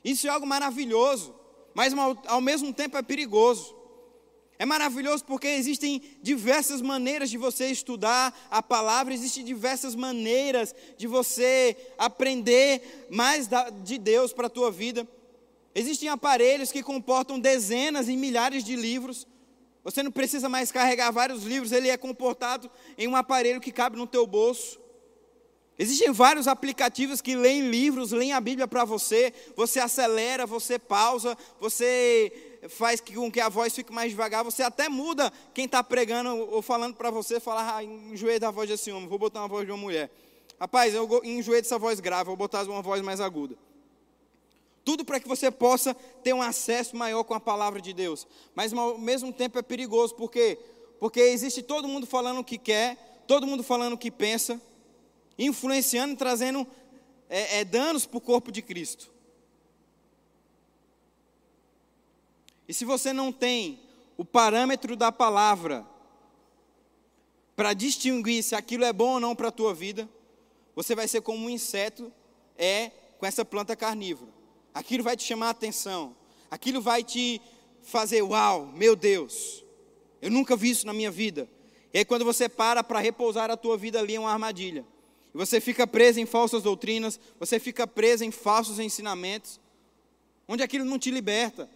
isso 0.04 0.26
é 0.26 0.30
algo 0.30 0.46
maravilhoso, 0.46 1.34
mas 1.76 1.92
ao 2.26 2.40
mesmo 2.40 2.72
tempo 2.72 2.96
é 2.96 3.02
perigoso. 3.02 3.76
É 4.58 4.64
maravilhoso 4.64 5.22
porque 5.26 5.46
existem 5.46 6.00
diversas 6.22 6.80
maneiras 6.80 7.28
de 7.28 7.36
você 7.36 7.66
estudar 7.66 8.34
a 8.50 8.62
palavra, 8.62 9.12
existem 9.12 9.44
diversas 9.44 9.94
maneiras 9.94 10.74
de 10.96 11.06
você 11.06 11.76
aprender 11.98 13.06
mais 13.10 13.46
de 13.84 13.98
Deus 13.98 14.32
para 14.32 14.46
a 14.46 14.50
tua 14.50 14.70
vida. 14.70 15.06
Existem 15.74 16.08
aparelhos 16.08 16.72
que 16.72 16.82
comportam 16.82 17.38
dezenas 17.38 18.08
e 18.08 18.16
milhares 18.16 18.64
de 18.64 18.74
livros. 18.74 19.26
Você 19.84 20.02
não 20.02 20.10
precisa 20.10 20.48
mais 20.48 20.72
carregar 20.72 21.10
vários 21.10 21.42
livros, 21.42 21.72
ele 21.72 21.90
é 21.90 21.96
comportado 21.98 22.70
em 22.96 23.06
um 23.06 23.14
aparelho 23.14 23.60
que 23.60 23.70
cabe 23.70 23.98
no 23.98 24.06
teu 24.06 24.26
bolso. 24.26 24.80
Existem 25.78 26.10
vários 26.10 26.48
aplicativos 26.48 27.20
que 27.20 27.36
leem 27.36 27.68
livros, 27.68 28.10
leem 28.10 28.32
a 28.32 28.40
Bíblia 28.40 28.66
para 28.66 28.84
você. 28.84 29.32
Você 29.54 29.78
acelera, 29.78 30.46
você 30.46 30.78
pausa, 30.78 31.36
você 31.60 32.32
faz 32.70 33.00
com 33.00 33.30
que 33.30 33.40
a 33.40 33.48
voz 33.48 33.74
fique 33.74 33.92
mais 33.92 34.10
devagar. 34.10 34.42
Você 34.42 34.62
até 34.62 34.88
muda 34.88 35.30
quem 35.52 35.66
está 35.66 35.84
pregando 35.84 36.34
ou 36.50 36.62
falando 36.62 36.94
para 36.94 37.10
você, 37.10 37.38
falar, 37.38 37.76
ah, 37.76 37.84
enjoei 37.84 38.38
da 38.38 38.50
voz 38.50 38.68
desse 38.68 38.90
homem, 38.90 39.08
vou 39.08 39.18
botar 39.18 39.40
uma 39.40 39.48
voz 39.48 39.66
de 39.66 39.72
uma 39.72 39.78
mulher. 39.78 40.10
Rapaz, 40.58 40.94
eu 40.94 41.20
enjoei 41.22 41.60
dessa 41.60 41.78
voz 41.78 42.00
grave, 42.00 42.24
vou 42.24 42.36
botar 42.36 42.62
uma 42.62 42.80
voz 42.80 43.02
mais 43.02 43.20
aguda. 43.20 43.54
Tudo 44.82 45.04
para 45.04 45.20
que 45.20 45.28
você 45.28 45.50
possa 45.50 45.94
ter 46.22 46.32
um 46.32 46.40
acesso 46.40 46.96
maior 46.96 47.22
com 47.24 47.34
a 47.34 47.40
palavra 47.40 47.82
de 47.82 47.92
Deus. 47.92 48.26
Mas 48.54 48.72
ao 48.72 48.96
mesmo 48.96 49.32
tempo 49.32 49.58
é 49.58 49.62
perigoso, 49.62 50.14
por 50.14 50.30
quê? 50.30 50.58
Porque 50.98 51.20
existe 51.20 51.62
todo 51.62 51.86
mundo 51.86 52.06
falando 52.06 52.38
o 52.38 52.44
que 52.44 52.56
quer, 52.56 53.24
todo 53.26 53.46
mundo 53.46 53.62
falando 53.62 53.94
o 53.94 53.98
que 53.98 54.10
pensa, 54.10 54.58
influenciando 55.38 56.14
e 56.14 56.16
trazendo 56.16 56.66
é, 57.28 57.60
é, 57.60 57.64
danos 57.64 58.06
para 58.06 58.18
o 58.18 58.20
corpo 58.20 58.50
de 58.50 58.62
Cristo. 58.62 59.10
E 62.68 62.74
se 62.74 62.84
você 62.84 63.12
não 63.12 63.32
tem 63.32 63.80
o 64.16 64.24
parâmetro 64.24 64.96
da 64.96 65.12
palavra 65.12 65.86
para 67.54 67.72
distinguir 67.72 68.42
se 68.42 68.54
aquilo 68.54 68.84
é 68.84 68.92
bom 68.92 69.14
ou 69.14 69.20
não 69.20 69.36
para 69.36 69.48
a 69.48 69.52
tua 69.52 69.72
vida, 69.72 70.08
você 70.74 70.94
vai 70.94 71.08
ser 71.08 71.20
como 71.20 71.46
um 71.46 71.50
inseto 71.50 72.12
é 72.58 72.90
com 73.18 73.26
essa 73.26 73.44
planta 73.44 73.76
carnívora. 73.76 74.30
Aquilo 74.74 75.02
vai 75.02 75.16
te 75.16 75.24
chamar 75.24 75.46
a 75.46 75.50
atenção, 75.50 76.14
aquilo 76.50 76.80
vai 76.80 77.02
te 77.02 77.40
fazer, 77.82 78.20
uau, 78.22 78.66
meu 78.66 78.96
Deus, 78.96 79.64
eu 80.20 80.30
nunca 80.30 80.56
vi 80.56 80.70
isso 80.70 80.86
na 80.86 80.92
minha 80.92 81.10
vida. 81.10 81.48
E 81.94 81.98
aí 81.98 82.04
quando 82.04 82.24
você 82.24 82.48
para 82.48 82.82
para 82.82 82.98
repousar 82.98 83.50
a 83.50 83.56
tua 83.56 83.78
vida 83.78 83.98
ali 83.98 84.16
é 84.16 84.20
uma 84.20 84.32
armadilha. 84.32 84.84
E 85.36 85.38
você 85.38 85.60
fica 85.60 85.86
preso 85.86 86.18
em 86.18 86.26
falsas 86.26 86.62
doutrinas, 86.62 87.20
você 87.38 87.60
fica 87.60 87.86
preso 87.86 88.24
em 88.24 88.30
falsos 88.30 88.78
ensinamentos, 88.78 89.60
onde 90.48 90.62
aquilo 90.62 90.84
não 90.84 90.98
te 90.98 91.10
liberta 91.10 91.68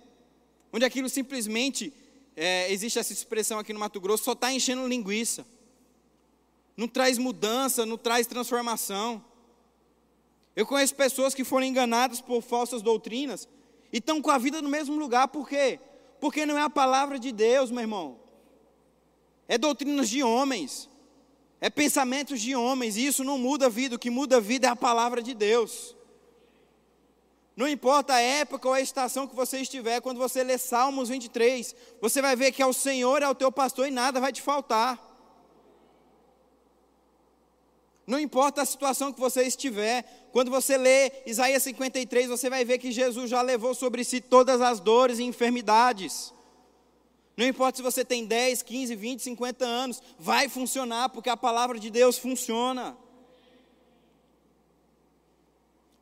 onde 0.72 0.84
aquilo 0.84 1.08
simplesmente, 1.08 1.92
é, 2.36 2.70
existe 2.72 2.98
essa 2.98 3.12
expressão 3.12 3.58
aqui 3.58 3.72
no 3.72 3.80
Mato 3.80 4.00
Grosso, 4.00 4.24
só 4.24 4.32
está 4.32 4.52
enchendo 4.52 4.86
linguiça. 4.86 5.46
Não 6.76 6.88
traz 6.88 7.18
mudança, 7.18 7.84
não 7.84 7.98
traz 7.98 8.26
transformação. 8.26 9.24
Eu 10.54 10.64
conheço 10.66 10.94
pessoas 10.94 11.34
que 11.34 11.44
foram 11.44 11.66
enganadas 11.66 12.20
por 12.20 12.42
falsas 12.42 12.82
doutrinas 12.82 13.48
e 13.92 13.98
estão 13.98 14.22
com 14.22 14.30
a 14.30 14.38
vida 14.38 14.62
no 14.62 14.68
mesmo 14.68 14.96
lugar, 14.96 15.28
por 15.28 15.48
quê? 15.48 15.80
Porque 16.20 16.46
não 16.46 16.56
é 16.56 16.62
a 16.62 16.70
palavra 16.70 17.18
de 17.18 17.32
Deus, 17.32 17.70
meu 17.70 17.80
irmão. 17.80 18.20
É 19.48 19.58
doutrinas 19.58 20.08
de 20.08 20.22
homens, 20.22 20.88
é 21.60 21.68
pensamentos 21.68 22.40
de 22.40 22.56
homens, 22.56 22.96
e 22.96 23.06
isso 23.06 23.22
não 23.22 23.38
muda 23.38 23.66
a 23.66 23.68
vida, 23.68 23.96
o 23.96 23.98
que 23.98 24.10
muda 24.10 24.38
a 24.38 24.40
vida 24.40 24.66
é 24.66 24.70
a 24.70 24.76
palavra 24.76 25.22
de 25.22 25.34
Deus. 25.34 25.94
Não 27.54 27.68
importa 27.68 28.14
a 28.14 28.20
época 28.20 28.66
ou 28.68 28.72
a 28.72 28.80
estação 28.80 29.26
que 29.26 29.36
você 29.36 29.58
estiver, 29.58 30.00
quando 30.00 30.16
você 30.16 30.42
lê 30.42 30.56
Salmos 30.56 31.10
23, 31.10 31.76
você 32.00 32.22
vai 32.22 32.34
ver 32.34 32.52
que 32.52 32.62
é 32.62 32.66
o 32.66 32.72
Senhor, 32.72 33.22
é 33.22 33.28
o 33.28 33.34
teu 33.34 33.52
pastor 33.52 33.86
e 33.86 33.90
nada 33.90 34.18
vai 34.18 34.32
te 34.32 34.40
faltar. 34.40 34.98
Não 38.06 38.18
importa 38.18 38.62
a 38.62 38.64
situação 38.64 39.12
que 39.12 39.20
você 39.20 39.42
estiver, 39.42 40.28
quando 40.32 40.50
você 40.50 40.78
lê 40.78 41.12
Isaías 41.26 41.62
53, 41.62 42.28
você 42.28 42.48
vai 42.48 42.64
ver 42.64 42.78
que 42.78 42.90
Jesus 42.90 43.28
já 43.28 43.42
levou 43.42 43.74
sobre 43.74 44.02
si 44.02 44.20
todas 44.20 44.60
as 44.62 44.80
dores 44.80 45.18
e 45.18 45.24
enfermidades. 45.24 46.32
Não 47.40 47.46
importa 47.46 47.78
se 47.78 47.82
você 47.82 48.04
tem 48.04 48.26
10, 48.26 48.62
15, 48.62 48.94
20, 48.94 49.22
50 49.22 49.64
anos, 49.64 50.02
vai 50.18 50.46
funcionar, 50.46 51.08
porque 51.08 51.30
a 51.30 51.36
palavra 51.38 51.78
de 51.78 51.88
Deus 51.88 52.18
funciona. 52.18 52.94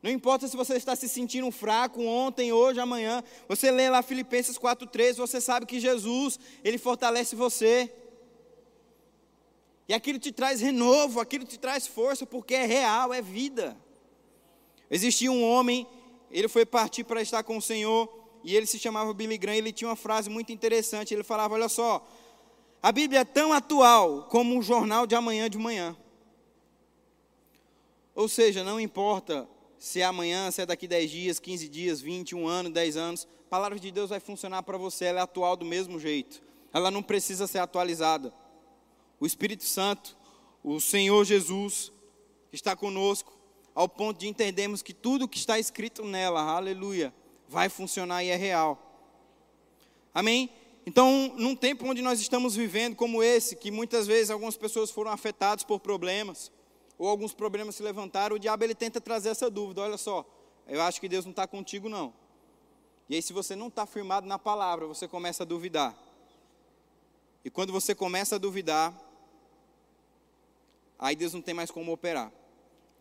Não 0.03 0.11
importa 0.11 0.49
se 0.49 0.57
você 0.57 0.73
está 0.75 0.97
se 0.97 1.07
sentindo 1.07 1.49
fraco 1.49 2.03
ontem, 2.03 2.51
hoje, 2.51 2.81
amanhã. 2.81 3.23
Você 3.47 3.71
lê 3.71 3.89
lá 3.89 4.01
Filipenses 4.01 4.57
4:3, 4.57 5.15
você 5.15 5.39
sabe 5.39 5.65
que 5.65 5.79
Jesus, 5.79 6.37
ele 6.61 6.77
fortalece 6.77 7.37
você. 7.37 7.89
E 9.87 9.93
aquilo 9.93 10.19
te 10.19 10.33
traz 10.33 10.59
renovo, 10.59 11.21
aquilo 11.21 11.45
te 11.45 11.57
traz 11.57 11.87
força, 11.87 12.25
porque 12.25 12.53
é 12.53 12.65
real, 12.65 13.13
é 13.13 13.21
vida. 13.21 13.77
Existia 14.91 15.31
um 15.31 15.41
homem, 15.41 15.87
ele 16.29 16.49
foi 16.49 16.65
partir 16.65 17.05
para 17.05 17.21
estar 17.21 17.43
com 17.43 17.55
o 17.55 17.61
Senhor, 17.61 18.18
e 18.43 18.55
ele 18.55 18.65
se 18.65 18.79
chamava 18.79 19.13
Billy 19.13 19.37
Graham, 19.37 19.55
ele 19.55 19.71
tinha 19.71 19.89
uma 19.89 19.95
frase 19.95 20.29
muito 20.29 20.51
interessante, 20.51 21.13
ele 21.13 21.23
falava, 21.23 21.53
olha 21.53 21.69
só, 21.69 22.07
a 22.81 22.91
Bíblia 22.91 23.21
é 23.21 23.25
tão 23.25 23.51
atual 23.51 24.27
como 24.29 24.55
um 24.55 24.61
jornal 24.61 25.05
de 25.05 25.15
amanhã 25.15 25.49
de 25.49 25.57
manhã. 25.57 25.95
Ou 28.15 28.29
seja, 28.29 28.63
não 28.63 28.79
importa 28.79 29.47
se 29.77 30.01
é 30.01 30.05
amanhã, 30.05 30.51
se 30.51 30.61
é 30.61 30.65
daqui 30.65 30.87
10 30.87 31.11
dias, 31.11 31.39
15 31.39 31.69
dias, 31.69 32.01
20, 32.01 32.35
um 32.35 32.47
ano, 32.47 32.69
10 32.69 32.97
anos, 32.97 33.27
a 33.47 33.49
palavra 33.49 33.79
de 33.79 33.91
Deus 33.91 34.09
vai 34.09 34.19
funcionar 34.19 34.63
para 34.63 34.77
você, 34.77 35.05
ela 35.05 35.19
é 35.19 35.23
atual 35.23 35.55
do 35.55 35.65
mesmo 35.65 35.99
jeito. 35.99 36.41
Ela 36.73 36.91
não 36.91 37.01
precisa 37.01 37.47
ser 37.47 37.59
atualizada. 37.59 38.33
O 39.19 39.25
Espírito 39.25 39.63
Santo, 39.63 40.17
o 40.63 40.79
Senhor 40.79 41.23
Jesus, 41.25 41.91
está 42.51 42.75
conosco, 42.75 43.37
ao 43.73 43.87
ponto 43.87 44.19
de 44.19 44.27
entendermos 44.27 44.81
que 44.81 44.93
tudo 44.93 45.27
que 45.27 45.37
está 45.37 45.57
escrito 45.57 46.03
nela, 46.03 46.41
aleluia, 46.41 47.13
vai 47.49 47.67
funcionar 47.67 48.23
e 48.23 48.29
é 48.29 48.35
real. 48.35 48.77
Amém? 50.13 50.51
Então, 50.85 51.33
num 51.35 51.55
tempo 51.55 51.85
onde 51.87 52.01
nós 52.01 52.21
estamos 52.21 52.55
vivendo 52.55 52.95
como 52.95 53.23
esse, 53.23 53.55
que 53.55 53.71
muitas 53.71 54.05
vezes 54.05 54.29
algumas 54.29 54.55
pessoas 54.55 54.91
foram 54.91 55.11
afetadas 55.11 55.63
por 55.63 55.79
problemas, 55.79 56.51
ou 56.97 57.07
alguns 57.07 57.33
problemas 57.33 57.75
se 57.75 57.83
levantaram, 57.83 58.35
o 58.35 58.39
diabo 58.39 58.63
ele 58.63 58.75
tenta 58.75 59.01
trazer 59.01 59.29
essa 59.29 59.49
dúvida. 59.49 59.81
Olha 59.81 59.97
só, 59.97 60.25
eu 60.67 60.81
acho 60.81 61.01
que 61.01 61.09
Deus 61.09 61.25
não 61.25 61.31
está 61.31 61.47
contigo, 61.47 61.89
não. 61.89 62.13
E 63.09 63.15
aí, 63.15 63.21
se 63.21 63.33
você 63.33 63.55
não 63.55 63.67
está 63.67 63.85
firmado 63.87 64.27
na 64.27 64.37
palavra, 64.37 64.85
você 64.85 65.07
começa 65.07 65.41
a 65.41 65.45
duvidar. 65.45 65.97
E 67.43 67.49
quando 67.49 67.73
você 67.73 67.95
começa 67.95 68.35
a 68.35 68.39
duvidar, 68.39 68.95
aí 70.99 71.15
Deus 71.15 71.33
não 71.33 71.41
tem 71.41 71.55
mais 71.55 71.71
como 71.71 71.91
operar. 71.91 72.31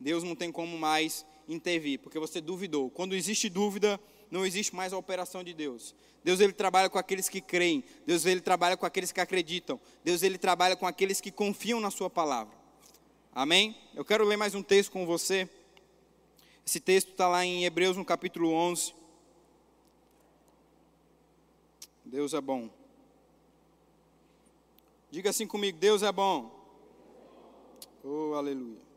Deus 0.01 0.23
não 0.23 0.35
tem 0.35 0.51
como 0.51 0.79
mais 0.79 1.27
intervir, 1.47 1.99
porque 1.99 2.19
você 2.19 2.41
duvidou. 2.41 2.89
Quando 2.91 3.15
existe 3.15 3.51
dúvida, 3.51 4.01
não 4.31 4.45
existe 4.45 4.75
mais 4.75 4.93
a 4.93 4.99
operação 4.99 5.43
de 5.43 5.55
Deus. 5.55 5.95
Deus 6.23 6.41
ele 6.41 6.53
trabalha 6.53 6.91
com 6.91 6.99
aqueles 6.99 7.29
que 7.29 7.41
creem. 7.41 7.85
Deus 8.07 8.27
ele 8.27 8.41
trabalha 8.41 8.77
com 8.77 8.85
aqueles 8.85 9.13
que 9.13 9.21
acreditam. 9.21 9.81
Deus 10.05 10.23
ele 10.23 10.37
trabalha 10.37 10.77
com 10.77 10.87
aqueles 10.87 11.21
que 11.21 11.31
confiam 11.31 11.81
na 11.81 11.91
sua 11.91 12.11
palavra. 12.11 12.55
Amém? 13.33 13.77
Eu 13.95 14.05
quero 14.05 14.25
ler 14.25 14.37
mais 14.37 14.55
um 14.55 14.63
texto 14.63 14.91
com 14.91 15.07
você. 15.07 15.49
Esse 16.67 16.81
texto 16.81 17.13
está 17.13 17.29
lá 17.29 17.45
em 17.45 17.65
Hebreus, 17.65 17.97
no 17.97 18.05
capítulo 18.05 18.51
11. 18.53 18.95
Deus 22.05 22.35
é 22.35 22.41
bom. 22.41 22.69
Diga 25.11 25.31
assim 25.31 25.47
comigo: 25.47 25.79
Deus 25.79 26.03
é 26.03 26.13
bom. 26.13 26.55
Oh, 28.05 28.35
aleluia. 28.35 28.88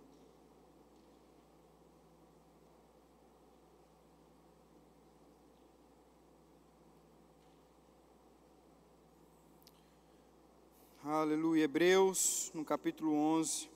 Aleluia. 11.13 11.65
Hebreus, 11.65 12.49
no 12.53 12.63
capítulo 12.63 13.13
11. 13.13 13.69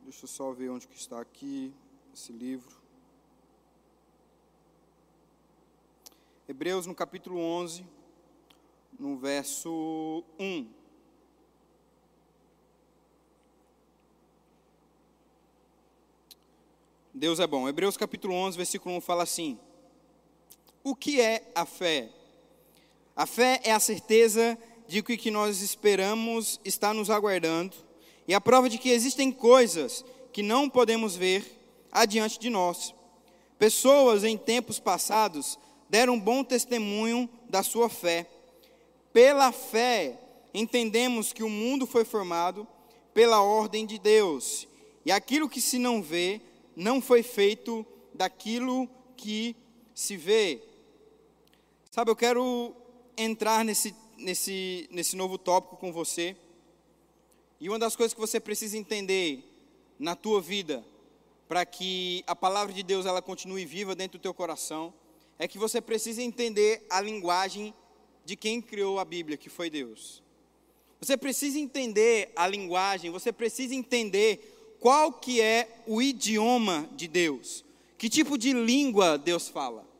Deixa 0.00 0.24
eu 0.24 0.28
só 0.28 0.50
ver 0.50 0.70
onde 0.70 0.88
que 0.88 0.96
está 0.96 1.20
aqui 1.20 1.74
esse 2.14 2.32
livro. 2.32 2.74
Hebreus, 6.48 6.86
no 6.86 6.94
capítulo 6.94 7.38
11, 7.38 7.86
no 8.98 9.18
verso 9.18 10.24
1. 10.38 10.70
Deus 17.12 17.38
é 17.40 17.46
bom. 17.46 17.68
Hebreus 17.68 17.94
capítulo 17.94 18.32
11, 18.32 18.56
versículo 18.56 18.96
1 18.96 19.00
fala 19.02 19.22
assim: 19.22 19.60
O 20.88 20.94
que 20.94 21.20
é 21.20 21.42
a 21.52 21.66
fé? 21.66 22.08
A 23.16 23.26
fé 23.26 23.60
é 23.64 23.72
a 23.72 23.80
certeza 23.80 24.56
de 24.86 25.02
que 25.02 25.14
o 25.14 25.18
que 25.18 25.32
nós 25.32 25.60
esperamos 25.60 26.60
está 26.64 26.94
nos 26.94 27.10
aguardando 27.10 27.74
e 28.28 28.32
a 28.32 28.40
prova 28.40 28.68
de 28.68 28.78
que 28.78 28.90
existem 28.90 29.32
coisas 29.32 30.04
que 30.32 30.44
não 30.44 30.70
podemos 30.70 31.16
ver 31.16 31.44
adiante 31.90 32.38
de 32.38 32.48
nós. 32.48 32.94
Pessoas 33.58 34.22
em 34.22 34.38
tempos 34.38 34.78
passados 34.78 35.58
deram 35.90 36.20
bom 36.20 36.44
testemunho 36.44 37.28
da 37.50 37.64
sua 37.64 37.88
fé. 37.88 38.24
Pela 39.12 39.50
fé, 39.50 40.16
entendemos 40.54 41.32
que 41.32 41.42
o 41.42 41.50
mundo 41.50 41.84
foi 41.84 42.04
formado 42.04 42.64
pela 43.12 43.42
ordem 43.42 43.84
de 43.84 43.98
Deus, 43.98 44.68
e 45.04 45.10
aquilo 45.10 45.48
que 45.48 45.60
se 45.60 45.80
não 45.80 46.00
vê 46.00 46.40
não 46.76 47.00
foi 47.00 47.24
feito 47.24 47.84
daquilo 48.14 48.88
que 49.16 49.56
se 49.92 50.16
vê. 50.16 50.62
Sabe, 51.96 52.10
eu 52.10 52.16
quero 52.16 52.74
entrar 53.16 53.64
nesse, 53.64 53.94
nesse, 54.18 54.86
nesse 54.90 55.16
novo 55.16 55.38
tópico 55.38 55.78
com 55.78 55.90
você. 55.90 56.36
E 57.58 57.70
uma 57.70 57.78
das 57.78 57.96
coisas 57.96 58.12
que 58.12 58.20
você 58.20 58.38
precisa 58.38 58.76
entender 58.76 59.42
na 59.98 60.14
tua 60.14 60.42
vida, 60.42 60.84
para 61.48 61.64
que 61.64 62.22
a 62.26 62.36
palavra 62.36 62.74
de 62.74 62.82
Deus 62.82 63.06
ela 63.06 63.22
continue 63.22 63.64
viva 63.64 63.94
dentro 63.94 64.18
do 64.18 64.22
teu 64.22 64.34
coração, 64.34 64.92
é 65.38 65.48
que 65.48 65.56
você 65.56 65.80
precisa 65.80 66.20
entender 66.20 66.84
a 66.90 67.00
linguagem 67.00 67.72
de 68.26 68.36
quem 68.36 68.60
criou 68.60 68.98
a 68.98 69.04
Bíblia, 69.06 69.38
que 69.38 69.48
foi 69.48 69.70
Deus. 69.70 70.22
Você 71.00 71.16
precisa 71.16 71.58
entender 71.58 72.30
a 72.36 72.46
linguagem, 72.46 73.10
você 73.10 73.32
precisa 73.32 73.74
entender 73.74 74.76
qual 74.80 75.14
que 75.14 75.40
é 75.40 75.82
o 75.86 76.02
idioma 76.02 76.90
de 76.94 77.08
Deus. 77.08 77.64
Que 77.96 78.10
tipo 78.10 78.36
de 78.36 78.52
língua 78.52 79.16
Deus 79.16 79.48
fala? 79.48 79.95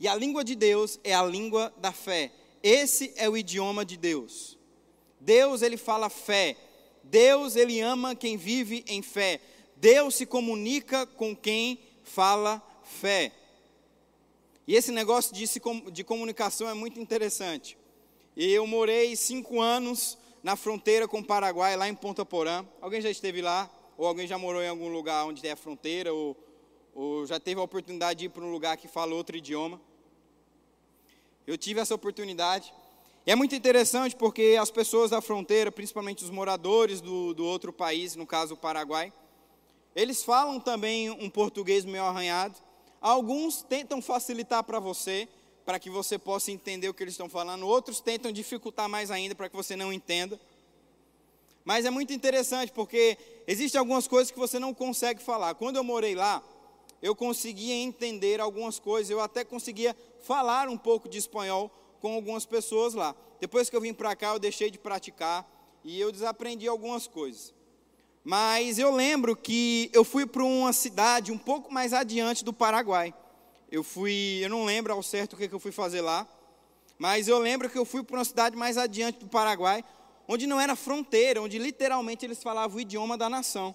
E 0.00 0.08
a 0.08 0.14
língua 0.16 0.42
de 0.42 0.56
Deus 0.56 0.98
é 1.04 1.14
a 1.14 1.22
língua 1.22 1.72
da 1.76 1.92
fé. 1.92 2.32
Esse 2.62 3.12
é 3.16 3.28
o 3.28 3.36
idioma 3.36 3.84
de 3.84 3.96
Deus. 3.96 4.58
Deus 5.20 5.62
ele 5.62 5.76
fala 5.76 6.08
fé. 6.08 6.56
Deus 7.04 7.54
ele 7.54 7.80
ama 7.80 8.16
quem 8.16 8.36
vive 8.36 8.82
em 8.88 9.02
fé. 9.02 9.40
Deus 9.76 10.16
se 10.16 10.26
comunica 10.26 11.06
com 11.06 11.36
quem 11.36 11.78
fala 12.02 12.60
fé. 12.82 13.30
E 14.66 14.74
esse 14.74 14.90
negócio 14.90 15.34
de, 15.34 15.44
de 15.92 16.02
comunicação 16.02 16.68
é 16.68 16.74
muito 16.74 16.98
interessante. 16.98 17.78
Eu 18.36 18.66
morei 18.66 19.14
cinco 19.14 19.60
anos 19.60 20.18
na 20.42 20.56
fronteira 20.56 21.06
com 21.06 21.18
o 21.20 21.24
Paraguai, 21.24 21.76
lá 21.76 21.88
em 21.88 21.94
Ponta 21.94 22.24
Porã. 22.24 22.66
Alguém 22.80 23.00
já 23.00 23.10
esteve 23.10 23.42
lá? 23.42 23.70
ou 24.00 24.06
alguém 24.06 24.26
já 24.26 24.38
morou 24.38 24.62
em 24.62 24.68
algum 24.68 24.88
lugar 24.88 25.26
onde 25.26 25.42
tem 25.42 25.50
a 25.50 25.56
fronteira, 25.56 26.10
ou, 26.10 26.34
ou 26.94 27.26
já 27.26 27.38
teve 27.38 27.60
a 27.60 27.62
oportunidade 27.62 28.20
de 28.20 28.24
ir 28.24 28.28
para 28.30 28.42
um 28.42 28.50
lugar 28.50 28.74
que 28.78 28.88
fala 28.88 29.14
outro 29.14 29.36
idioma. 29.36 29.78
Eu 31.50 31.58
tive 31.58 31.80
essa 31.80 31.96
oportunidade. 31.96 32.72
E 33.26 33.32
é 33.32 33.34
muito 33.34 33.56
interessante 33.56 34.14
porque 34.14 34.56
as 34.60 34.70
pessoas 34.70 35.10
da 35.10 35.20
fronteira, 35.20 35.72
principalmente 35.72 36.22
os 36.22 36.30
moradores 36.30 37.00
do, 37.00 37.34
do 37.34 37.44
outro 37.44 37.72
país, 37.72 38.14
no 38.14 38.24
caso 38.24 38.54
o 38.54 38.56
Paraguai, 38.56 39.12
eles 39.96 40.22
falam 40.22 40.60
também 40.60 41.10
um 41.10 41.28
português 41.28 41.84
meio 41.84 42.04
arranhado. 42.04 42.54
Alguns 43.00 43.62
tentam 43.62 44.00
facilitar 44.00 44.62
para 44.62 44.78
você, 44.78 45.28
para 45.64 45.80
que 45.80 45.90
você 45.90 46.16
possa 46.16 46.52
entender 46.52 46.88
o 46.88 46.94
que 46.94 47.02
eles 47.02 47.14
estão 47.14 47.28
falando. 47.28 47.66
Outros 47.66 47.98
tentam 47.98 48.30
dificultar 48.30 48.88
mais 48.88 49.10
ainda 49.10 49.34
para 49.34 49.48
que 49.48 49.56
você 49.56 49.74
não 49.74 49.92
entenda. 49.92 50.38
Mas 51.64 51.84
é 51.84 51.90
muito 51.90 52.12
interessante 52.12 52.70
porque 52.70 53.18
existem 53.44 53.76
algumas 53.76 54.06
coisas 54.06 54.30
que 54.30 54.38
você 54.38 54.60
não 54.60 54.72
consegue 54.72 55.20
falar. 55.20 55.56
Quando 55.56 55.74
eu 55.74 55.82
morei 55.82 56.14
lá, 56.14 56.44
eu 57.02 57.14
conseguia 57.14 57.74
entender 57.74 58.40
algumas 58.40 58.78
coisas, 58.78 59.10
eu 59.10 59.20
até 59.20 59.44
conseguia 59.44 59.96
falar 60.20 60.68
um 60.68 60.76
pouco 60.76 61.08
de 61.08 61.18
espanhol 61.18 61.70
com 62.00 62.14
algumas 62.14 62.44
pessoas 62.44 62.94
lá. 62.94 63.14
Depois 63.40 63.70
que 63.70 63.76
eu 63.76 63.80
vim 63.80 63.94
para 63.94 64.14
cá, 64.14 64.34
eu 64.34 64.38
deixei 64.38 64.70
de 64.70 64.78
praticar 64.78 65.48
e 65.82 65.98
eu 65.98 66.12
desaprendi 66.12 66.68
algumas 66.68 67.06
coisas. 67.06 67.54
Mas 68.22 68.78
eu 68.78 68.94
lembro 68.94 69.34
que 69.34 69.90
eu 69.94 70.04
fui 70.04 70.26
para 70.26 70.44
uma 70.44 70.72
cidade 70.72 71.32
um 71.32 71.38
pouco 71.38 71.72
mais 71.72 71.92
adiante 71.92 72.44
do 72.44 72.52
Paraguai. 72.52 73.14
Eu 73.70 73.82
fui, 73.82 74.40
eu 74.42 74.50
não 74.50 74.64
lembro 74.64 74.92
ao 74.92 75.02
certo 75.02 75.34
o 75.34 75.36
que, 75.36 75.48
que 75.48 75.54
eu 75.54 75.60
fui 75.60 75.72
fazer 75.72 76.00
lá, 76.00 76.28
mas 76.98 77.28
eu 77.28 77.38
lembro 77.38 77.70
que 77.70 77.78
eu 77.78 77.84
fui 77.84 78.02
para 78.02 78.18
uma 78.18 78.24
cidade 78.24 78.56
mais 78.56 78.76
adiante 78.76 79.20
do 79.20 79.26
Paraguai, 79.26 79.82
onde 80.28 80.46
não 80.46 80.60
era 80.60 80.76
fronteira, 80.76 81.40
onde 81.40 81.58
literalmente 81.58 82.26
eles 82.26 82.42
falavam 82.42 82.76
o 82.76 82.80
idioma 82.80 83.16
da 83.16 83.30
nação. 83.30 83.74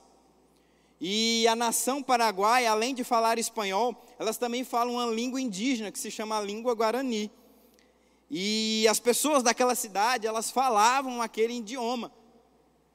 E 0.99 1.45
a 1.47 1.55
nação 1.55 2.01
paraguaia, 2.01 2.71
além 2.71 2.93
de 2.93 3.03
falar 3.03 3.37
espanhol, 3.37 3.95
elas 4.17 4.37
também 4.37 4.63
falam 4.63 4.93
uma 4.95 5.07
língua 5.07 5.41
indígena 5.41 5.91
que 5.91 5.99
se 5.99 6.09
chama 6.09 6.39
língua 6.41 6.73
guarani. 6.73 7.29
E 8.29 8.87
as 8.87 8.99
pessoas 8.99 9.43
daquela 9.43 9.75
cidade, 9.75 10.25
elas 10.25 10.49
falavam 10.49 11.21
aquele 11.21 11.53
idioma. 11.53 12.11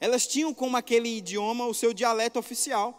Elas 0.01 0.27
tinham 0.27 0.53
como 0.55 0.77
aquele 0.77 1.19
idioma 1.19 1.67
o 1.67 1.75
seu 1.75 1.93
dialeto 1.93 2.39
oficial. 2.39 2.97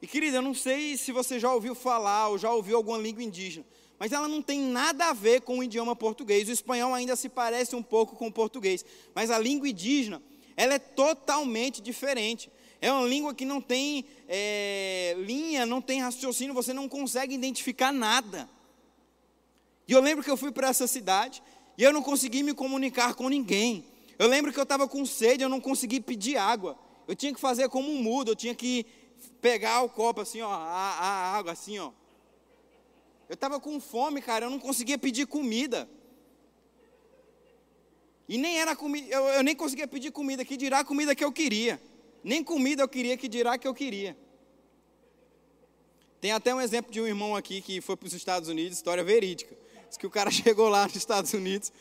E 0.00 0.06
querida, 0.06 0.38
eu 0.38 0.42
não 0.42 0.54
sei 0.54 0.96
se 0.96 1.12
você 1.12 1.38
já 1.38 1.52
ouviu 1.52 1.74
falar 1.74 2.28
ou 2.28 2.38
já 2.38 2.50
ouviu 2.52 2.76
alguma 2.76 2.96
língua 2.96 3.22
indígena, 3.22 3.66
mas 3.98 4.12
ela 4.12 4.26
não 4.26 4.40
tem 4.40 4.60
nada 4.60 5.06
a 5.06 5.12
ver 5.12 5.42
com 5.42 5.58
o 5.58 5.62
idioma 5.62 5.94
português. 5.94 6.48
O 6.48 6.52
espanhol 6.52 6.94
ainda 6.94 7.16
se 7.16 7.28
parece 7.28 7.76
um 7.76 7.82
pouco 7.82 8.16
com 8.16 8.28
o 8.28 8.32
português, 8.32 8.84
mas 9.14 9.30
a 9.30 9.38
língua 9.38 9.68
indígena, 9.68 10.22
ela 10.56 10.74
é 10.74 10.78
totalmente 10.78 11.82
diferente. 11.82 12.50
É 12.80 12.90
uma 12.90 13.06
língua 13.06 13.34
que 13.34 13.44
não 13.44 13.60
tem 13.60 14.04
é, 14.26 15.14
linha, 15.18 15.66
não 15.66 15.82
tem 15.82 16.00
raciocínio, 16.00 16.54
você 16.54 16.72
não 16.72 16.88
consegue 16.88 17.34
identificar 17.34 17.92
nada. 17.92 18.48
E 19.86 19.92
eu 19.92 20.00
lembro 20.00 20.24
que 20.24 20.30
eu 20.30 20.36
fui 20.36 20.50
para 20.50 20.68
essa 20.68 20.86
cidade 20.86 21.42
e 21.76 21.82
eu 21.82 21.92
não 21.92 22.02
consegui 22.02 22.42
me 22.42 22.54
comunicar 22.54 23.14
com 23.14 23.28
ninguém. 23.28 23.84
Eu 24.18 24.28
lembro 24.28 24.52
que 24.52 24.58
eu 24.58 24.62
estava 24.62 24.86
com 24.88 25.04
sede, 25.04 25.42
eu 25.42 25.48
não 25.48 25.60
consegui 25.60 26.00
pedir 26.00 26.36
água. 26.36 26.78
Eu 27.06 27.14
tinha 27.14 27.34
que 27.34 27.40
fazer 27.40 27.68
como 27.68 27.90
um 27.90 28.02
mudo, 28.02 28.30
eu 28.30 28.36
tinha 28.36 28.54
que 28.54 28.86
pegar 29.40 29.82
o 29.82 29.88
copo 29.88 30.20
assim, 30.20 30.40
ó, 30.40 30.50
a, 30.50 30.58
a 30.58 31.36
água 31.36 31.52
assim, 31.52 31.78
ó. 31.78 31.90
Eu 33.28 33.34
estava 33.34 33.60
com 33.60 33.78
fome, 33.80 34.20
cara, 34.22 34.46
eu 34.46 34.50
não 34.50 34.58
conseguia 34.58 34.98
pedir 34.98 35.26
comida. 35.26 35.88
E 38.28 38.38
nem 38.38 38.60
era 38.60 38.76
comida, 38.76 39.08
eu, 39.08 39.24
eu, 39.24 39.42
nem 39.42 39.56
conseguia 39.56 39.88
pedir 39.88 40.12
comida, 40.12 40.44
que 40.44 40.56
dirá 40.56 40.80
a 40.80 40.84
comida 40.84 41.14
que 41.14 41.24
eu 41.24 41.32
queria. 41.32 41.80
Nem 42.22 42.44
comida 42.44 42.82
eu 42.82 42.88
queria, 42.88 43.16
que 43.16 43.28
dirá 43.28 43.56
que 43.56 43.66
eu 43.66 43.74
queria. 43.74 44.16
Tem 46.20 46.32
até 46.32 46.54
um 46.54 46.60
exemplo 46.60 46.92
de 46.92 47.00
um 47.00 47.06
irmão 47.06 47.34
aqui 47.34 47.62
que 47.62 47.80
foi 47.80 47.96
para 47.96 48.06
os 48.06 48.12
Estados 48.12 48.48
Unidos, 48.48 48.76
história 48.76 49.02
verídica. 49.02 49.56
Diz 49.88 49.96
que 49.96 50.06
o 50.06 50.10
cara 50.10 50.30
chegou 50.32 50.68
lá 50.68 50.84
nos 50.84 50.96
Estados 50.96 51.32
Unidos, 51.32 51.72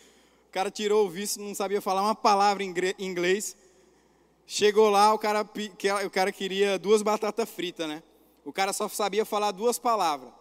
o 0.48 0.52
cara 0.52 0.72
tirou 0.72 1.06
o 1.06 1.10
visto, 1.10 1.42
não 1.42 1.54
sabia 1.54 1.82
falar 1.82 2.02
uma 2.02 2.16
palavra 2.16 2.64
em 2.64 2.74
inglês. 3.00 3.56
Chegou 4.48 4.90
lá, 4.90 5.14
o 5.14 5.20
cara, 5.20 5.48
o 6.06 6.10
cara 6.10 6.32
queria 6.32 6.80
duas 6.80 7.02
batatas 7.02 7.48
fritas, 7.48 7.88
né? 7.88 8.02
O 8.44 8.52
cara 8.52 8.74
só 8.74 8.88
sabia 8.88 9.26
falar 9.26 9.52
duas 9.52 9.78
palavras 9.78 10.32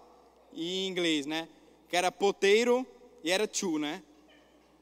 em 0.55 0.87
inglês, 0.87 1.27
né? 1.27 1.49
Que 1.89 1.97
era 1.97 2.11
poteiro 2.11 2.87
e 3.23 3.31
era 3.31 3.47
two, 3.47 3.79
né? 3.79 4.03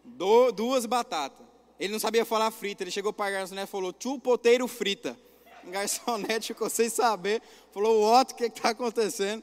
Do, 0.04 0.52
duas 0.52 0.86
batatas. 0.86 1.45
Ele 1.78 1.92
não 1.92 2.00
sabia 2.00 2.24
falar 2.24 2.50
frita, 2.50 2.82
ele 2.82 2.90
chegou 2.90 3.12
para 3.12 3.26
a 3.26 3.30
garçonete 3.30 3.68
e 3.68 3.70
falou, 3.70 3.92
two 3.92 4.18
poteiro 4.18 4.66
frita. 4.66 5.16
O 5.64 5.70
garçonete 5.70 6.48
ficou 6.54 6.70
sem 6.70 6.88
saber, 6.88 7.42
falou, 7.72 8.02
what, 8.02 8.32
o 8.32 8.36
que 8.36 8.44
está 8.44 8.70
acontecendo? 8.70 9.42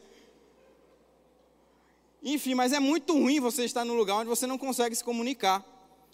Enfim, 2.23 2.55
mas 2.55 2.71
é 2.71 2.79
muito 2.79 3.13
ruim 3.13 3.39
você 3.39 3.65
estar 3.65 3.84
num 3.84 3.95
lugar 3.95 4.15
onde 4.17 4.29
você 4.29 4.47
não 4.47 4.57
consegue 4.57 4.95
se 4.95 5.03
comunicar, 5.03 5.63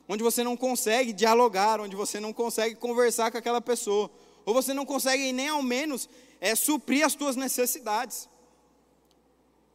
onde 0.07 0.23
você 0.23 0.43
não 0.43 0.57
consegue 0.57 1.13
dialogar, 1.13 1.79
onde 1.79 1.95
você 1.95 2.19
não 2.19 2.33
consegue 2.33 2.75
conversar 2.75 3.31
com 3.31 3.37
aquela 3.37 3.61
pessoa, 3.61 4.09
ou 4.43 4.53
você 4.53 4.73
não 4.73 4.85
consegue 4.85 5.31
nem 5.31 5.49
ao 5.49 5.61
menos 5.61 6.09
é, 6.41 6.55
suprir 6.55 7.05
as 7.05 7.13
suas 7.13 7.35
necessidades. 7.35 8.27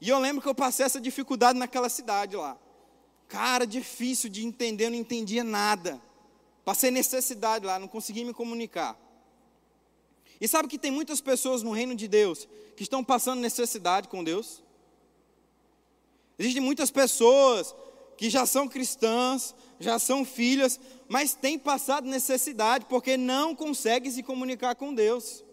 E 0.01 0.09
eu 0.09 0.19
lembro 0.19 0.43
que 0.43 0.49
eu 0.49 0.55
passei 0.55 0.85
essa 0.85 1.01
dificuldade 1.01 1.59
naquela 1.59 1.89
cidade 1.89 2.35
lá. 2.37 2.59
Cara, 3.29 3.65
difícil 3.65 4.29
de 4.29 4.45
entender, 4.45 4.87
eu 4.87 4.91
não 4.91 4.99
entendia 4.99 5.45
nada. 5.45 6.03
Passei 6.65 6.91
necessidade 6.91 7.67
lá, 7.67 7.79
não 7.79 7.89
consegui 7.89 8.25
me 8.25 8.33
comunicar. 8.33 8.99
E 10.41 10.49
sabe 10.49 10.69
que 10.69 10.79
tem 10.79 10.91
muitas 10.91 11.21
pessoas 11.21 11.63
no 11.63 11.73
reino 11.73 11.95
de 11.95 12.09
Deus 12.09 12.49
que 12.77 12.83
estão 12.83 13.05
passando 13.05 13.41
necessidade 13.41 14.09
com 14.09 14.25
Deus? 14.25 14.63
Existem 16.39 16.63
muitas 16.63 16.91
pessoas 16.91 17.75
que 18.17 18.31
já 18.31 18.47
são 18.47 18.69
cristãs, 18.69 19.55
já 19.79 19.99
são 19.99 20.25
filhas, 20.25 20.81
mas 21.09 21.35
têm 21.35 21.59
passado 21.59 22.07
necessidade 22.07 22.87
porque 22.87 23.17
não 23.17 23.55
conseguem 23.55 24.11
se 24.11 24.23
comunicar 24.23 24.75
com 24.75 24.95
Deus. 24.95 25.45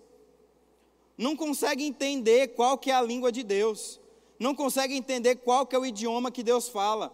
Não 1.17 1.35
conseguem 1.35 1.87
entender 1.87 2.49
qual 2.49 2.77
que 2.77 2.89
é 2.89 2.95
a 2.95 3.01
língua 3.01 3.31
de 3.31 3.43
Deus. 3.43 3.99
Não 4.39 4.55
conseguem 4.55 4.97
entender 4.97 5.35
qual 5.35 5.67
que 5.67 5.75
é 5.75 5.79
o 5.79 5.85
idioma 5.85 6.31
que 6.31 6.41
Deus 6.41 6.67
fala. 6.67 7.13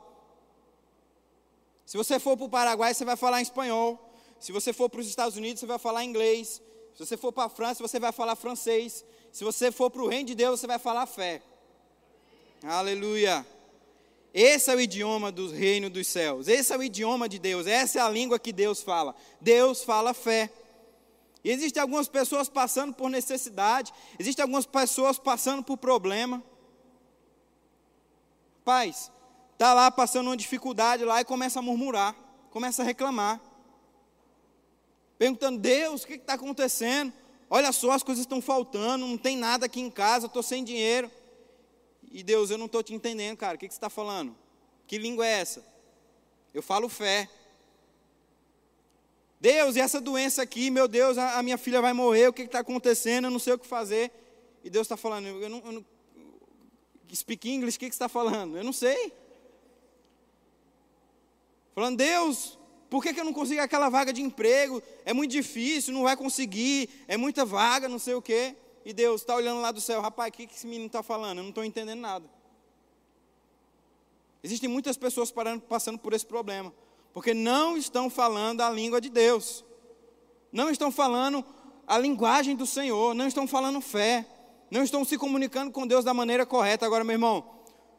Se 1.87 1.95
você 1.95 2.19
for 2.19 2.35
para 2.35 2.45
o 2.45 2.49
Paraguai, 2.49 2.93
você 2.93 3.05
vai 3.05 3.15
falar 3.15 3.39
em 3.39 3.43
espanhol. 3.43 3.97
Se 4.41 4.51
você 4.51 4.73
for 4.73 4.89
para 4.89 4.99
os 4.99 5.07
Estados 5.07 5.37
Unidos, 5.37 5.61
você 5.61 5.65
vai 5.65 5.79
falar 5.79 6.03
inglês. 6.03 6.61
Se 6.93 7.05
você 7.05 7.15
for 7.15 7.31
para 7.31 7.45
a 7.45 7.49
França, 7.49 7.81
você 7.81 7.97
vai 7.97 8.11
falar 8.11 8.35
francês. 8.35 9.05
Se 9.31 9.45
você 9.45 9.71
for 9.71 9.89
para 9.89 10.01
o 10.01 10.07
reino 10.07 10.25
de 10.25 10.35
Deus, 10.35 10.59
você 10.59 10.67
vai 10.67 10.79
falar 10.79 11.05
fé. 11.05 11.41
Aleluia. 12.61 13.47
Esse 14.33 14.69
é 14.69 14.75
o 14.75 14.81
idioma 14.81 15.31
do 15.31 15.49
reino 15.49 15.89
dos 15.89 16.07
céus. 16.07 16.49
Esse 16.49 16.73
é 16.73 16.77
o 16.77 16.83
idioma 16.83 17.29
de 17.29 17.39
Deus. 17.39 17.65
Essa 17.65 17.99
é 17.99 18.01
a 18.01 18.09
língua 18.09 18.37
que 18.37 18.51
Deus 18.51 18.81
fala. 18.81 19.15
Deus 19.39 19.81
fala 19.81 20.13
fé. 20.13 20.51
E 21.41 21.49
existem 21.49 21.81
algumas 21.81 22.09
pessoas 22.09 22.49
passando 22.49 22.93
por 22.93 23.09
necessidade. 23.09 23.93
Existem 24.19 24.43
algumas 24.43 24.65
pessoas 24.65 25.17
passando 25.17 25.63
por 25.63 25.77
problema. 25.77 26.43
Paz, 28.65 29.09
está 29.57 29.73
lá 29.73 29.89
passando 29.89 30.27
uma 30.27 30.37
dificuldade 30.37 31.03
lá 31.03 31.19
e 31.19 31.25
começa 31.25 31.57
a 31.57 31.63
murmurar, 31.63 32.15
começa 32.51 32.83
a 32.83 32.85
reclamar. 32.85 33.41
Perguntando, 35.17 35.57
Deus, 35.57 36.03
o 36.03 36.07
que 36.07 36.13
está 36.13 36.33
acontecendo? 36.33 37.11
Olha 37.49 37.71
só, 37.71 37.89
as 37.89 38.03
coisas 38.03 38.21
estão 38.21 38.39
faltando, 38.39 39.07
não 39.07 39.17
tem 39.17 39.35
nada 39.35 39.65
aqui 39.65 39.81
em 39.81 39.89
casa, 39.89 40.27
estou 40.27 40.43
sem 40.43 40.63
dinheiro. 40.63 41.09
E 42.11 42.21
Deus, 42.21 42.51
eu 42.51 42.57
não 42.59 42.67
estou 42.67 42.83
te 42.83 42.93
entendendo, 42.93 43.35
cara. 43.35 43.55
O 43.55 43.57
que, 43.57 43.67
que 43.67 43.73
você 43.73 43.77
está 43.77 43.89
falando? 43.89 44.35
Que 44.85 44.99
língua 44.99 45.25
é 45.25 45.39
essa? 45.39 45.65
Eu 46.53 46.61
falo 46.61 46.87
fé. 46.87 47.27
Deus, 49.41 49.75
e 49.75 49.79
essa 49.79 49.99
doença 49.99 50.43
aqui, 50.43 50.69
meu 50.69 50.87
Deus, 50.87 51.17
a, 51.17 51.39
a 51.39 51.43
minha 51.43 51.57
filha 51.57 51.81
vai 51.81 51.93
morrer, 51.93 52.27
o 52.27 52.33
que 52.33 52.43
está 52.43 52.59
acontecendo? 52.59 53.25
Eu 53.25 53.31
não 53.31 53.39
sei 53.39 53.53
o 53.53 53.59
que 53.59 53.65
fazer. 53.65 54.11
E 54.63 54.69
Deus 54.69 54.85
está 54.85 54.95
falando, 54.95 55.25
eu 55.27 55.49
não, 55.49 55.63
eu 55.65 55.71
não, 55.71 55.85
speak 57.11 57.49
English, 57.49 57.77
o 57.77 57.79
que, 57.79 57.89
que 57.89 57.95
você 57.95 58.03
está 58.03 58.09
falando? 58.09 58.55
Eu 58.55 58.63
não 58.63 58.73
sei. 58.73 59.11
Falando, 61.77 61.97
Deus, 61.97 62.57
por 62.89 63.03
que, 63.03 63.13
que 63.13 63.19
eu 63.19 63.23
não 63.23 63.31
consigo 63.31 63.61
aquela 63.61 63.87
vaga 63.87 64.11
de 64.11 64.19
emprego? 64.19 64.81
É 65.05 65.13
muito 65.13 65.29
difícil, 65.29 65.93
não 65.93 66.01
vai 66.01 66.17
conseguir, 66.17 66.89
é 67.07 67.15
muita 67.15 67.45
vaga, 67.45 67.87
não 67.87 67.99
sei 67.99 68.15
o 68.15 68.21
quê. 68.21 68.55
E 68.83 68.91
Deus 68.91 69.21
está 69.21 69.35
olhando 69.35 69.61
lá 69.61 69.71
do 69.71 69.79
céu, 69.79 70.01
rapaz, 70.01 70.29
o 70.29 70.33
que, 70.33 70.47
que 70.47 70.55
esse 70.55 70.65
menino 70.65 70.87
está 70.87 71.03
falando? 71.03 71.37
Eu 71.37 71.43
não 71.43 71.49
estou 71.49 71.63
entendendo 71.63 71.99
nada. 71.99 72.25
Existem 74.41 74.67
muitas 74.67 74.97
pessoas 74.97 75.29
parando, 75.29 75.61
passando 75.61 75.99
por 75.99 76.13
esse 76.13 76.25
problema, 76.25 76.73
porque 77.13 77.31
não 77.31 77.77
estão 77.77 78.09
falando 78.09 78.61
a 78.61 78.71
língua 78.71 78.99
de 78.99 79.11
Deus, 79.11 79.63
não 80.51 80.71
estão 80.71 80.91
falando 80.91 81.45
a 81.85 81.99
linguagem 81.99 82.55
do 82.55 82.65
Senhor, 82.65 83.13
não 83.13 83.27
estão 83.27 83.45
falando 83.45 83.81
fé, 83.81 84.25
não 84.71 84.81
estão 84.81 85.05
se 85.05 85.15
comunicando 85.15 85.69
com 85.69 85.85
Deus 85.85 86.03
da 86.03 86.11
maneira 86.11 86.43
correta. 86.43 86.87
Agora, 86.87 87.03
meu 87.03 87.13
irmão, 87.13 87.56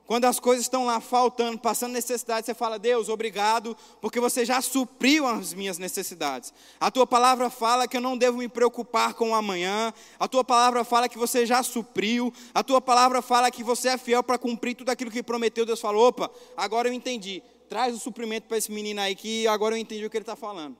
quando 0.08 0.24
as 0.24 0.40
coisas 0.40 0.64
estão 0.64 0.86
lá 0.86 1.00
faltando, 1.00 1.58
passando 1.58 1.92
necessidade, 1.92 2.46
você 2.46 2.54
fala, 2.54 2.78
Deus, 2.78 3.10
obrigado, 3.10 3.76
porque 4.00 4.18
você 4.18 4.42
já 4.42 4.62
supriu 4.62 5.26
as 5.26 5.52
minhas 5.52 5.76
necessidades. 5.76 6.50
A 6.80 6.90
tua 6.90 7.06
palavra 7.06 7.50
fala 7.50 7.86
que 7.86 7.94
eu 7.94 8.00
não 8.00 8.16
devo 8.16 8.38
me 8.38 8.48
preocupar 8.48 9.12
com 9.12 9.32
o 9.32 9.34
amanhã. 9.34 9.92
A 10.18 10.26
tua 10.26 10.42
palavra 10.42 10.82
fala 10.82 11.10
que 11.10 11.18
você 11.18 11.44
já 11.44 11.62
supriu. 11.62 12.32
A 12.54 12.64
tua 12.64 12.80
palavra 12.80 13.20
fala 13.20 13.50
que 13.50 13.62
você 13.62 13.88
é 13.90 13.98
fiel 13.98 14.22
para 14.22 14.38
cumprir 14.38 14.74
tudo 14.74 14.88
aquilo 14.88 15.10
que 15.10 15.22
prometeu. 15.22 15.66
Deus 15.66 15.78
falou, 15.78 16.08
opa, 16.08 16.30
agora 16.56 16.88
eu 16.88 16.94
entendi. 16.94 17.42
Traz 17.68 17.94
o 17.94 17.98
suprimento 17.98 18.48
para 18.48 18.56
esse 18.56 18.72
menino 18.72 19.02
aí 19.02 19.14
que 19.14 19.46
agora 19.46 19.74
eu 19.74 19.78
entendi 19.78 20.06
o 20.06 20.10
que 20.10 20.16
ele 20.16 20.22
está 20.22 20.36
falando. 20.36 20.74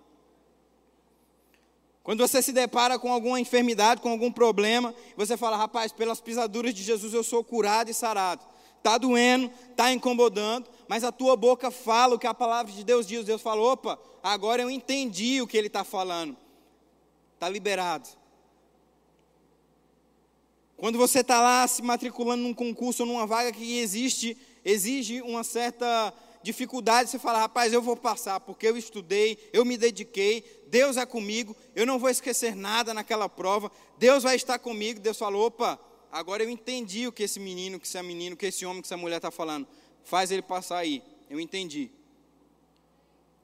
Quando 2.02 2.26
você 2.26 2.40
se 2.40 2.50
depara 2.50 2.98
com 2.98 3.12
alguma 3.12 3.38
enfermidade, 3.38 4.00
com 4.00 4.08
algum 4.08 4.32
problema, 4.32 4.94
você 5.18 5.36
fala, 5.36 5.54
rapaz, 5.54 5.92
pelas 5.92 6.18
pisaduras 6.18 6.72
de 6.72 6.82
Jesus 6.82 7.12
eu 7.12 7.22
sou 7.22 7.44
curado 7.44 7.90
e 7.90 7.94
sarado 7.94 8.56
está 8.78 8.96
doendo, 8.96 9.50
está 9.70 9.92
incomodando, 9.92 10.68
mas 10.88 11.04
a 11.04 11.12
tua 11.12 11.36
boca 11.36 11.70
fala 11.70 12.14
o 12.14 12.18
que 12.18 12.26
a 12.26 12.34
palavra 12.34 12.72
de 12.72 12.84
Deus 12.84 13.06
diz. 13.06 13.24
Deus 13.24 13.42
falou: 13.42 13.72
opa, 13.72 13.98
agora 14.22 14.62
eu 14.62 14.70
entendi 14.70 15.42
o 15.42 15.46
que 15.46 15.56
ele 15.56 15.66
está 15.66 15.84
falando. 15.84 16.36
Está 17.34 17.48
liberado. 17.48 18.08
Quando 20.76 20.96
você 20.96 21.20
está 21.20 21.40
lá 21.40 21.66
se 21.66 21.82
matriculando 21.82 22.42
num 22.42 22.54
concurso 22.54 23.02
ou 23.02 23.08
numa 23.08 23.26
vaga 23.26 23.52
que 23.52 23.78
existe, 23.78 24.36
exige 24.64 25.20
uma 25.22 25.42
certa 25.42 26.14
dificuldade, 26.40 27.10
você 27.10 27.18
fala, 27.18 27.40
rapaz, 27.40 27.72
eu 27.72 27.82
vou 27.82 27.96
passar, 27.96 28.38
porque 28.40 28.66
eu 28.66 28.76
estudei, 28.76 29.38
eu 29.52 29.64
me 29.64 29.76
dediquei, 29.76 30.44
Deus 30.68 30.96
é 30.96 31.04
comigo, 31.04 31.56
eu 31.74 31.84
não 31.84 31.98
vou 31.98 32.08
esquecer 32.08 32.54
nada 32.54 32.94
naquela 32.94 33.28
prova, 33.28 33.72
Deus 33.98 34.22
vai 34.22 34.36
estar 34.36 34.58
comigo. 34.58 35.00
Deus 35.00 35.18
falou, 35.18 35.46
opa, 35.46 35.78
agora 36.10 36.42
eu 36.42 36.50
entendi 36.50 37.06
o 37.06 37.12
que 37.12 37.22
esse 37.22 37.38
menino, 37.38 37.78
que 37.78 37.86
esse 37.86 38.02
menino, 38.02 38.36
que 38.36 38.46
esse 38.46 38.64
homem, 38.64 38.82
que 38.82 38.86
essa 38.86 38.96
mulher 38.96 39.16
está 39.16 39.30
falando. 39.30 39.66
Faz 40.04 40.30
ele 40.30 40.42
passar 40.42 40.78
aí. 40.78 41.02
Eu 41.28 41.38
entendi. 41.38 41.90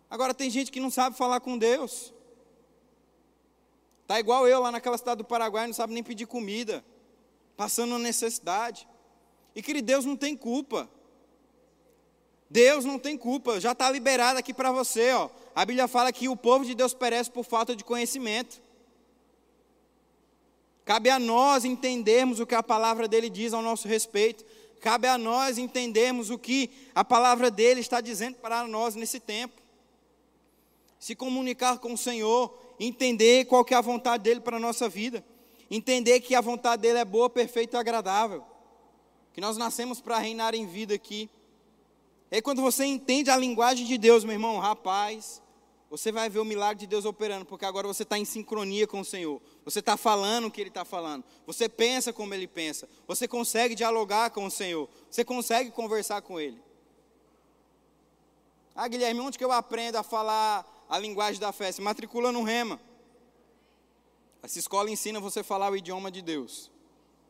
Agora 0.08 0.32
tem 0.32 0.48
gente 0.48 0.70
que 0.70 0.80
não 0.80 0.90
sabe 0.90 1.16
falar 1.16 1.40
com 1.40 1.58
Deus. 1.58 2.12
Tá 4.06 4.20
igual 4.20 4.46
eu 4.46 4.60
lá 4.60 4.70
naquela 4.70 4.98
cidade 4.98 5.18
do 5.18 5.24
Paraguai, 5.24 5.66
não 5.66 5.74
sabe 5.74 5.94
nem 5.94 6.02
pedir 6.02 6.26
comida, 6.26 6.84
passando 7.56 7.90
uma 7.90 7.98
necessidade. 7.98 8.86
E 9.54 9.62
que 9.62 9.80
Deus 9.80 10.04
não 10.04 10.16
tem 10.16 10.36
culpa. 10.36 10.88
Deus 12.50 12.84
não 12.84 12.98
tem 12.98 13.16
culpa, 13.16 13.58
já 13.58 13.72
está 13.72 13.90
liberado 13.90 14.38
aqui 14.38 14.54
para 14.54 14.70
você. 14.70 15.12
Ó. 15.12 15.28
A 15.54 15.64
Bíblia 15.64 15.88
fala 15.88 16.12
que 16.12 16.28
o 16.28 16.36
povo 16.36 16.64
de 16.64 16.74
Deus 16.74 16.94
perece 16.94 17.30
por 17.30 17.44
falta 17.44 17.74
de 17.74 17.82
conhecimento. 17.82 18.62
Cabe 20.84 21.08
a 21.08 21.18
nós 21.18 21.64
entendermos 21.64 22.40
o 22.40 22.46
que 22.46 22.54
a 22.54 22.62
palavra 22.62 23.08
dele 23.08 23.30
diz 23.30 23.54
ao 23.54 23.62
nosso 23.62 23.88
respeito. 23.88 24.44
Cabe 24.80 25.08
a 25.08 25.16
nós 25.16 25.56
entendermos 25.56 26.28
o 26.28 26.38
que 26.38 26.70
a 26.94 27.02
palavra 27.02 27.50
dele 27.50 27.80
está 27.80 28.02
dizendo 28.02 28.36
para 28.36 28.66
nós 28.68 28.94
nesse 28.94 29.18
tempo. 29.18 29.62
Se 30.98 31.14
comunicar 31.14 31.78
com 31.78 31.94
o 31.94 31.98
Senhor, 31.98 32.54
entender 32.78 33.46
qual 33.46 33.64
que 33.64 33.72
é 33.72 33.76
a 33.76 33.80
vontade 33.80 34.22
dele 34.22 34.40
para 34.40 34.58
a 34.58 34.60
nossa 34.60 34.88
vida. 34.88 35.24
Entender 35.70 36.20
que 36.20 36.34
a 36.34 36.40
vontade 36.40 36.82
dele 36.82 36.98
é 36.98 37.04
boa, 37.04 37.30
perfeita 37.30 37.76
e 37.76 37.80
agradável. 37.80 38.44
Que 39.32 39.40
nós 39.40 39.56
nascemos 39.56 40.00
para 40.00 40.18
reinar 40.18 40.54
em 40.54 40.66
vida 40.66 40.94
aqui. 40.94 41.30
E 42.30 42.36
aí, 42.36 42.42
quando 42.42 42.60
você 42.60 42.84
entende 42.84 43.30
a 43.30 43.36
linguagem 43.36 43.86
de 43.86 43.96
Deus, 43.96 44.22
meu 44.22 44.34
irmão, 44.34 44.58
rapaz, 44.58 45.42
você 45.96 46.10
vai 46.10 46.28
ver 46.28 46.40
o 46.40 46.44
milagre 46.44 46.80
de 46.80 46.86
Deus 46.88 47.04
operando, 47.04 47.44
porque 47.44 47.64
agora 47.64 47.86
você 47.86 48.02
está 48.02 48.18
em 48.18 48.24
sincronia 48.24 48.84
com 48.84 48.98
o 48.98 49.04
Senhor. 49.04 49.40
Você 49.64 49.78
está 49.78 49.96
falando 49.96 50.46
o 50.46 50.50
que 50.50 50.60
Ele 50.60 50.68
está 50.68 50.84
falando. 50.84 51.22
Você 51.46 51.68
pensa 51.68 52.12
como 52.12 52.34
Ele 52.34 52.48
pensa. 52.48 52.88
Você 53.06 53.28
consegue 53.28 53.76
dialogar 53.76 54.30
com 54.30 54.44
o 54.44 54.50
Senhor. 54.50 54.88
Você 55.08 55.24
consegue 55.24 55.70
conversar 55.70 56.20
com 56.20 56.40
Ele. 56.40 56.60
Ah, 58.74 58.88
Guilherme, 58.88 59.20
onde 59.20 59.38
que 59.38 59.44
eu 59.44 59.52
aprendo 59.52 59.94
a 59.94 60.02
falar 60.02 60.66
a 60.88 60.98
linguagem 60.98 61.40
da 61.40 61.52
fé? 61.52 61.70
Se 61.70 61.80
matricula 61.80 62.32
no 62.32 62.42
Rema. 62.42 62.80
Essa 64.42 64.58
escola 64.58 64.90
ensina 64.90 65.20
você 65.20 65.40
a 65.40 65.44
falar 65.44 65.70
o 65.70 65.76
idioma 65.76 66.10
de 66.10 66.22
Deus. 66.22 66.72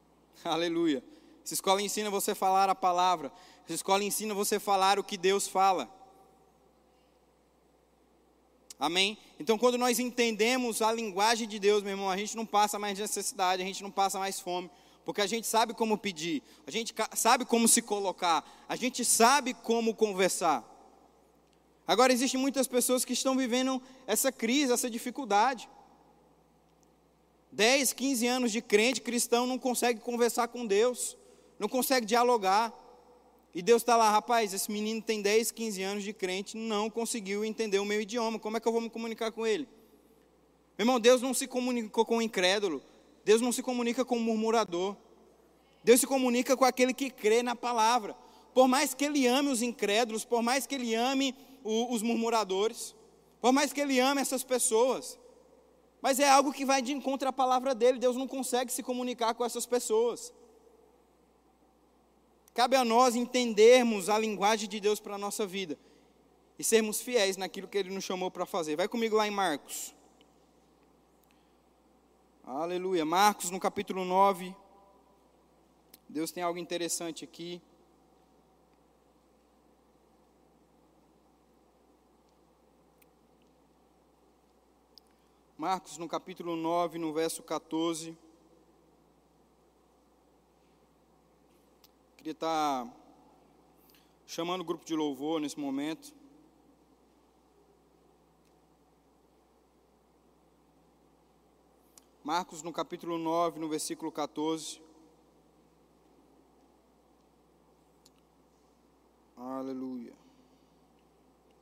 Aleluia. 0.43 1.05
Essa 1.45 1.53
escola 1.53 1.83
ensina 1.83 2.09
você 2.09 2.31
a 2.31 2.35
falar 2.35 2.71
a 2.71 2.75
palavra. 2.75 3.31
Essa 3.67 3.75
escola 3.75 4.03
ensina 4.03 4.33
você 4.33 4.57
a 4.57 4.61
falar 4.61 4.99
o 4.99 5.05
que 5.05 5.19
Deus 5.19 5.47
fala. 5.47 5.87
Amém? 8.79 9.17
Então, 9.39 9.57
quando 9.57 9.79
nós 9.79 9.99
entendemos 9.99 10.83
a 10.83 10.93
linguagem 10.93 11.47
de 11.47 11.59
Deus, 11.59 11.83
meu 11.83 11.93
irmão, 11.93 12.11
a 12.11 12.17
gente 12.17 12.37
não 12.37 12.45
passa 12.45 12.79
mais 12.79 12.99
necessidade, 12.99 13.63
a 13.63 13.65
gente 13.65 13.83
não 13.83 13.91
passa 13.91 14.19
mais 14.19 14.41
fome, 14.41 14.71
porque 15.05 15.21
a 15.21 15.27
gente 15.27 15.47
sabe 15.47 15.75
como 15.75 15.97
pedir, 15.97 16.43
a 16.67 16.71
gente 16.71 16.95
sabe 17.15 17.45
como 17.45 17.69
se 17.69 17.81
colocar, 17.81 18.45
a 18.69 18.77
gente 18.77 19.05
sabe 19.05 19.55
como 19.55 19.95
conversar. 19.95 20.65
Agora, 21.87 22.13
existem 22.13 22.41
muitas 22.41 22.67
pessoas 22.67 23.05
que 23.05 23.13
estão 23.13 23.37
vivendo 23.37 23.81
essa 24.07 24.33
crise, 24.33 24.73
essa 24.73 24.91
dificuldade. 24.91 25.69
10, 27.53 27.93
15 27.93 28.27
anos 28.27 28.53
de 28.53 28.61
crente 28.61 29.01
cristão 29.01 29.47
não 29.47 29.59
consegue 29.59 30.01
conversar 30.01 30.49
com 30.49 30.67
Deus, 30.67 31.17
não 31.59 31.69
consegue 31.69 32.05
dialogar. 32.05 32.73
E 33.55 33.63
Deus 33.63 33.83
está 33.83 33.97
lá, 33.97 34.11
rapaz, 34.11 34.53
esse 34.53 34.71
menino 34.71 35.01
tem 35.01 35.23
10, 35.23 35.53
15 35.53 35.83
anos 35.83 36.03
de 36.03 36.13
crente, 36.13 36.57
não 36.57 36.91
conseguiu 36.91 37.45
entender 37.45 37.79
o 37.79 37.85
meu 37.85 38.01
idioma, 38.01 38.39
como 38.39 38.57
é 38.57 38.61
que 38.61 38.67
eu 38.67 38.73
vou 38.73 38.81
me 38.81 38.91
comunicar 38.91 39.31
com 39.31 39.47
ele? 39.47 39.69
Meu 40.77 40.85
irmão, 40.85 40.99
Deus 40.99 41.23
não 41.23 41.33
se 41.33 41.47
comunica 41.47 42.05
com 42.05 42.17
o 42.17 42.23
incrédulo, 42.23 42.83
Deus 43.25 43.41
não 43.41 43.53
se 43.53 43.63
comunica 43.63 44.05
com 44.05 44.17
o 44.17 44.21
murmurador, 44.21 44.97
Deus 45.85 46.01
se 46.01 46.07
comunica 46.07 46.57
com 46.57 46.65
aquele 46.65 46.93
que 46.93 47.11
crê 47.11 47.45
na 47.45 47.55
palavra. 47.55 48.17
Por 48.53 48.67
mais 48.67 48.93
que 48.93 49.05
ele 49.05 49.27
ame 49.27 49.51
os 49.51 49.63
incrédulos, 49.63 50.25
por 50.25 50.43
mais 50.43 50.67
que 50.67 50.75
ele 50.75 50.95
ame 50.95 51.33
o, 51.63 51.95
os 51.95 52.03
murmuradores, 52.03 52.95
por 53.41 53.53
mais 53.53 53.73
que 53.73 53.81
ele 53.81 54.01
ame 54.01 54.21
essas 54.21 54.43
pessoas, 54.43 55.19
mas 56.03 56.19
é 56.19 56.29
algo 56.29 56.53
que 56.53 56.65
vai 56.65 56.83
de 56.83 56.93
encontro 56.93 57.29
à 57.29 57.33
palavra 57.33 57.73
dele, 57.73 57.99
Deus 58.01 58.17
não 58.17 58.27
consegue 58.27 58.73
se 58.73 58.83
comunicar 58.83 59.33
com 59.35 59.45
essas 59.45 59.65
pessoas. 59.65 60.33
Cabe 62.55 62.77
a 62.77 62.85
nós 62.85 63.17
entendermos 63.17 64.09
a 64.09 64.17
linguagem 64.17 64.69
de 64.69 64.79
Deus 64.79 65.01
para 65.01 65.17
a 65.17 65.19
nossa 65.19 65.45
vida 65.45 65.77
e 66.57 66.63
sermos 66.63 67.01
fiéis 67.01 67.37
naquilo 67.37 67.67
que 67.67 67.77
Ele 67.77 67.91
nos 67.91 68.05
chamou 68.05 68.31
para 68.31 68.47
fazer. 68.47 68.77
Vai 68.77 68.87
comigo 68.87 69.17
lá 69.17 69.27
em 69.27 69.31
Marcos. 69.31 69.93
Aleluia. 72.45 73.05
Marcos, 73.05 73.51
no 73.51 73.59
capítulo 73.59 74.05
9. 74.05 74.55
Deus 76.09 76.31
tem 76.31 76.45
algo 76.45 76.57
interessante 76.57 77.25
aqui. 77.25 77.61
Marcos, 85.59 85.99
no 85.99 86.07
capítulo 86.07 86.55
9, 86.55 86.99
no 86.99 87.13
verso 87.13 87.43
14. 87.43 88.17
Queria 92.25 92.33
estar 92.33 92.91
chamando 94.27 94.63
o 94.63 94.65
grupo 94.65 94.83
de 94.83 94.97
louvor 94.97 95.39
nesse 95.39 95.61
momento. 95.61 96.15
Marcos, 102.23 102.63
no 102.63 102.73
capítulo 102.73 103.19
9, 103.19 103.61
no 103.61 103.69
versículo 103.69 104.11
14. 104.11 104.81
Aleluia. 109.37 110.15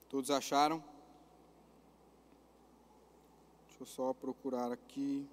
Todos 0.08 0.30
acharam? 0.30 0.78
Deixa 3.66 3.82
eu 3.82 3.86
só 3.86 4.12
procurar 4.12 4.70
aqui. 4.70 5.28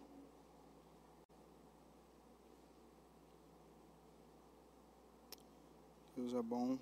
Deus 6.20 6.34
é 6.34 6.42
bom. 6.42 6.78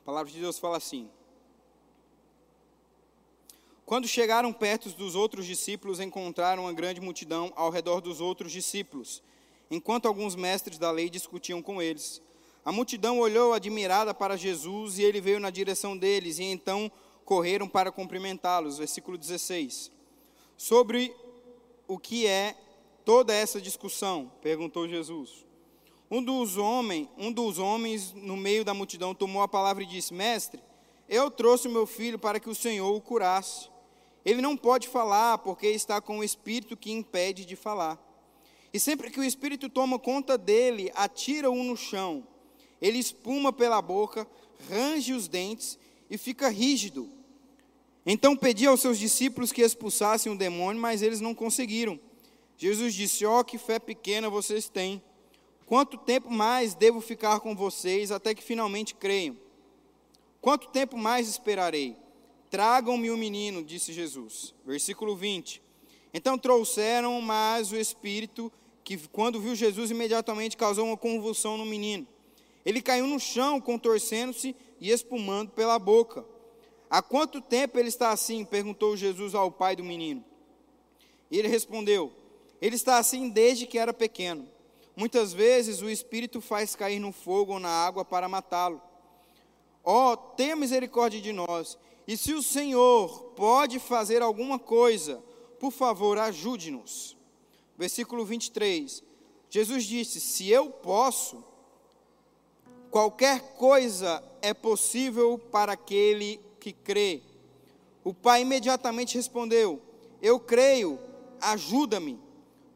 A 0.00 0.04
palavra 0.04 0.32
de 0.32 0.40
Deus 0.40 0.58
fala 0.58 0.78
assim: 0.78 1.10
Quando 3.84 4.08
chegaram 4.08 4.54
perto 4.54 4.88
dos 4.92 5.14
outros 5.14 5.44
discípulos, 5.44 6.00
encontraram 6.00 6.62
uma 6.62 6.72
grande 6.72 6.98
multidão 6.98 7.52
ao 7.54 7.68
redor 7.68 8.00
dos 8.00 8.22
outros 8.22 8.50
discípulos, 8.50 9.22
enquanto 9.72 10.06
alguns 10.06 10.36
mestres 10.36 10.78
da 10.78 10.90
lei 10.90 11.08
discutiam 11.08 11.62
com 11.62 11.80
eles. 11.80 12.20
A 12.64 12.70
multidão 12.70 13.18
olhou 13.18 13.54
admirada 13.54 14.12
para 14.12 14.36
Jesus 14.36 14.98
e 14.98 15.02
ele 15.02 15.20
veio 15.20 15.40
na 15.40 15.50
direção 15.50 15.96
deles, 15.96 16.38
e 16.38 16.44
então 16.44 16.92
correram 17.24 17.66
para 17.66 17.90
cumprimentá-los. 17.90 18.78
Versículo 18.78 19.16
16. 19.16 19.90
Sobre 20.56 21.14
o 21.88 21.98
que 21.98 22.26
é 22.26 22.54
toda 23.04 23.34
essa 23.34 23.60
discussão? 23.60 24.30
perguntou 24.42 24.86
Jesus. 24.86 25.44
Um 26.10 26.22
dos, 26.22 26.58
homens, 26.58 27.08
um 27.16 27.32
dos 27.32 27.58
homens 27.58 28.12
no 28.12 28.36
meio 28.36 28.66
da 28.66 28.74
multidão 28.74 29.14
tomou 29.14 29.40
a 29.40 29.48
palavra 29.48 29.82
e 29.82 29.86
disse: 29.86 30.12
Mestre, 30.12 30.62
eu 31.08 31.30
trouxe 31.30 31.68
meu 31.68 31.86
filho 31.86 32.18
para 32.18 32.38
que 32.38 32.50
o 32.50 32.54
Senhor 32.54 32.94
o 32.94 33.00
curasse. 33.00 33.70
Ele 34.24 34.42
não 34.42 34.56
pode 34.56 34.86
falar 34.86 35.38
porque 35.38 35.66
está 35.66 36.00
com 36.00 36.18
o 36.18 36.24
espírito 36.24 36.76
que 36.76 36.92
impede 36.92 37.46
de 37.46 37.56
falar. 37.56 38.11
E 38.72 38.80
sempre 38.80 39.10
que 39.10 39.20
o 39.20 39.24
espírito 39.24 39.68
toma 39.68 39.98
conta 39.98 40.38
dele, 40.38 40.90
atira-o 40.94 41.62
no 41.62 41.76
chão. 41.76 42.26
Ele 42.80 42.98
espuma 42.98 43.52
pela 43.52 43.80
boca, 43.82 44.26
range 44.68 45.12
os 45.12 45.28
dentes 45.28 45.78
e 46.10 46.16
fica 46.16 46.48
rígido. 46.48 47.10
Então 48.04 48.36
pedi 48.36 48.66
aos 48.66 48.80
seus 48.80 48.98
discípulos 48.98 49.52
que 49.52 49.62
expulsassem 49.62 50.32
o 50.32 50.36
demônio, 50.36 50.80
mas 50.80 51.02
eles 51.02 51.20
não 51.20 51.34
conseguiram. 51.34 52.00
Jesus 52.56 52.94
disse: 52.94 53.24
Ó, 53.24 53.40
oh, 53.40 53.44
que 53.44 53.58
fé 53.58 53.78
pequena 53.78 54.28
vocês 54.28 54.68
têm. 54.68 55.02
Quanto 55.66 55.96
tempo 55.96 56.30
mais 56.30 56.74
devo 56.74 57.00
ficar 57.00 57.40
com 57.40 57.54
vocês 57.54 58.10
até 58.10 58.34
que 58.34 58.42
finalmente 58.42 58.94
creiam? 58.94 59.36
Quanto 60.40 60.68
tempo 60.68 60.96
mais 60.96 61.28
esperarei? 61.28 61.96
Tragam-me 62.50 63.10
o 63.10 63.16
menino, 63.16 63.62
disse 63.62 63.92
Jesus. 63.92 64.54
Versículo 64.66 65.16
20. 65.16 65.62
Então 66.12 66.36
trouxeram, 66.36 67.20
mas 67.22 67.72
o 67.72 67.76
espírito, 67.76 68.52
que 68.84 68.96
quando 69.08 69.40
viu 69.40 69.54
Jesus, 69.54 69.90
imediatamente 69.90 70.56
causou 70.56 70.86
uma 70.86 70.96
convulsão 70.96 71.56
no 71.56 71.64
menino. 71.64 72.06
Ele 72.64 72.80
caiu 72.80 73.06
no 73.06 73.18
chão, 73.18 73.60
contorcendo-se 73.60 74.54
e 74.80 74.90
espumando 74.90 75.50
pela 75.50 75.78
boca. 75.78 76.24
Há 76.88 77.00
quanto 77.00 77.40
tempo 77.40 77.78
ele 77.78 77.88
está 77.88 78.10
assim? 78.10 78.44
perguntou 78.44 78.96
Jesus 78.96 79.34
ao 79.34 79.50
pai 79.50 79.74
do 79.74 79.84
menino. 79.84 80.24
Ele 81.30 81.48
respondeu: 81.48 82.12
Ele 82.60 82.76
está 82.76 82.98
assim 82.98 83.28
desde 83.28 83.66
que 83.66 83.78
era 83.78 83.92
pequeno. 83.92 84.48
Muitas 84.94 85.32
vezes 85.32 85.80
o 85.80 85.88
Espírito 85.88 86.40
faz 86.40 86.76
cair 86.76 87.00
no 87.00 87.12
fogo 87.12 87.54
ou 87.54 87.58
na 87.58 87.70
água 87.70 88.04
para 88.04 88.28
matá-lo. 88.28 88.80
Ó, 89.82 90.12
oh, 90.12 90.16
tenha 90.16 90.54
misericórdia 90.54 91.20
de 91.20 91.32
nós. 91.32 91.78
E 92.06 92.16
se 92.16 92.34
o 92.34 92.42
Senhor 92.42 93.32
pode 93.34 93.78
fazer 93.78 94.22
alguma 94.22 94.58
coisa, 94.58 95.22
por 95.58 95.70
favor, 95.70 96.18
ajude-nos. 96.18 97.16
Versículo 97.82 98.24
23. 98.24 99.02
Jesus 99.50 99.82
disse: 99.82 100.20
Se 100.20 100.48
eu 100.48 100.70
posso, 100.70 101.42
qualquer 102.92 103.56
coisa 103.56 104.22
é 104.40 104.54
possível 104.54 105.36
para 105.36 105.72
aquele 105.72 106.38
que 106.60 106.72
crê. 106.72 107.22
O 108.04 108.14
pai 108.14 108.42
imediatamente 108.42 109.16
respondeu: 109.16 109.82
Eu 110.22 110.38
creio, 110.38 110.96
ajuda-me. 111.40 112.20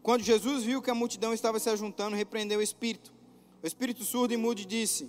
Quando 0.03 0.25
Jesus 0.25 0.65
viu 0.65 0.83
que 0.83 0.91
a 0.91 0.95
multidão 0.95 1.33
estava 1.33 1.61
se 1.61 1.71
ajuntando, 1.71 2.17
repreendeu 2.17 2.59
o 2.59 2.63
espírito. 2.63 3.15
O 3.63 3.67
espírito 3.69 4.03
surdo 4.03 4.35
e 4.35 4.37
mudo 4.37 4.65
disse: 4.65 5.09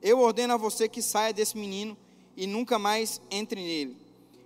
Eu 0.00 0.20
ordeno 0.20 0.54
a 0.54 0.56
você 0.56 0.88
que 0.88 1.02
saia 1.02 1.32
desse 1.32 1.58
menino 1.58 1.98
e 2.36 2.46
nunca 2.46 2.78
mais 2.78 3.20
entre 3.28 3.60
nele. 3.60 3.96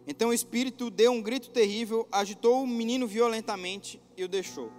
Então 0.07 0.31
o 0.31 0.33
espírito 0.33 0.89
deu 0.89 1.13
um 1.13 1.21
grito 1.21 1.51
terrível, 1.51 2.09
agitou 2.11 2.63
o 2.63 2.67
menino 2.67 3.07
violentamente 3.07 4.06
e 4.17 4.25
o 4.25 4.29
deixou. 4.29 4.71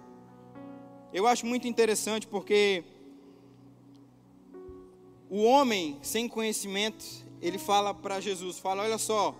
Eu 1.12 1.26
acho 1.26 1.46
muito 1.46 1.66
interessante 1.66 2.26
porque 2.26 2.84
o 5.30 5.42
homem 5.42 5.98
sem 6.02 6.28
conhecimento, 6.28 7.04
ele 7.40 7.58
fala 7.58 7.94
para 7.94 8.20
Jesus, 8.20 8.58
fala: 8.58 8.82
"Olha 8.82 8.98
só, 8.98 9.34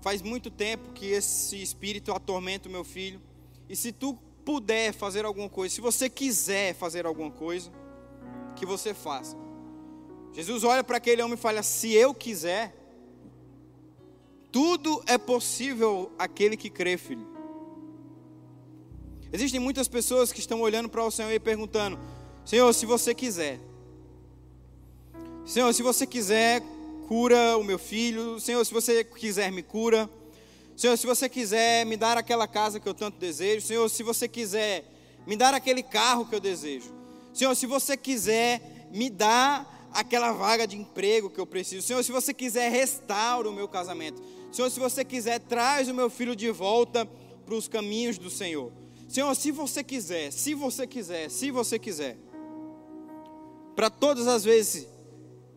faz 0.00 0.22
muito 0.22 0.50
tempo 0.50 0.92
que 0.92 1.06
esse 1.06 1.60
espírito 1.60 2.12
atormenta 2.12 2.68
o 2.68 2.72
meu 2.72 2.84
filho. 2.84 3.20
E 3.68 3.76
se 3.76 3.92
tu 3.92 4.16
puder 4.44 4.92
fazer 4.92 5.24
alguma 5.24 5.48
coisa, 5.48 5.74
se 5.74 5.80
você 5.80 6.08
quiser 6.08 6.74
fazer 6.74 7.06
alguma 7.06 7.30
coisa, 7.30 7.70
que 8.56 8.66
você 8.66 8.92
faça. 8.92 9.36
Jesus 10.32 10.64
olha 10.64 10.82
para 10.82 10.96
aquele 10.96 11.22
homem 11.22 11.34
e 11.34 11.40
fala: 11.40 11.62
Se 11.62 11.92
eu 11.92 12.12
quiser, 12.12 12.74
tudo 14.50 15.02
é 15.06 15.16
possível 15.16 16.12
aquele 16.18 16.56
que 16.56 16.68
crê, 16.68 16.96
filho. 16.96 17.37
Existem 19.32 19.60
muitas 19.60 19.88
pessoas 19.88 20.32
que 20.32 20.40
estão 20.40 20.60
olhando 20.60 20.88
para 20.88 21.04
o 21.04 21.10
Senhor 21.10 21.32
e 21.32 21.38
perguntando: 21.38 21.98
Senhor, 22.44 22.72
se 22.72 22.86
você 22.86 23.14
quiser, 23.14 23.60
Senhor, 25.44 25.72
se 25.72 25.82
você 25.82 26.06
quiser, 26.06 26.62
cura 27.08 27.56
o 27.56 27.64
meu 27.64 27.78
filho. 27.78 28.38
Senhor, 28.38 28.62
se 28.64 28.72
você 28.72 29.02
quiser, 29.02 29.50
me 29.50 29.62
cura. 29.62 30.08
Senhor, 30.76 30.96
se 30.96 31.06
você 31.06 31.28
quiser 31.28 31.86
me 31.86 31.96
dar 31.96 32.18
aquela 32.18 32.46
casa 32.46 32.78
que 32.78 32.86
eu 32.86 32.94
tanto 32.94 33.18
desejo, 33.18 33.66
Senhor, 33.66 33.88
se 33.88 34.02
você 34.02 34.28
quiser 34.28 34.84
me 35.26 35.34
dar 35.34 35.54
aquele 35.54 35.82
carro 35.82 36.26
que 36.26 36.34
eu 36.34 36.40
desejo, 36.40 36.92
Senhor, 37.34 37.54
se 37.54 37.66
você 37.66 37.96
quiser 37.96 38.88
me 38.92 39.10
dar 39.10 39.88
aquela 39.92 40.32
vaga 40.32 40.66
de 40.66 40.76
emprego 40.76 41.30
que 41.30 41.40
eu 41.40 41.46
preciso, 41.46 41.86
Senhor, 41.86 42.04
se 42.04 42.12
você 42.12 42.32
quiser 42.32 42.70
restaura 42.70 43.48
o 43.48 43.52
meu 43.52 43.66
casamento, 43.66 44.22
Senhor, 44.52 44.70
se 44.70 44.78
você 44.78 45.04
quiser 45.04 45.40
traz 45.40 45.88
o 45.88 45.94
meu 45.94 46.08
filho 46.08 46.36
de 46.36 46.50
volta 46.50 47.04
para 47.44 47.54
os 47.54 47.66
caminhos 47.66 48.18
do 48.18 48.30
Senhor, 48.30 48.70
Senhor, 49.08 49.34
se 49.34 49.50
você 49.50 49.82
quiser, 49.82 50.30
se 50.30 50.52
você 50.52 50.86
quiser, 50.86 51.30
se 51.30 51.50
você 51.50 51.78
quiser, 51.78 52.18
para 53.74 53.88
todas 53.88 54.26
as 54.26 54.44
vezes 54.44 54.86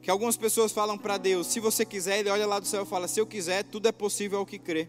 que 0.01 0.09
algumas 0.09 0.37
pessoas 0.37 0.71
falam 0.71 0.97
para 0.97 1.17
Deus, 1.17 1.47
se 1.47 1.59
você 1.59 1.85
quiser, 1.85 2.19
Ele 2.19 2.29
olha 2.29 2.47
lá 2.47 2.59
do 2.59 2.65
céu 2.65 2.83
e 2.83 2.85
fala: 2.85 3.09
se 3.09 3.19
eu 3.19 3.27
quiser, 3.27 3.63
tudo 3.65 3.89
é 3.89 3.91
possível 3.91 4.39
ao 4.39 4.45
que 4.45 4.57
crê. 4.57 4.87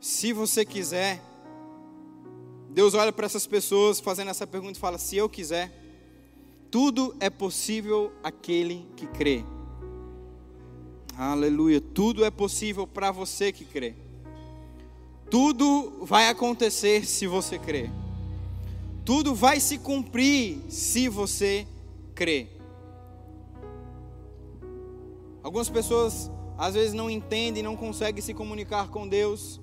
Se 0.00 0.32
você 0.32 0.64
quiser, 0.64 1.22
Deus 2.68 2.94
olha 2.94 3.12
para 3.12 3.26
essas 3.26 3.46
pessoas 3.46 4.00
fazendo 4.00 4.32
essa 4.32 4.46
pergunta 4.46 4.76
e 4.76 4.80
fala: 4.80 4.98
se 4.98 5.16
eu 5.16 5.28
quiser, 5.28 5.72
tudo 6.68 7.14
é 7.20 7.30
possível 7.30 8.12
aquele 8.24 8.88
que 8.96 9.06
crê. 9.06 9.44
Aleluia, 11.16 11.80
tudo 11.80 12.24
é 12.24 12.30
possível 12.30 12.88
para 12.88 13.12
você 13.12 13.52
que 13.52 13.64
crê. 13.64 14.03
Tudo 15.34 15.92
vai 16.02 16.28
acontecer 16.28 17.04
se 17.04 17.26
você 17.26 17.58
crer. 17.58 17.90
Tudo 19.04 19.34
vai 19.34 19.58
se 19.58 19.78
cumprir 19.78 20.60
se 20.68 21.08
você 21.08 21.66
crer. 22.14 22.56
Algumas 25.42 25.68
pessoas 25.68 26.30
às 26.56 26.74
vezes 26.74 26.94
não 26.94 27.10
entendem, 27.10 27.64
não 27.64 27.74
conseguem 27.76 28.22
se 28.22 28.32
comunicar 28.32 28.90
com 28.90 29.08
Deus. 29.08 29.60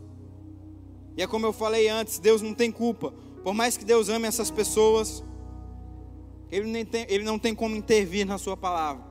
E 1.16 1.24
é 1.24 1.26
como 1.26 1.46
eu 1.46 1.54
falei 1.54 1.88
antes, 1.88 2.20
Deus 2.20 2.42
não 2.42 2.54
tem 2.54 2.70
culpa. 2.70 3.14
Por 3.42 3.54
mais 3.54 3.78
que 3.78 3.86
Deus 3.86 4.10
ame 4.10 4.28
essas 4.28 4.52
pessoas, 4.52 5.24
Ele, 6.52 6.70
nem 6.70 6.84
tem, 6.84 7.06
ele 7.08 7.24
não 7.24 7.40
tem 7.40 7.56
como 7.56 7.78
intervir 7.78 8.26
na 8.26 8.38
sua 8.38 8.58
palavra. 8.58 9.06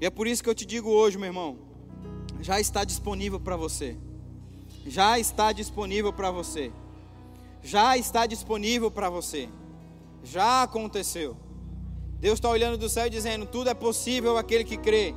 E 0.00 0.06
é 0.06 0.10
por 0.10 0.26
isso 0.26 0.42
que 0.42 0.48
eu 0.48 0.54
te 0.54 0.64
digo 0.64 0.88
hoje, 0.88 1.18
meu 1.18 1.26
irmão, 1.26 1.58
já 2.40 2.58
está 2.58 2.82
disponível 2.82 3.38
para 3.38 3.56
você. 3.58 3.98
Já 4.86 5.18
está 5.18 5.52
disponível 5.52 6.12
para 6.12 6.30
você. 6.30 6.72
Já 7.62 7.96
está 7.96 8.26
disponível 8.26 8.90
para 8.90 9.10
você. 9.10 9.48
Já 10.24 10.62
aconteceu. 10.62 11.36
Deus 12.18 12.34
está 12.34 12.48
olhando 12.48 12.76
do 12.76 12.88
céu 12.88 13.06
e 13.06 13.10
dizendo: 13.10 13.46
tudo 13.46 13.70
é 13.70 13.74
possível 13.74 14.36
aquele 14.36 14.64
que 14.64 14.76
crê. 14.76 15.14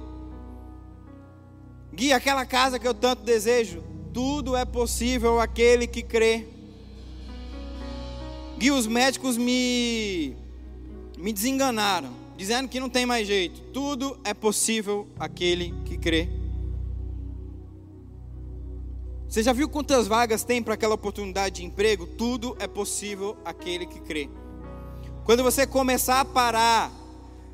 Guia 1.93 2.15
aquela 2.15 2.45
casa 2.45 2.79
que 2.79 2.87
eu 2.87 2.93
tanto 2.93 3.23
desejo. 3.23 3.83
Tudo 4.13 4.55
é 4.55 4.65
possível 4.65 5.39
aquele 5.39 5.87
que 5.87 6.01
crê. 6.01 6.47
Guia 8.57 8.73
os 8.73 8.87
médicos 8.87 9.37
me 9.37 10.35
me 11.17 11.31
desenganaram, 11.31 12.11
dizendo 12.35 12.67
que 12.67 12.79
não 12.79 12.89
tem 12.89 13.05
mais 13.05 13.25
jeito. 13.25 13.61
Tudo 13.71 14.19
é 14.23 14.33
possível 14.33 15.07
aquele 15.17 15.73
que 15.85 15.97
crê. 15.97 16.42
Você 19.33 19.41
já 19.41 19.51
viu 19.51 19.67
quantas 19.67 20.05
vagas 20.05 20.43
tem 20.43 20.61
para 20.61 20.75
aquela 20.75 20.93
oportunidade 20.93 21.55
de 21.55 21.65
emprego? 21.65 22.05
Tudo 22.05 22.55
é 22.59 22.67
possível 22.67 23.35
aquele 23.43 23.87
que 23.87 23.99
crê. 23.99 24.29
Quando 25.25 25.41
você 25.41 25.65
começar 25.65 26.19
a 26.19 26.25
parar 26.25 26.91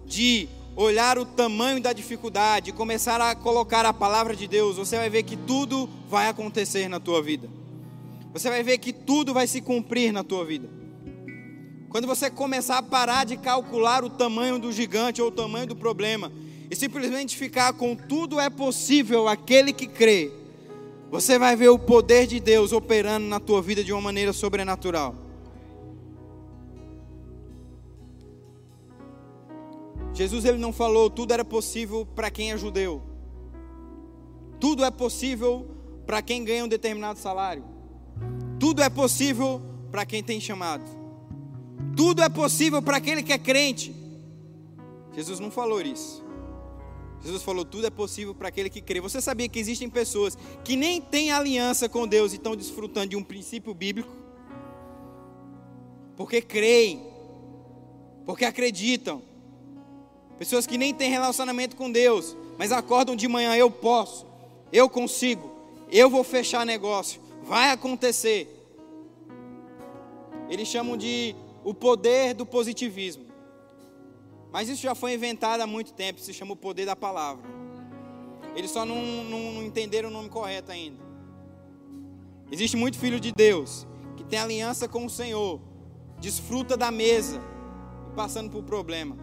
de 0.06 0.50
olhar 0.76 1.18
o 1.18 1.26
tamanho 1.26 1.82
da 1.82 1.94
dificuldade, 1.94 2.74
começar 2.74 3.22
a 3.22 3.34
colocar 3.34 3.86
a 3.86 3.94
palavra 3.94 4.36
de 4.36 4.46
Deus, 4.46 4.76
você 4.76 4.98
vai 4.98 5.10
ver 5.10 5.24
que 5.24 5.38
tudo 5.38 5.90
vai 6.10 6.28
acontecer 6.28 6.90
na 6.90 7.00
tua 7.00 7.24
vida. 7.24 7.50
Você 8.34 8.50
vai 8.50 8.62
ver 8.62 8.78
que 8.80 8.92
tudo 8.92 9.34
vai 9.34 9.48
se 9.48 9.62
cumprir 9.62 10.12
na 10.12 10.22
tua 10.22 10.44
vida. 10.44 10.70
Quando 11.88 12.08
você 12.08 12.30
começar 12.30 12.80
a 12.80 12.84
parar 12.84 13.26
de 13.26 13.38
calcular 13.38 14.04
o 14.04 14.10
tamanho 14.10 14.60
do 14.60 14.70
gigante 14.70 15.22
ou 15.22 15.30
o 15.30 15.32
tamanho 15.32 15.68
do 15.68 15.78
problema 15.78 16.30
e 16.70 16.76
simplesmente 16.76 17.38
ficar 17.38 17.72
com 17.72 17.96
tudo 17.96 18.38
é 18.38 18.50
possível 18.50 19.30
aquele 19.30 19.72
que 19.72 19.88
crê, 19.88 20.39
você 21.10 21.40
vai 21.40 21.56
ver 21.56 21.70
o 21.70 21.80
poder 21.80 22.28
de 22.28 22.40
Deus 22.40 22.72
operando 22.72 23.26
na 23.26 23.40
tua 23.40 23.62
vida 23.62 23.84
de 23.84 23.92
uma 23.92 24.02
maneira 24.02 24.32
sobrenatural. 24.32 25.16
Jesus 30.14 30.46
ele 30.46 30.58
não 30.58 30.74
falou 30.74 31.10
tudo 31.10 31.34
era 31.34 31.46
possível 31.46 32.06
para 32.06 32.30
quem 32.30 32.52
é 32.52 32.58
judeu. 32.58 33.02
Tudo 34.60 34.84
é 34.84 34.92
possível 34.92 35.66
para 36.06 36.22
quem 36.22 36.44
ganha 36.44 36.66
um 36.66 36.68
determinado 36.68 37.18
salário. 37.18 37.64
Tudo 38.60 38.82
é 38.82 38.90
possível 38.90 39.62
para 39.90 40.06
quem 40.06 40.22
tem 40.22 40.40
chamado. 40.40 40.84
Tudo 41.96 42.22
é 42.22 42.30
possível 42.30 42.82
para 42.82 42.98
aquele 42.98 43.24
que 43.24 43.34
é 43.34 43.38
crente. 43.38 43.96
Jesus 45.16 45.40
não 45.40 45.50
falou 45.50 45.82
isso. 45.82 46.29
Jesus 47.24 47.44
falou: 47.44 47.66
tudo 47.66 47.88
é 47.88 47.90
possível 47.90 48.34
para 48.34 48.48
aquele 48.48 48.70
que 48.70 48.82
crê. 48.82 49.02
Você 49.02 49.22
sabia 49.22 49.50
que 49.50 49.60
existem 49.60 49.90
pessoas 49.90 50.38
que 50.64 50.76
nem 50.76 51.02
têm 51.02 51.32
aliança 51.32 51.90
com 51.90 52.08
Deus 52.08 52.32
e 52.32 52.36
estão 52.36 52.56
desfrutando 52.56 53.08
de 53.08 53.16
um 53.16 53.24
princípio 53.24 53.74
bíblico? 53.74 54.10
Porque 56.16 56.42
creem, 56.42 57.02
porque 58.26 58.46
acreditam. 58.46 59.22
Pessoas 60.38 60.66
que 60.66 60.78
nem 60.78 60.94
têm 60.94 61.10
relacionamento 61.10 61.76
com 61.76 61.92
Deus, 61.92 62.36
mas 62.58 62.72
acordam 62.72 63.16
de 63.16 63.28
manhã: 63.28 63.56
eu 63.56 63.70
posso, 63.70 64.26
eu 64.72 64.90
consigo, 64.90 65.52
eu 65.92 66.10
vou 66.10 66.24
fechar 66.24 66.66
negócio, 66.66 67.22
vai 67.44 67.72
acontecer. 67.72 68.56
Eles 70.50 70.68
chamam 70.68 70.98
de 70.98 71.36
o 71.64 71.74
poder 71.74 72.34
do 72.34 72.46
positivismo. 72.46 73.29
Mas 74.52 74.68
isso 74.68 74.82
já 74.82 74.96
foi 74.96 75.14
inventado 75.14 75.62
há 75.62 75.68
muito 75.68 75.94
tempo, 75.94 76.20
se 76.20 76.34
chama 76.34 76.54
o 76.54 76.56
poder 76.56 76.86
da 76.86 76.96
palavra. 76.96 77.44
Eles 78.56 78.72
só 78.72 78.84
não, 78.84 79.24
não, 79.24 79.54
não 79.54 79.64
entenderam 79.64 80.10
o 80.10 80.12
nome 80.12 80.30
correto 80.30 80.72
ainda. 80.72 80.98
Existe 82.52 82.76
muito 82.76 82.98
filho 82.98 83.20
de 83.20 83.32
Deus 83.32 83.88
que 84.18 84.24
tem 84.24 84.40
aliança 84.40 84.88
com 84.88 85.06
o 85.06 85.10
Senhor, 85.10 85.62
desfruta 86.20 86.76
da 86.76 86.90
mesa 86.90 87.40
e 88.12 88.16
passando 88.16 88.50
por 88.50 88.64
problema. 88.64 89.16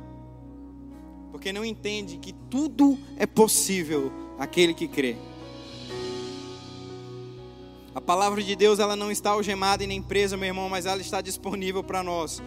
Porque 1.33 1.53
não 1.53 1.65
entende 1.65 2.19
que 2.19 2.33
tudo 2.33 2.97
é 3.19 3.27
possível 3.27 4.13
aquele 4.39 4.73
que 4.73 4.87
crê. 4.87 5.17
A 7.95 8.01
palavra 8.01 8.43
de 8.43 8.55
Deus 8.55 8.79
ela 8.79 8.95
não 8.95 9.11
está 9.11 9.31
algemada 9.31 9.83
e 9.83 9.87
nem 9.87 10.01
presa, 10.01 10.37
meu 10.37 10.47
irmão, 10.47 10.69
mas 10.69 10.87
ela 10.87 11.01
está 11.01 11.21
disponível 11.21 11.83
para 11.83 12.03
nós. 12.03 12.43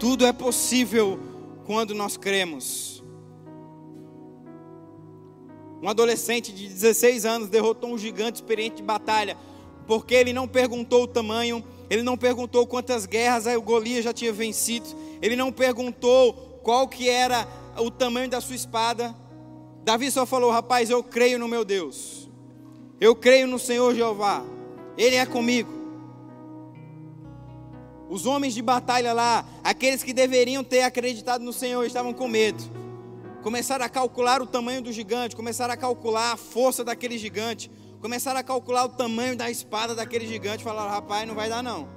Tudo 0.00 0.26
é 0.26 0.32
possível 0.32 1.20
quando 1.64 1.94
nós 1.94 2.16
cremos. 2.16 3.02
Um 5.82 5.88
adolescente 5.88 6.52
de 6.52 6.68
16 6.68 7.26
anos 7.26 7.48
derrotou 7.48 7.92
um 7.92 7.98
gigante 7.98 8.36
experiente 8.36 8.76
de 8.76 8.82
batalha, 8.82 9.36
porque 9.86 10.14
ele 10.14 10.32
não 10.32 10.48
perguntou 10.48 11.02
o 11.02 11.06
tamanho, 11.06 11.62
ele 11.90 12.02
não 12.02 12.16
perguntou 12.16 12.66
quantas 12.66 13.04
guerras 13.04 13.46
o 13.46 13.60
Golias 13.60 14.04
já 14.04 14.12
tinha 14.12 14.32
vencido, 14.32 14.86
ele 15.20 15.36
não 15.36 15.52
perguntou 15.52 16.32
qual 16.62 16.88
que 16.88 17.08
era 17.08 17.46
o 17.78 17.90
tamanho 17.90 18.30
da 18.30 18.40
sua 18.40 18.56
espada. 18.56 19.14
Davi 19.84 20.10
só 20.10 20.24
falou: 20.24 20.50
"Rapaz, 20.50 20.88
eu 20.88 21.02
creio 21.02 21.38
no 21.38 21.46
meu 21.46 21.64
Deus. 21.64 22.30
Eu 22.98 23.14
creio 23.14 23.46
no 23.46 23.58
Senhor 23.58 23.94
Jeová. 23.94 24.42
Ele 24.96 25.16
é 25.16 25.26
comigo." 25.26 25.83
Os 28.08 28.26
homens 28.26 28.54
de 28.54 28.60
batalha 28.60 29.12
lá, 29.12 29.44
aqueles 29.62 30.02
que 30.02 30.12
deveriam 30.12 30.62
ter 30.62 30.82
acreditado 30.82 31.42
no 31.42 31.52
Senhor, 31.52 31.84
estavam 31.84 32.12
com 32.12 32.28
medo. 32.28 32.62
Começaram 33.42 33.84
a 33.84 33.88
calcular 33.88 34.42
o 34.42 34.46
tamanho 34.46 34.82
do 34.82 34.92
gigante, 34.92 35.34
começaram 35.34 35.74
a 35.74 35.76
calcular 35.76 36.32
a 36.32 36.36
força 36.36 36.84
daquele 36.84 37.18
gigante, 37.18 37.70
começaram 38.00 38.40
a 38.40 38.42
calcular 38.42 38.84
o 38.84 38.88
tamanho 38.90 39.36
da 39.36 39.50
espada 39.50 39.94
daquele 39.94 40.26
gigante. 40.26 40.64
Falaram, 40.64 40.90
rapaz, 40.90 41.26
não 41.26 41.34
vai 41.34 41.48
dar 41.48 41.62
não. 41.62 41.88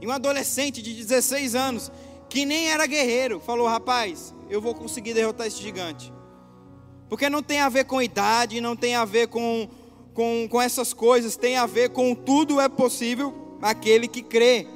E 0.00 0.06
um 0.06 0.10
adolescente 0.10 0.82
de 0.82 0.94
16 0.94 1.54
anos, 1.54 1.92
que 2.28 2.44
nem 2.44 2.68
era 2.68 2.86
guerreiro, 2.86 3.38
falou, 3.38 3.68
rapaz, 3.68 4.34
eu 4.50 4.60
vou 4.60 4.74
conseguir 4.74 5.14
derrotar 5.14 5.46
esse 5.46 5.62
gigante. 5.62 6.12
Porque 7.08 7.30
não 7.30 7.42
tem 7.42 7.60
a 7.60 7.68
ver 7.68 7.84
com 7.84 8.02
idade, 8.02 8.60
não 8.60 8.74
tem 8.74 8.96
a 8.96 9.04
ver 9.04 9.28
com, 9.28 9.68
com, 10.12 10.48
com 10.50 10.60
essas 10.60 10.92
coisas, 10.92 11.36
tem 11.36 11.56
a 11.56 11.66
ver 11.66 11.90
com 11.90 12.14
tudo 12.14 12.60
é 12.60 12.68
possível 12.68 13.51
aquele 13.62 14.08
que 14.08 14.22
crê. 14.22 14.66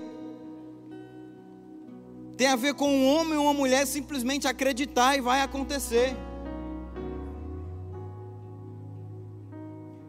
Tem 2.36 2.46
a 2.46 2.56
ver 2.56 2.74
com 2.74 2.88
um 2.88 3.08
homem 3.08 3.36
ou 3.36 3.44
uma 3.44 3.54
mulher 3.54 3.86
simplesmente 3.86 4.46
acreditar 4.46 5.16
e 5.16 5.20
vai 5.20 5.40
acontecer. 5.40 6.16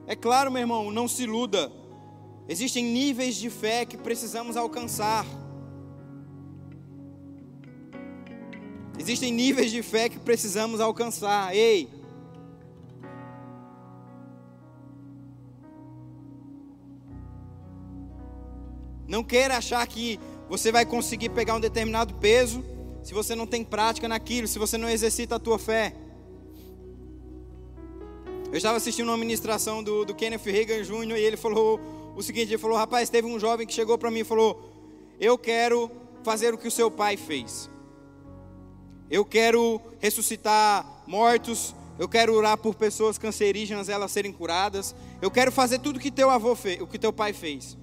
É 0.05 0.15
claro, 0.15 0.51
meu 0.51 0.61
irmão, 0.61 0.91
não 0.91 1.07
se 1.07 1.23
iluda. 1.23 1.71
Existem 2.47 2.84
níveis 2.84 3.36
de 3.36 3.49
fé 3.49 3.86
que 3.86 3.97
precisamos 3.97 4.55
alcançar. 4.55 5.25
Existem 8.99 9.32
níveis 9.32 9.71
de 9.71 9.82
fé 9.82 10.07
que 10.09 10.19
precisamos 10.19 10.80
alcançar. 10.80 11.55
Ei, 11.55 11.89
Não 19.08 19.24
queira 19.24 19.58
achar 19.58 19.86
que 19.88 20.20
você 20.49 20.72
vai 20.72 20.86
conseguir 20.86 21.30
pegar 21.30 21.55
um 21.55 21.60
determinado 21.60 22.14
peso 22.16 22.64
se 23.03 23.14
você 23.14 23.36
não 23.36 23.47
tem 23.47 23.64
prática 23.64 24.08
naquilo, 24.08 24.47
se 24.47 24.60
você 24.60 24.78
não 24.78 24.89
exercita 24.89 25.36
a 25.36 25.39
tua 25.39 25.58
fé. 25.58 25.95
Eu 28.51 28.58
estava 28.58 28.78
assistindo 28.78 29.08
uma 29.08 29.18
ministração 29.18 29.84
do, 29.84 30.05
do 30.05 30.14
Kenneth 30.14 30.43
Reagan 30.45 30.84
Jr. 30.84 31.18
e 31.18 31.22
ele 31.22 31.38
falou 31.38 31.80
o 32.16 32.22
seguinte: 32.22 32.49
ele 32.49 32.58
falou, 32.58 32.78
rapaz, 32.78 33.10
teve 33.10 33.28
um 33.28 33.39
jovem 33.39 33.66
que 33.66 33.74
chegou 33.74 33.97
para 33.97 34.12
mim 34.12 34.20
e 34.20 34.24
falou: 34.24 34.72
Eu 35.20 35.38
quero 35.38 35.89
fazer 36.24 36.53
o 36.53 36.58
que 36.58 36.68
o 36.68 36.72
seu 36.72 36.91
pai 36.91 37.16
fez. 37.16 37.70
Eu 39.10 39.24
quero 39.24 39.82
ressuscitar 39.99 41.03
mortos. 41.08 41.74
Eu 41.99 42.08
quero 42.08 42.34
orar 42.36 42.58
por 42.58 42.76
pessoas 42.76 43.18
cancerígenas, 43.18 43.89
elas 43.89 44.12
serem 44.12 44.32
curadas. 44.32 44.95
Eu 45.20 45.32
quero 45.32 45.51
fazer 45.51 45.80
tudo 45.80 45.99
que 45.99 46.12
teu 46.12 46.30
avô 46.30 46.55
fez, 46.55 46.80
o 46.80 46.86
que 46.86 46.99
teu 46.99 47.12
pai 47.12 47.34
fez. 47.34 47.76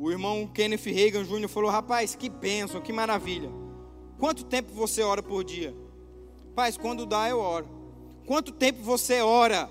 O 0.00 0.10
irmão 0.10 0.46
Kenneth 0.46 0.86
Reagan 0.86 1.24
Jr. 1.24 1.48
falou: 1.48 1.70
Rapaz, 1.70 2.14
que 2.14 2.28
bênção, 2.28 2.80
que 2.80 2.92
maravilha. 2.92 3.50
Quanto 4.18 4.44
tempo 4.44 4.72
você 4.72 5.02
ora 5.02 5.22
por 5.22 5.44
dia? 5.44 5.74
Paz, 6.54 6.76
quando 6.76 7.06
dá, 7.06 7.28
eu 7.28 7.38
oro. 7.38 7.68
Quanto 8.26 8.52
tempo 8.52 8.82
você 8.82 9.20
ora 9.20 9.68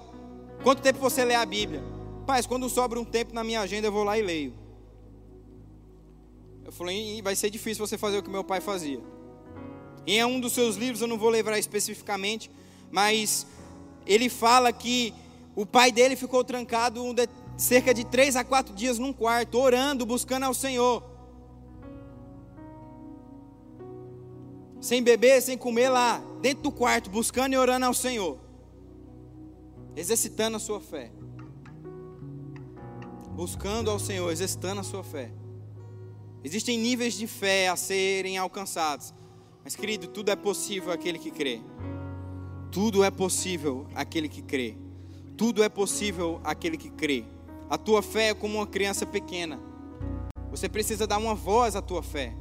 Quanto 0.64 0.82
tempo 0.82 1.00
você 1.00 1.24
lê 1.24 1.36
a 1.36 1.46
Bíblia? 1.46 1.82
Paz, 2.26 2.46
quando 2.46 2.70
sobra 2.70 3.00
um 3.00 3.06
tempo 3.06 3.34
na 3.34 3.44
minha 3.44 3.62
agenda, 3.62 3.88
eu 3.88 3.92
vou 3.92 4.04
lá 4.04 4.20
e 4.20 4.22
leio. 4.22 4.54
Eu 6.66 6.72
falei, 6.72 7.22
vai 7.22 7.36
ser 7.36 7.50
difícil 7.50 7.86
você 7.86 7.98
fazer 7.98 8.18
o 8.18 8.24
que 8.24 8.30
meu 8.30 8.44
pai 8.44 8.60
fazia. 8.60 9.02
Em 10.06 10.24
um 10.26 10.40
dos 10.40 10.54
seus 10.54 10.76
livros, 10.76 11.02
eu 11.02 11.08
não 11.08 11.18
vou 11.18 11.30
lembrar 11.30 11.58
especificamente, 11.58 12.52
mas 12.92 13.48
ele 14.06 14.28
fala 14.28 14.72
que 14.74 15.14
o 15.56 15.66
pai 15.66 15.92
dele 15.92 16.16
ficou 16.16 16.44
trancado 16.44 17.02
cerca 17.60 17.94
de 17.94 18.06
três 18.06 18.38
a 18.38 18.44
quatro 18.44 18.74
dias 18.74 18.98
num 18.98 19.12
quarto, 19.12 19.60
orando, 19.60 20.06
buscando 20.06 20.46
ao 20.46 20.54
Senhor. 20.54 21.04
Sem 24.80 25.04
beber, 25.04 25.42
sem 25.42 25.58
comer 25.58 25.90
lá, 25.90 26.24
dentro 26.42 26.64
do 26.64 26.72
quarto, 26.72 27.10
buscando 27.10 27.54
e 27.54 27.58
orando 27.58 27.86
ao 27.86 27.94
Senhor. 27.94 28.40
Exercitando 29.94 30.56
a 30.56 30.60
sua 30.60 30.80
fé. 30.80 31.12
Buscando 33.32 33.92
ao 33.92 34.00
Senhor, 34.00 34.32
exercitando 34.32 34.80
a 34.80 34.84
sua 34.84 35.04
fé. 35.04 35.30
Existem 36.42 36.80
níveis 36.80 37.14
de 37.16 37.28
fé 37.28 37.68
a 37.68 37.76
serem 37.76 38.38
alcançados. 38.38 39.14
Mas, 39.66 39.76
querido, 39.76 40.08
tudo 40.08 40.32
é 40.32 40.36
possível 40.38 40.94
aquele 40.94 41.20
que 41.20 41.30
crê. 41.30 41.60
Tudo 42.72 43.04
é 43.04 43.12
possível 43.12 43.86
aquele 43.94 44.30
que 44.30 44.42
crê. 44.42 44.78
Tudo 45.36 45.62
é 45.62 45.68
possível 45.68 46.40
aquele 46.42 46.78
que 46.78 46.90
crê. 46.90 47.26
A 47.70 47.78
tua 47.78 48.02
fé 48.02 48.30
é 48.30 48.34
como 48.34 48.58
uma 48.58 48.66
criança 48.66 49.06
pequena. 49.06 49.60
Você 50.50 50.68
precisa 50.68 51.06
dar 51.06 51.20
uma 51.20 51.36
voz 51.36 51.76
à 51.76 51.82
tua 51.82 52.02
fé. 52.02 52.34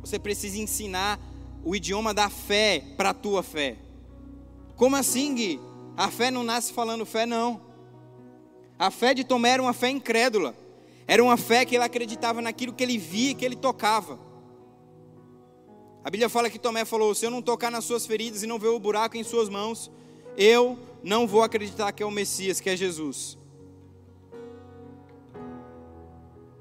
Você 0.00 0.18
precisa 0.18 0.58
ensinar 0.58 1.20
o 1.64 1.76
idioma 1.76 2.12
da 2.12 2.28
fé 2.28 2.82
para 2.96 3.10
a 3.10 3.14
tua 3.14 3.42
fé. 3.42 3.76
Como 4.76 4.96
assim, 4.96 5.34
Gui? 5.34 5.60
A 5.96 6.10
fé 6.10 6.30
não 6.30 6.42
nasce 6.42 6.72
falando 6.72 7.06
fé, 7.06 7.26
não. 7.26 7.60
A 8.78 8.90
fé 8.90 9.14
de 9.14 9.22
Tomé 9.22 9.50
era 9.50 9.62
uma 9.62 9.72
fé 9.72 9.90
incrédula. 9.90 10.56
Era 11.06 11.22
uma 11.22 11.36
fé 11.36 11.64
que 11.64 11.76
ele 11.76 11.84
acreditava 11.84 12.40
naquilo 12.42 12.72
que 12.72 12.82
ele 12.82 12.98
via, 12.98 13.34
que 13.34 13.44
ele 13.44 13.56
tocava. 13.56 14.18
A 16.02 16.10
Bíblia 16.10 16.28
fala 16.28 16.50
que 16.50 16.58
Tomé 16.58 16.84
falou: 16.84 17.14
Se 17.14 17.26
eu 17.26 17.30
não 17.30 17.42
tocar 17.42 17.70
nas 17.70 17.84
suas 17.84 18.06
feridas 18.06 18.42
e 18.42 18.46
não 18.46 18.58
ver 18.58 18.68
o 18.68 18.80
buraco 18.80 19.16
em 19.16 19.22
suas 19.22 19.48
mãos, 19.48 19.90
eu 20.36 20.78
não 21.04 21.26
vou 21.26 21.42
acreditar 21.42 21.92
que 21.92 22.02
é 22.02 22.06
o 22.06 22.10
Messias, 22.10 22.60
que 22.60 22.70
é 22.70 22.76
Jesus. 22.76 23.39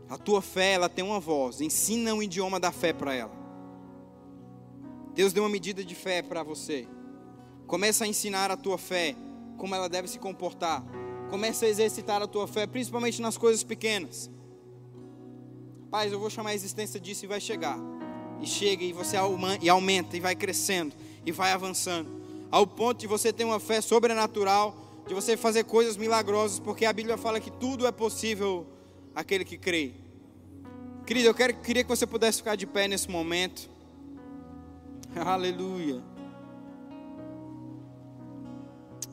A 0.10 0.18
tua 0.18 0.42
fé, 0.42 0.74
ela 0.74 0.90
tem 0.90 1.06
uma 1.06 1.20
voz. 1.20 1.62
Ensina 1.62 2.16
o 2.16 2.24
idioma 2.24 2.60
da 2.60 2.72
fé 2.72 2.92
para 2.92 3.14
ela. 3.14 3.38
Deus 5.14 5.32
deu 5.32 5.44
uma 5.44 5.50
medida 5.50 5.84
de 5.86 5.94
fé 5.94 6.22
para 6.24 6.42
você. 6.42 6.88
Começa 7.68 8.04
a 8.06 8.08
ensinar 8.08 8.50
a 8.50 8.58
tua 8.58 8.78
fé, 8.78 9.16
como 9.58 9.76
ela 9.76 9.88
deve 9.88 10.08
se 10.08 10.18
comportar. 10.18 10.84
Começa 11.30 11.66
a 11.66 11.70
exercitar 11.70 12.22
a 12.22 12.28
tua 12.28 12.48
fé, 12.48 12.66
principalmente 12.66 13.22
nas 13.22 13.38
coisas 13.38 13.64
pequenas. 13.64 14.32
Paz, 15.92 16.12
eu 16.12 16.20
vou 16.20 16.30
chamar 16.30 16.52
a 16.52 16.56
existência 16.56 17.00
disso 17.00 17.26
e 17.26 17.28
vai 17.28 17.40
chegar. 17.40 17.78
E 18.42 18.48
chega 18.48 18.84
e 18.84 18.94
você 18.94 19.18
e 19.62 19.70
aumenta 19.70 20.18
e 20.18 20.20
vai 20.20 20.36
crescendo 20.36 20.96
e 21.24 21.32
vai 21.32 21.52
avançando. 21.52 22.10
Ao 22.50 22.66
ponto 22.66 23.00
de 23.00 23.06
você 23.06 23.32
ter 23.32 23.44
uma 23.44 23.60
fé 23.60 23.82
sobrenatural, 23.82 24.76
de 25.08 25.14
você 25.14 25.38
fazer 25.38 25.66
coisas 25.66 25.98
milagrosas, 25.98 26.60
porque 26.60 26.86
a 26.86 26.94
Bíblia 26.94 27.18
fala 27.18 27.40
que 27.40 27.52
tudo 27.52 27.86
é 27.86 27.92
possível 27.92 28.66
aquele 29.20 29.44
que 29.44 29.58
crê. 29.58 29.92
Querido, 31.06 31.28
eu 31.28 31.34
quero, 31.34 31.54
queria 31.56 31.84
que 31.84 31.90
você 31.90 32.08
pudesse 32.08 32.38
ficar 32.38 32.56
de 32.56 32.66
pé 32.66 32.88
nesse 32.88 33.10
momento. 33.10 33.70
Aleluia. 35.16 36.02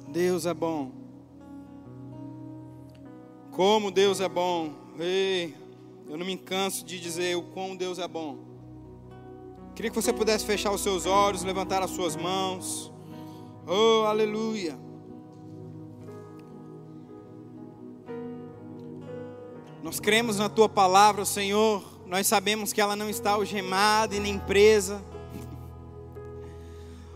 Deus 0.09 0.47
é 0.47 0.55
bom. 0.55 0.93
Como 3.51 3.91
Deus 3.91 4.21
é 4.21 4.29
bom. 4.29 4.73
Ei. 4.99 5.55
Eu 6.09 6.17
não 6.17 6.25
me 6.25 6.37
canso 6.37 6.85
de 6.85 7.01
dizer 7.01 7.37
o 7.37 7.43
quão 7.43 7.75
Deus 7.75 7.99
é 7.99 8.07
bom. 8.07 8.39
Queria 9.75 9.91
que 9.91 9.97
você 9.97 10.13
pudesse 10.13 10.47
fechar 10.47 10.71
os 10.71 10.83
seus 10.83 11.05
olhos, 11.05 11.43
levantar 11.43 11.83
as 11.83 11.91
suas 11.91 12.15
mãos. 12.15 12.93
Oh, 13.67 14.07
aleluia. 14.07 14.86
Nós 19.87 20.01
cremos 20.01 20.37
na 20.37 20.49
tua 20.49 20.69
palavra, 20.69 21.25
Senhor. 21.25 21.81
Nós 22.09 22.27
sabemos 22.27 22.73
que 22.73 22.81
ela 22.81 22.97
não 22.97 23.09
está 23.09 23.31
algemada 23.31 24.17
e 24.17 24.19
nem 24.19 24.37
presa. 24.37 25.01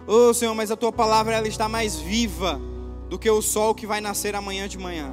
Oh, 0.07 0.33
Senhor, 0.33 0.55
mas 0.55 0.71
a 0.71 0.77
tua 0.77 0.93
palavra 0.93 1.35
ela 1.35 1.49
está 1.49 1.69
mais 1.69 1.97
viva 1.97 2.61
do 3.09 3.19
que 3.19 3.29
o 3.29 3.43
sol 3.43 3.75
que 3.75 3.89
vai 3.89 4.01
nascer 4.01 4.37
amanhã 4.37 4.69
de 4.69 4.79
manhã. 4.79 5.13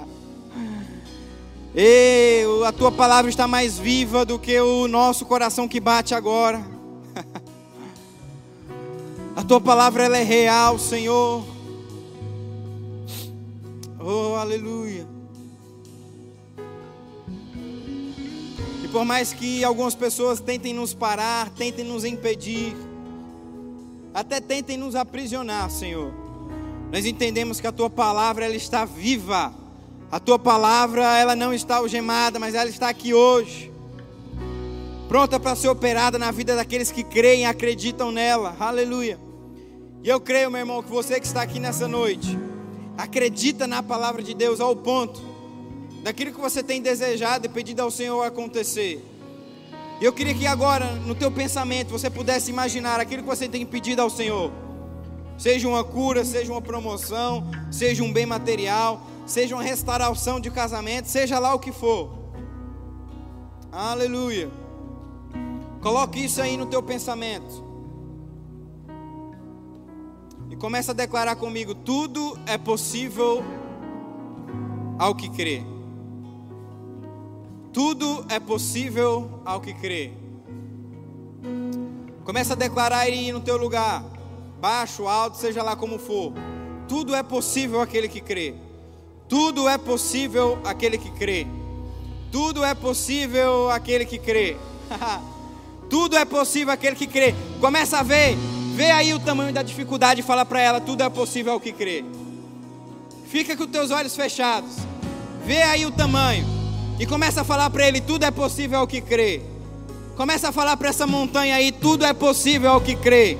Ei, 1.76 2.44
a 2.66 2.72
tua 2.72 2.90
palavra 2.90 3.28
está 3.28 3.46
mais 3.46 3.78
viva 3.78 4.24
do 4.24 4.38
que 4.38 4.58
o 4.58 4.88
nosso 4.88 5.26
coração 5.26 5.68
que 5.68 5.78
bate 5.78 6.14
agora. 6.14 6.66
A 9.36 9.44
tua 9.44 9.60
palavra 9.60 10.04
ela 10.04 10.16
é 10.16 10.22
real, 10.22 10.78
Senhor. 10.78 11.44
Oh, 14.00 14.34
aleluia. 14.36 15.15
Por 18.96 19.04
mais 19.04 19.30
que 19.30 19.62
algumas 19.62 19.94
pessoas 19.94 20.40
tentem 20.40 20.72
nos 20.72 20.94
parar, 20.94 21.50
tentem 21.50 21.84
nos 21.84 22.02
impedir, 22.02 22.74
até 24.14 24.40
tentem 24.40 24.78
nos 24.78 24.94
aprisionar, 24.94 25.68
Senhor, 25.68 26.14
nós 26.90 27.04
entendemos 27.04 27.60
que 27.60 27.66
a 27.66 27.72
tua 27.72 27.90
palavra 27.90 28.46
ela 28.46 28.56
está 28.56 28.86
viva 28.86 29.52
a 30.10 30.18
tua 30.18 30.38
palavra, 30.38 31.18
ela 31.18 31.36
não 31.36 31.52
está 31.52 31.76
algemada, 31.76 32.38
mas 32.38 32.54
ela 32.54 32.70
está 32.70 32.88
aqui 32.88 33.12
hoje. 33.12 33.70
Pronta 35.08 35.38
para 35.38 35.54
ser 35.54 35.68
operada 35.68 36.18
na 36.18 36.30
vida 36.30 36.56
daqueles 36.56 36.90
que 36.90 37.04
creem 37.04 37.42
e 37.42 37.44
acreditam 37.44 38.10
nela. 38.10 38.56
Aleluia. 38.58 39.20
E 40.02 40.08
eu 40.08 40.18
creio, 40.18 40.50
meu 40.50 40.60
irmão, 40.60 40.82
que 40.82 40.90
você 40.90 41.20
que 41.20 41.26
está 41.26 41.42
aqui 41.42 41.60
nessa 41.60 41.86
noite, 41.86 42.38
acredita 42.96 43.66
na 43.66 43.82
palavra 43.82 44.22
de 44.22 44.32
Deus 44.32 44.58
ao 44.58 44.74
ponto 44.74 45.35
daquilo 46.06 46.32
que 46.32 46.40
você 46.40 46.62
tem 46.62 46.80
desejado 46.80 47.46
e 47.46 47.48
pedido 47.48 47.80
ao 47.82 47.90
Senhor 47.90 48.22
acontecer. 48.22 49.04
E 50.00 50.04
eu 50.04 50.12
queria 50.12 50.32
que 50.36 50.46
agora, 50.46 50.92
no 51.04 51.16
teu 51.16 51.32
pensamento, 51.32 51.90
você 51.90 52.08
pudesse 52.08 52.48
imaginar 52.48 53.00
aquilo 53.00 53.24
que 53.24 53.28
você 53.28 53.48
tem 53.48 53.66
pedido 53.66 54.00
ao 54.00 54.08
Senhor. 54.08 54.52
Seja 55.36 55.66
uma 55.66 55.82
cura, 55.82 56.24
seja 56.24 56.52
uma 56.52 56.62
promoção, 56.62 57.50
seja 57.72 58.04
um 58.04 58.12
bem 58.12 58.24
material, 58.24 59.04
seja 59.26 59.56
uma 59.56 59.64
restauração 59.64 60.38
de 60.38 60.48
casamento, 60.48 61.06
seja 61.06 61.40
lá 61.40 61.52
o 61.52 61.58
que 61.58 61.72
for. 61.72 62.16
Aleluia. 63.72 64.48
Coloque 65.82 66.24
isso 66.24 66.40
aí 66.40 66.56
no 66.56 66.66
teu 66.66 66.84
pensamento. 66.84 67.64
E 70.50 70.54
começa 70.54 70.92
a 70.92 70.94
declarar 70.94 71.34
comigo: 71.34 71.74
tudo 71.74 72.38
é 72.46 72.56
possível 72.56 73.42
ao 75.00 75.12
que 75.12 75.28
crê. 75.28 75.74
Tudo 77.76 78.24
é 78.30 78.40
possível 78.40 79.42
ao 79.44 79.60
que 79.60 79.74
crê. 79.74 80.10
Começa 82.24 82.54
a 82.54 82.56
declarar 82.56 83.00
aí 83.00 83.30
no 83.30 83.40
teu 83.42 83.58
lugar, 83.58 84.02
baixo, 84.58 85.06
alto, 85.06 85.36
seja 85.36 85.62
lá 85.62 85.76
como 85.76 85.98
for. 85.98 86.32
Tudo 86.88 87.14
é 87.14 87.22
possível 87.22 87.82
aquele 87.82 88.08
que 88.08 88.22
crê. 88.22 88.54
Tudo 89.28 89.68
é 89.68 89.76
possível 89.76 90.58
aquele 90.64 90.96
que 90.96 91.10
crê. 91.10 91.46
Tudo 92.32 92.64
é 92.64 92.72
possível 92.72 93.70
aquele 93.70 94.06
que 94.06 94.18
crê. 94.18 94.56
tudo 95.90 96.16
é 96.16 96.24
possível 96.24 96.72
aquele 96.72 96.96
que 96.96 97.06
crê. 97.06 97.34
Começa 97.60 97.98
a 97.98 98.02
ver, 98.02 98.38
vê 98.74 98.90
aí 98.90 99.12
o 99.12 99.20
tamanho 99.20 99.52
da 99.52 99.62
dificuldade 99.62 100.22
e 100.22 100.24
fala 100.24 100.46
para 100.46 100.62
ela, 100.62 100.80
tudo 100.80 101.02
é 101.02 101.10
possível 101.10 101.52
ao 101.52 101.60
que 101.60 101.72
crê. 101.72 102.06
Fica 103.26 103.54
com 103.54 103.64
os 103.64 103.70
teus 103.70 103.90
olhos 103.90 104.16
fechados. 104.16 104.76
Vê 105.44 105.60
aí 105.62 105.84
o 105.84 105.90
tamanho 105.90 106.55
e 106.98 107.06
começa 107.06 107.42
a 107.42 107.44
falar 107.44 107.68
para 107.70 107.86
ele, 107.86 108.00
tudo 108.00 108.24
é 108.24 108.30
possível 108.30 108.78
ao 108.78 108.86
que 108.86 109.00
crê. 109.00 109.42
Começa 110.16 110.48
a 110.48 110.52
falar 110.52 110.76
para 110.76 110.88
essa 110.88 111.06
montanha 111.06 111.56
aí, 111.56 111.70
tudo 111.70 112.04
é 112.04 112.12
possível 112.14 112.70
ao 112.70 112.80
que 112.80 112.96
crê. 112.96 113.36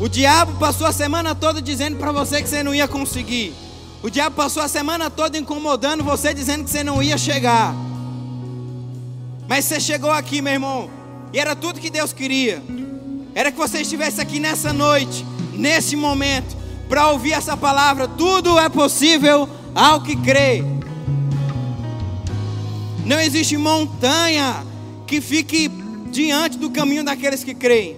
O 0.00 0.08
diabo 0.08 0.58
passou 0.58 0.86
a 0.86 0.92
semana 0.92 1.34
toda 1.34 1.62
dizendo 1.62 1.98
para 1.98 2.10
você 2.10 2.42
que 2.42 2.48
você 2.48 2.62
não 2.62 2.74
ia 2.74 2.88
conseguir. 2.88 3.54
O 4.02 4.10
diabo 4.10 4.34
passou 4.34 4.62
a 4.62 4.68
semana 4.68 5.10
toda 5.10 5.36
incomodando 5.36 6.02
você, 6.02 6.32
dizendo 6.32 6.64
que 6.64 6.70
você 6.70 6.82
não 6.82 7.02
ia 7.02 7.18
chegar. 7.18 7.74
Mas 9.46 9.66
você 9.66 9.78
chegou 9.78 10.10
aqui, 10.10 10.40
meu 10.40 10.54
irmão, 10.54 10.90
e 11.32 11.38
era 11.38 11.54
tudo 11.54 11.80
que 11.80 11.90
Deus 11.90 12.12
queria. 12.12 12.62
Era 13.34 13.52
que 13.52 13.58
você 13.58 13.82
estivesse 13.82 14.20
aqui 14.20 14.40
nessa 14.40 14.72
noite, 14.72 15.24
nesse 15.52 15.94
momento, 15.94 16.56
para 16.88 17.08
ouvir 17.10 17.32
essa 17.32 17.56
palavra. 17.56 18.08
Tudo 18.08 18.58
é 18.58 18.68
possível 18.68 19.48
ao 19.74 20.02
que 20.02 20.16
crê. 20.16 20.64
Não 23.10 23.18
existe 23.18 23.56
montanha 23.56 24.64
que 25.04 25.20
fique 25.20 25.68
diante 26.12 26.56
do 26.56 26.70
caminho 26.70 27.02
daqueles 27.02 27.42
que 27.42 27.52
creem. 27.52 27.96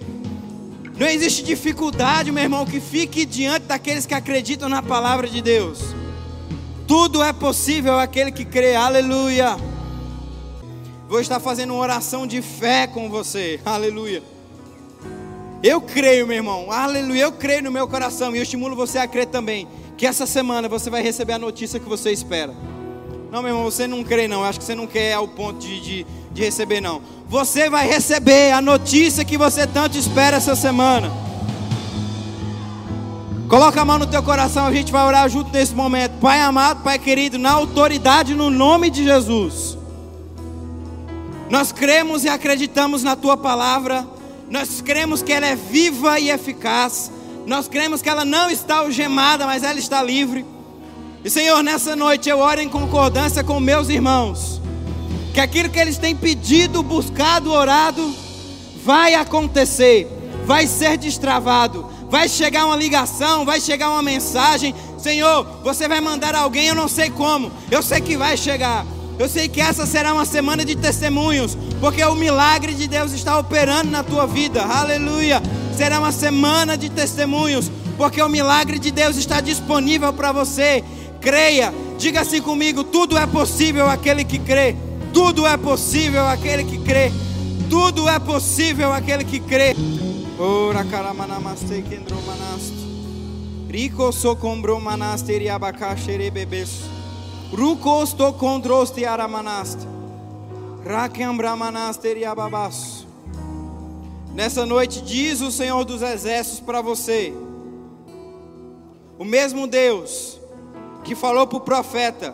Não 0.97 1.05
existe 1.05 1.43
dificuldade, 1.43 2.31
meu 2.31 2.41
irmão, 2.41 2.65
que 2.65 2.79
fique 2.79 3.23
diante 3.23 3.67
daqueles 3.67 4.07
que 4.07 4.15
acreditam 4.15 4.67
na 4.67 4.81
palavra 4.81 5.27
de 5.27 5.39
Deus. 5.39 5.81
Tudo 6.87 7.21
é 7.21 7.31
possível 7.31 7.99
aquele 7.99 8.31
que 8.31 8.43
crê. 8.43 8.73
Aleluia. 8.73 9.55
Vou 11.07 11.21
estar 11.21 11.39
fazendo 11.39 11.75
uma 11.75 11.83
oração 11.83 12.25
de 12.25 12.41
fé 12.41 12.87
com 12.87 13.07
você. 13.07 13.59
Aleluia. 13.63 14.23
Eu 15.61 15.79
creio, 15.79 16.25
meu 16.25 16.37
irmão. 16.37 16.71
Aleluia. 16.71 17.21
Eu 17.21 17.33
creio 17.33 17.61
no 17.61 17.71
meu 17.71 17.87
coração 17.87 18.33
e 18.33 18.39
eu 18.39 18.43
estimulo 18.43 18.75
você 18.75 18.97
a 18.97 19.07
crer 19.07 19.27
também 19.27 19.67
que 19.95 20.07
essa 20.07 20.25
semana 20.25 20.67
você 20.67 20.89
vai 20.89 21.03
receber 21.03 21.33
a 21.33 21.39
notícia 21.39 21.79
que 21.79 21.87
você 21.87 22.11
espera. 22.11 22.72
Não, 23.33 23.41
meu 23.41 23.49
irmão, 23.49 23.63
você 23.63 23.87
não 23.87 24.03
crê, 24.03 24.27
não. 24.27 24.43
Acho 24.43 24.59
que 24.59 24.65
você 24.65 24.75
não 24.75 24.85
quer 24.85 25.13
ao 25.13 25.27
ponto 25.27 25.57
de, 25.57 25.81
de, 25.81 26.05
de 26.31 26.43
receber, 26.43 26.79
não. 26.79 27.01
Você 27.27 27.67
vai 27.67 27.87
receber 27.87 28.51
a 28.51 28.61
notícia 28.61 29.25
que 29.25 29.39
você 29.39 29.65
tanto 29.65 29.97
espera 29.97 30.37
essa 30.37 30.55
semana. 30.55 31.11
Coloca 33.49 33.81
a 33.81 33.85
mão 33.85 33.97
no 33.97 34.05
teu 34.05 34.21
coração, 34.21 34.67
a 34.67 34.71
gente 34.71 34.91
vai 34.91 35.03
orar 35.03 35.27
junto 35.29 35.51
nesse 35.51 35.73
momento. 35.73 36.19
Pai 36.19 36.41
amado, 36.41 36.83
Pai 36.83 36.99
querido, 36.99 37.39
na 37.39 37.53
autoridade, 37.53 38.35
no 38.35 38.51
nome 38.51 38.91
de 38.91 39.03
Jesus. 39.03 39.79
Nós 41.49 41.71
cremos 41.71 42.23
e 42.25 42.29
acreditamos 42.29 43.01
na 43.01 43.15
tua 43.15 43.35
palavra. 43.35 44.05
Nós 44.47 44.79
cremos 44.79 45.23
que 45.23 45.33
ela 45.33 45.47
é 45.47 45.55
viva 45.55 46.19
e 46.19 46.29
eficaz. 46.29 47.11
Nós 47.47 47.67
cremos 47.67 47.99
que 47.99 48.09
ela 48.09 48.25
não 48.25 48.51
está 48.51 48.75
algemada, 48.75 49.47
mas 49.47 49.63
ela 49.63 49.79
está 49.79 50.03
livre. 50.03 50.52
E 51.23 51.29
Senhor, 51.29 51.63
nessa 51.63 51.95
noite 51.95 52.27
eu 52.27 52.39
oro 52.39 52.59
em 52.59 52.67
concordância 52.67 53.45
com 53.45 53.57
meus 53.57 53.87
irmãos, 53.87 54.61
que 55.33 55.39
aquilo 55.39 55.69
que 55.69 55.79
eles 55.79 55.97
têm 55.97 56.13
pedido, 56.13 56.83
buscado, 56.83 57.49
orado, 57.49 58.13
vai 58.83 59.15
acontecer, 59.15 60.05
vai 60.45 60.67
ser 60.67 60.97
destravado, 60.97 61.89
vai 62.09 62.27
chegar 62.27 62.65
uma 62.65 62.75
ligação, 62.75 63.45
vai 63.45 63.61
chegar 63.61 63.89
uma 63.89 64.03
mensagem. 64.03 64.75
Senhor, 64.97 65.47
você 65.63 65.87
vai 65.87 66.01
mandar 66.01 66.35
alguém, 66.35 66.67
eu 66.67 66.75
não 66.75 66.89
sei 66.89 67.09
como, 67.09 67.49
eu 67.71 67.81
sei 67.81 68.01
que 68.01 68.17
vai 68.17 68.35
chegar. 68.35 68.85
Eu 69.17 69.29
sei 69.29 69.47
que 69.47 69.61
essa 69.61 69.85
será 69.85 70.13
uma 70.13 70.25
semana 70.25 70.65
de 70.65 70.75
testemunhos, 70.75 71.57
porque 71.79 72.03
o 72.03 72.15
milagre 72.15 72.73
de 72.73 72.85
Deus 72.85 73.13
está 73.13 73.37
operando 73.39 73.89
na 73.89 74.03
tua 74.03 74.27
vida. 74.27 74.61
Aleluia! 74.61 75.41
Será 75.77 75.99
uma 75.99 76.11
semana 76.11 76.75
de 76.75 76.89
testemunhos, 76.89 77.71
porque 77.95 78.21
o 78.21 78.27
milagre 78.27 78.77
de 78.77 78.91
Deus 78.91 79.15
está 79.15 79.39
disponível 79.39 80.11
para 80.11 80.33
você 80.33 80.83
creia. 81.23 81.73
Diga 81.97 82.21
assim 82.21 82.41
comigo: 82.41 82.83
tudo 82.83 83.17
é 83.17 83.25
possível 83.25 83.87
aquele 83.87 84.23
que 84.23 84.37
crê. 84.37 84.75
Tudo 85.13 85.47
é 85.47 85.55
possível 85.55 86.27
aquele 86.27 86.63
que 86.63 86.77
crê. 86.79 87.11
Tudo 87.69 88.07
é 88.09 88.19
possível 88.19 88.91
aquele 88.91 89.23
que 89.23 89.39
crê. 89.39 89.73
Ora 90.37 90.83
karamanamaste 90.83 91.83
kendromanaste. 91.89 92.83
Rico 93.71 94.11
socombro 94.11 94.79
manaster 94.79 95.41
e 95.41 95.49
abacaxere 95.49 96.29
bebês. 96.29 96.81
Rucos 97.51 98.13
to 98.13 98.33
condroste 98.33 99.05
aramanaste. 99.05 99.87
Rakembra 100.85 101.55
manaster 101.55 102.17
e 102.17 102.25
ababaço. 102.25 103.07
Nessa 104.33 104.65
noite 104.65 105.01
diz 105.01 105.41
o 105.41 105.51
Senhor 105.51 105.83
dos 105.85 106.01
Exércitos 106.01 106.59
para 106.59 106.81
você. 106.81 107.33
O 109.17 109.23
mesmo 109.23 109.67
Deus 109.67 110.39
que 111.03 111.15
falou 111.15 111.45
para 111.45 111.57
o 111.57 111.61
profeta, 111.61 112.33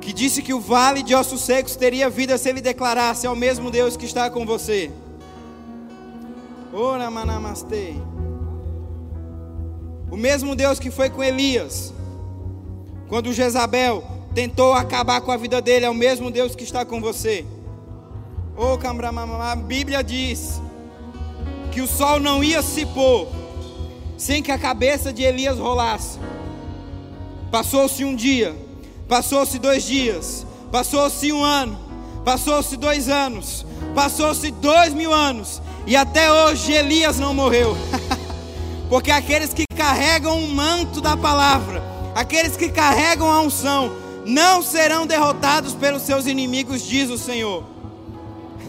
que 0.00 0.12
disse 0.12 0.42
que 0.42 0.52
o 0.52 0.60
vale 0.60 1.02
de 1.02 1.14
ossos 1.14 1.42
secos 1.42 1.76
teria 1.76 2.10
vida 2.10 2.36
se 2.36 2.48
ele 2.48 2.60
declarasse 2.60 3.26
ao 3.26 3.36
mesmo 3.36 3.70
Deus 3.70 3.96
que 3.96 4.06
está 4.06 4.28
com 4.28 4.44
você. 4.44 4.90
Ora 6.72 7.10
manamastei. 7.10 8.00
O 10.10 10.16
mesmo 10.16 10.56
Deus 10.56 10.78
que 10.78 10.90
foi 10.90 11.08
com 11.08 11.22
Elias, 11.22 11.94
quando 13.08 13.32
Jezabel 13.32 14.02
tentou 14.34 14.72
acabar 14.72 15.20
com 15.20 15.30
a 15.30 15.36
vida 15.36 15.60
dele, 15.60 15.86
é 15.86 15.90
o 15.90 15.94
mesmo 15.94 16.30
Deus 16.30 16.54
que 16.54 16.64
está 16.64 16.84
com 16.84 17.00
você. 17.00 17.46
Oh, 18.56 18.78
a 19.40 19.56
Bíblia 19.56 20.02
diz 20.02 20.60
que 21.70 21.80
o 21.80 21.86
sol 21.86 22.20
não 22.20 22.42
ia 22.42 22.62
se 22.62 22.84
pôr 22.84 23.41
sem 24.16 24.42
que 24.42 24.52
a 24.52 24.58
cabeça 24.58 25.12
de 25.12 25.22
Elias 25.22 25.58
rolasse. 25.58 26.18
Passou-se 27.50 28.04
um 28.04 28.14
dia, 28.14 28.56
passou-se 29.08 29.58
dois 29.58 29.84
dias, 29.84 30.46
passou-se 30.70 31.32
um 31.32 31.42
ano, 31.42 31.78
passou-se 32.24 32.76
dois 32.76 33.08
anos, 33.08 33.66
passou-se 33.94 34.50
dois 34.52 34.94
mil 34.94 35.12
anos, 35.12 35.60
e 35.86 35.96
até 35.96 36.32
hoje 36.32 36.72
Elias 36.72 37.18
não 37.18 37.34
morreu. 37.34 37.76
Porque 38.88 39.10
aqueles 39.10 39.52
que 39.52 39.64
carregam 39.76 40.38
o 40.38 40.48
manto 40.48 41.00
da 41.00 41.16
palavra, 41.16 41.82
aqueles 42.14 42.56
que 42.56 42.68
carregam 42.68 43.30
a 43.30 43.40
unção, 43.40 43.92
não 44.24 44.62
serão 44.62 45.06
derrotados 45.06 45.74
pelos 45.74 46.02
seus 46.02 46.26
inimigos, 46.26 46.82
diz 46.82 47.10
o 47.10 47.18
Senhor. 47.18 47.64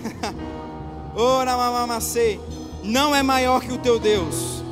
Ora, 1.15 1.55
mamamacei, 1.55 2.39
não 2.83 3.15
é 3.15 3.21
maior 3.21 3.61
que 3.61 3.71
o 3.71 3.77
teu 3.77 3.99
Deus 3.99 4.62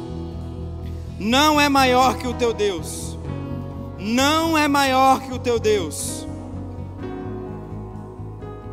não 1.21 1.61
é 1.61 1.69
maior 1.69 2.17
que 2.17 2.27
o 2.27 2.33
teu 2.33 2.51
Deus. 2.51 3.15
Não 3.99 4.57
é 4.57 4.67
maior 4.67 5.21
que 5.21 5.31
o 5.31 5.37
teu 5.37 5.59
Deus. 5.59 6.25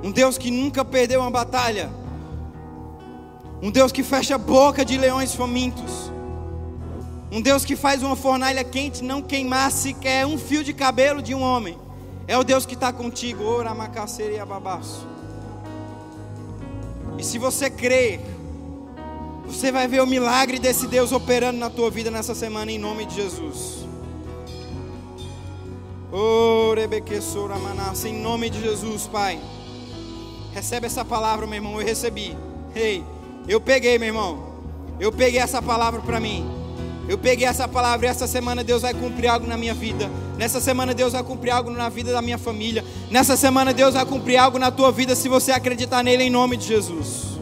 Um 0.03 0.11
Deus 0.11 0.39
que 0.39 0.51
nunca 0.51 0.83
perdeu 0.83 1.21
uma 1.21 1.31
batalha. 1.31 1.91
Um 3.61 3.71
Deus 3.71 3.93
que 3.93 4.03
fecha 4.03 4.37
a 4.37 4.39
boca 4.39 4.83
de 4.83 4.97
leões 4.97 5.35
famintos. 5.35 6.11
Um 7.31 7.43
Deus 7.43 7.67
que 7.67 7.77
faz 7.77 8.03
uma 8.03 8.17
fornalha 8.17 8.65
quente 8.65 9.05
não 9.05 9.21
queimar 9.21 9.71
sequer 9.71 10.25
um 10.25 10.39
fio 10.39 10.65
de 10.65 10.73
cabelo 10.73 11.21
de 11.21 11.35
um 11.35 11.43
homem. 11.43 11.77
É 12.27 12.39
o 12.39 12.43
Deus 12.43 12.65
que 12.65 12.73
está 12.73 12.91
contigo. 12.91 13.45
Ora, 13.45 13.75
macaceira 13.75 14.33
e 14.33 14.41
ababaço. 14.41 15.07
E 17.19 17.23
se 17.23 17.37
você 17.37 17.69
crer 17.69 18.23
você 19.49 19.73
vai 19.73 19.89
ver 19.89 20.03
o 20.03 20.07
milagre 20.07 20.59
desse 20.59 20.87
Deus 20.87 21.11
operando 21.11 21.59
na 21.59 21.71
tua 21.71 21.91
vida 21.91 22.11
nessa 22.11 22.35
semana 22.35 22.71
em 22.71 22.79
nome 22.79 23.07
de 23.07 23.15
Jesus. 23.17 23.79
Em 28.05 28.21
nome 28.21 28.51
de 28.51 28.61
Jesus, 28.61 29.07
Pai. 29.07 29.41
Recebe 30.53 30.87
essa 30.87 31.05
palavra, 31.05 31.47
meu 31.47 31.57
irmão. 31.57 31.81
Eu 31.81 31.87
recebi. 31.87 32.37
Ei, 32.75 33.03
eu 33.49 33.61
peguei, 33.61 33.99
meu 33.99 34.09
irmão. 34.09 34.49
Eu 35.01 35.11
peguei 35.11 35.41
essa 35.41 35.63
palavra 35.63 36.01
para 36.01 36.21
mim. 36.21 36.47
Eu 37.09 37.17
peguei 37.17 37.47
essa 37.47 37.67
palavra 37.67 38.07
e 38.07 38.11
essa 38.11 38.27
semana 38.27 38.63
Deus 38.63 38.83
vai 38.83 38.93
cumprir 38.93 39.29
algo 39.29 39.47
na 39.47 39.57
minha 39.57 39.73
vida. 39.73 40.11
Nessa 40.37 40.61
semana 40.61 40.93
Deus 40.93 41.15
vai 41.15 41.23
cumprir 41.25 41.51
algo 41.51 41.71
na 41.71 41.89
vida 41.89 42.13
da 42.13 42.21
minha 42.21 42.37
família. 42.37 42.85
Nessa 43.11 43.35
semana 43.37 43.73
Deus 43.73 43.95
vai 43.95 44.05
cumprir 44.05 44.37
algo 44.37 44.59
na 44.59 44.71
tua 44.71 44.93
vida 44.93 45.17
se 45.17 45.27
você 45.27 45.53
acreditar 45.53 46.03
nele 46.05 46.25
em 46.25 46.31
nome 46.31 46.57
de 46.59 46.67
Jesus. 46.67 47.38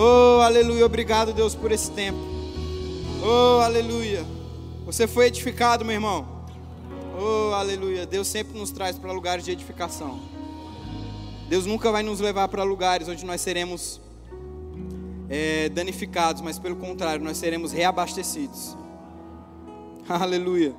Oh, 0.00 0.40
aleluia. 0.42 0.86
Obrigado, 0.86 1.32
Deus, 1.32 1.56
por 1.56 1.72
esse 1.72 1.90
tempo. 1.90 2.20
Oh, 3.20 3.60
aleluia. 3.60 4.24
Você 4.86 5.08
foi 5.08 5.26
edificado, 5.26 5.84
meu 5.84 5.92
irmão. 5.92 6.46
Oh, 7.20 7.52
aleluia. 7.52 8.06
Deus 8.06 8.28
sempre 8.28 8.56
nos 8.56 8.70
traz 8.70 8.96
para 8.96 9.10
lugares 9.10 9.44
de 9.44 9.50
edificação. 9.50 10.20
Deus 11.48 11.66
nunca 11.66 11.90
vai 11.90 12.04
nos 12.04 12.20
levar 12.20 12.46
para 12.46 12.62
lugares 12.62 13.08
onde 13.08 13.26
nós 13.26 13.40
seremos 13.40 14.00
é, 15.28 15.68
danificados, 15.68 16.42
mas 16.42 16.60
pelo 16.60 16.76
contrário, 16.76 17.24
nós 17.24 17.36
seremos 17.36 17.72
reabastecidos. 17.72 18.76
Aleluia. 20.08 20.76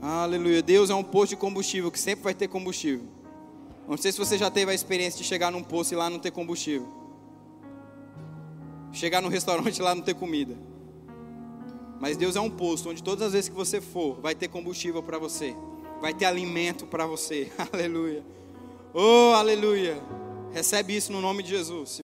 Aleluia. 0.00 0.62
Deus 0.62 0.88
é 0.88 0.94
um 0.94 1.04
posto 1.04 1.32
de 1.32 1.36
combustível 1.36 1.90
que 1.90 2.00
sempre 2.00 2.24
vai 2.24 2.32
ter 2.32 2.48
combustível. 2.48 3.04
Não 3.86 3.98
sei 3.98 4.12
se 4.12 4.18
você 4.18 4.38
já 4.38 4.50
teve 4.50 4.70
a 4.70 4.74
experiência 4.74 5.18
de 5.18 5.28
chegar 5.28 5.52
num 5.52 5.62
posto 5.62 5.92
e 5.92 5.94
lá 5.94 6.08
não 6.08 6.18
ter 6.18 6.30
combustível. 6.30 7.04
Chegar 8.96 9.20
no 9.20 9.28
restaurante 9.28 9.82
lá 9.82 9.94
não 9.94 10.00
ter 10.00 10.14
comida. 10.14 10.56
Mas 12.00 12.16
Deus 12.16 12.34
é 12.34 12.40
um 12.40 12.48
posto 12.48 12.88
onde 12.88 13.02
todas 13.02 13.26
as 13.26 13.32
vezes 13.34 13.50
que 13.50 13.54
você 13.54 13.78
for, 13.78 14.18
vai 14.22 14.34
ter 14.34 14.48
combustível 14.48 15.02
para 15.02 15.18
você, 15.18 15.54
vai 16.00 16.14
ter 16.14 16.24
alimento 16.24 16.86
para 16.86 17.06
você. 17.06 17.52
Aleluia. 17.70 18.24
Oh, 18.94 19.34
aleluia. 19.34 20.02
Recebe 20.50 20.96
isso 20.96 21.12
no 21.12 21.20
nome 21.20 21.42
de 21.42 21.50
Jesus. 21.50 22.05